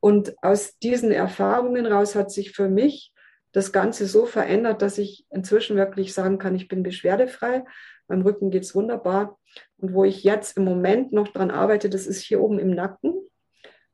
und 0.00 0.34
aus 0.42 0.78
diesen 0.78 1.10
Erfahrungen 1.10 1.86
raus 1.86 2.14
hat 2.14 2.30
sich 2.30 2.52
für 2.52 2.68
mich 2.68 3.12
das 3.52 3.72
Ganze 3.72 4.06
so 4.06 4.26
verändert, 4.26 4.82
dass 4.82 4.98
ich 4.98 5.26
inzwischen 5.30 5.76
wirklich 5.76 6.12
sagen 6.12 6.38
kann, 6.38 6.54
ich 6.54 6.68
bin 6.68 6.82
beschwerdefrei. 6.82 7.64
Meinem 8.06 8.22
Rücken 8.22 8.50
geht 8.50 8.64
es 8.64 8.74
wunderbar. 8.74 9.38
Und 9.78 9.94
wo 9.94 10.04
ich 10.04 10.22
jetzt 10.24 10.58
im 10.58 10.64
Moment 10.64 11.12
noch 11.12 11.28
dran 11.28 11.50
arbeite, 11.50 11.88
das 11.88 12.06
ist 12.06 12.22
hier 12.22 12.40
oben 12.40 12.58
im 12.58 12.70
Nacken. 12.70 13.14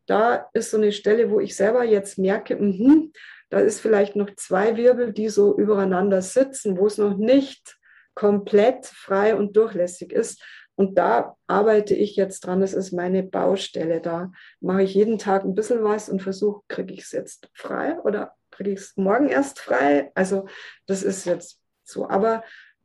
Da 0.06 0.48
ist 0.52 0.72
so 0.72 0.78
eine 0.78 0.90
Stelle, 0.90 1.30
wo 1.30 1.38
ich 1.38 1.54
selber 1.54 1.84
jetzt 1.84 2.18
merke, 2.18 2.56
mh, 2.56 3.10
da 3.52 3.60
ist 3.60 3.80
vielleicht 3.80 4.16
noch 4.16 4.34
zwei 4.34 4.78
Wirbel, 4.78 5.12
die 5.12 5.28
so 5.28 5.54
übereinander 5.54 6.22
sitzen, 6.22 6.78
wo 6.78 6.86
es 6.86 6.96
noch 6.96 7.18
nicht 7.18 7.76
komplett 8.14 8.86
frei 8.86 9.36
und 9.36 9.58
durchlässig 9.58 10.10
ist. 10.10 10.42
Und 10.74 10.96
da 10.96 11.36
arbeite 11.48 11.94
ich 11.94 12.16
jetzt 12.16 12.46
dran. 12.46 12.62
Das 12.62 12.72
ist 12.72 12.92
meine 12.92 13.22
Baustelle. 13.22 14.00
Da 14.00 14.32
mache 14.60 14.84
ich 14.84 14.94
jeden 14.94 15.18
Tag 15.18 15.44
ein 15.44 15.54
bisschen 15.54 15.84
was 15.84 16.08
und 16.08 16.22
versuche, 16.22 16.62
kriege 16.68 16.94
ich 16.94 17.00
es 17.00 17.12
jetzt 17.12 17.50
frei 17.52 18.00
oder 18.00 18.32
kriege 18.50 18.70
ich 18.70 18.80
es 18.80 18.96
morgen 18.96 19.28
erst 19.28 19.58
frei. 19.60 20.10
Also 20.14 20.46
das 20.86 21.02
ist 21.02 21.26
jetzt 21.26 21.60
so. 21.84 22.08
Aber 22.08 22.44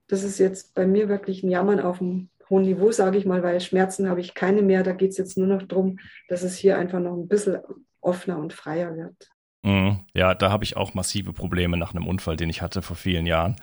das 0.10 0.24
ist 0.24 0.38
jetzt 0.38 0.76
bei 0.76 0.86
mir 0.86 1.08
wirklich 1.08 1.44
ein 1.44 1.50
Jammern 1.50 1.80
auf 1.80 2.02
einem 2.02 2.30
hohen 2.50 2.64
Niveau, 2.64 2.92
sage 2.92 3.18
ich 3.18 3.26
mal, 3.26 3.42
weil 3.42 3.62
Schmerzen 3.62 4.10
habe 4.10 4.20
ich 4.20 4.34
keine 4.34 4.64
mehr. 4.64 4.84
Da 4.84 4.92
geht 4.92 5.12
es 5.12 5.18
jetzt 5.18 5.38
nur 5.38 5.48
noch 5.48 5.64
darum, 5.64 6.00
dass 6.28 6.44
es 6.44 6.58
hier 6.58 6.78
einfach 6.78 7.00
noch 7.00 7.14
ein 7.14 7.30
bisschen 7.30 7.60
offener 8.02 8.38
und 8.38 8.52
freier 8.52 8.98
wird. 8.98 9.30
Mhm. 9.64 10.00
Ja, 10.14 10.34
da 10.34 10.52
habe 10.52 10.64
ich 10.64 10.78
auch 10.78 10.94
massive 10.94 11.34
Probleme 11.34 11.78
nach 11.78 11.94
einem 11.94 12.08
Unfall, 12.08 12.38
den 12.38 12.50
ich 12.50 12.62
hatte 12.62 12.82
vor 12.82 12.96
vielen 12.96 13.26
Jahren. 13.26 13.56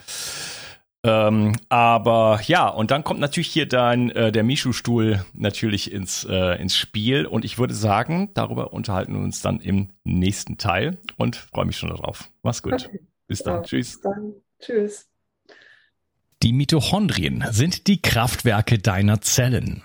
Ähm, 1.04 1.52
aber 1.68 2.40
ja, 2.46 2.66
und 2.66 2.90
dann 2.90 3.04
kommt 3.04 3.20
natürlich 3.20 3.48
hier 3.48 3.68
dann 3.68 4.08
äh, 4.10 4.32
der 4.32 4.42
Mishu-Stuhl 4.42 5.24
natürlich 5.34 5.92
ins, 5.92 6.24
äh, 6.24 6.60
ins 6.60 6.76
Spiel. 6.76 7.26
Und 7.26 7.44
ich 7.44 7.58
würde 7.58 7.74
sagen, 7.74 8.30
darüber 8.32 8.72
unterhalten 8.72 9.12
wir 9.12 9.20
uns 9.20 9.42
dann 9.42 9.60
im 9.60 9.90
nächsten 10.04 10.56
Teil 10.56 10.96
und 11.18 11.36
freue 11.36 11.66
mich 11.66 11.76
schon 11.76 11.90
darauf. 11.90 12.30
Mach's 12.42 12.62
gut. 12.62 12.72
Okay. 12.72 13.00
Bis 13.26 13.42
dann. 13.42 13.56
Ja, 13.56 13.62
Tschüss. 13.62 13.92
Bis 13.92 14.00
dann. 14.00 14.32
Tschüss. 14.60 15.08
Die 16.42 16.52
Mitochondrien 16.54 17.44
sind 17.50 17.86
die 17.86 18.00
Kraftwerke 18.00 18.78
deiner 18.78 19.20
Zellen. 19.20 19.82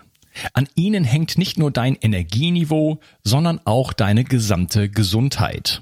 An 0.54 0.68
ihnen 0.76 1.04
hängt 1.04 1.38
nicht 1.38 1.58
nur 1.58 1.72
dein 1.72 1.96
Energieniveau, 1.96 3.00
sondern 3.24 3.60
auch 3.66 3.94
deine 3.94 4.24
gesamte 4.24 4.90
Gesundheit. 4.90 5.82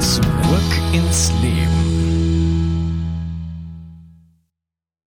Zurück 0.00 0.24
ins 0.94 1.30
Leben. 1.42 1.99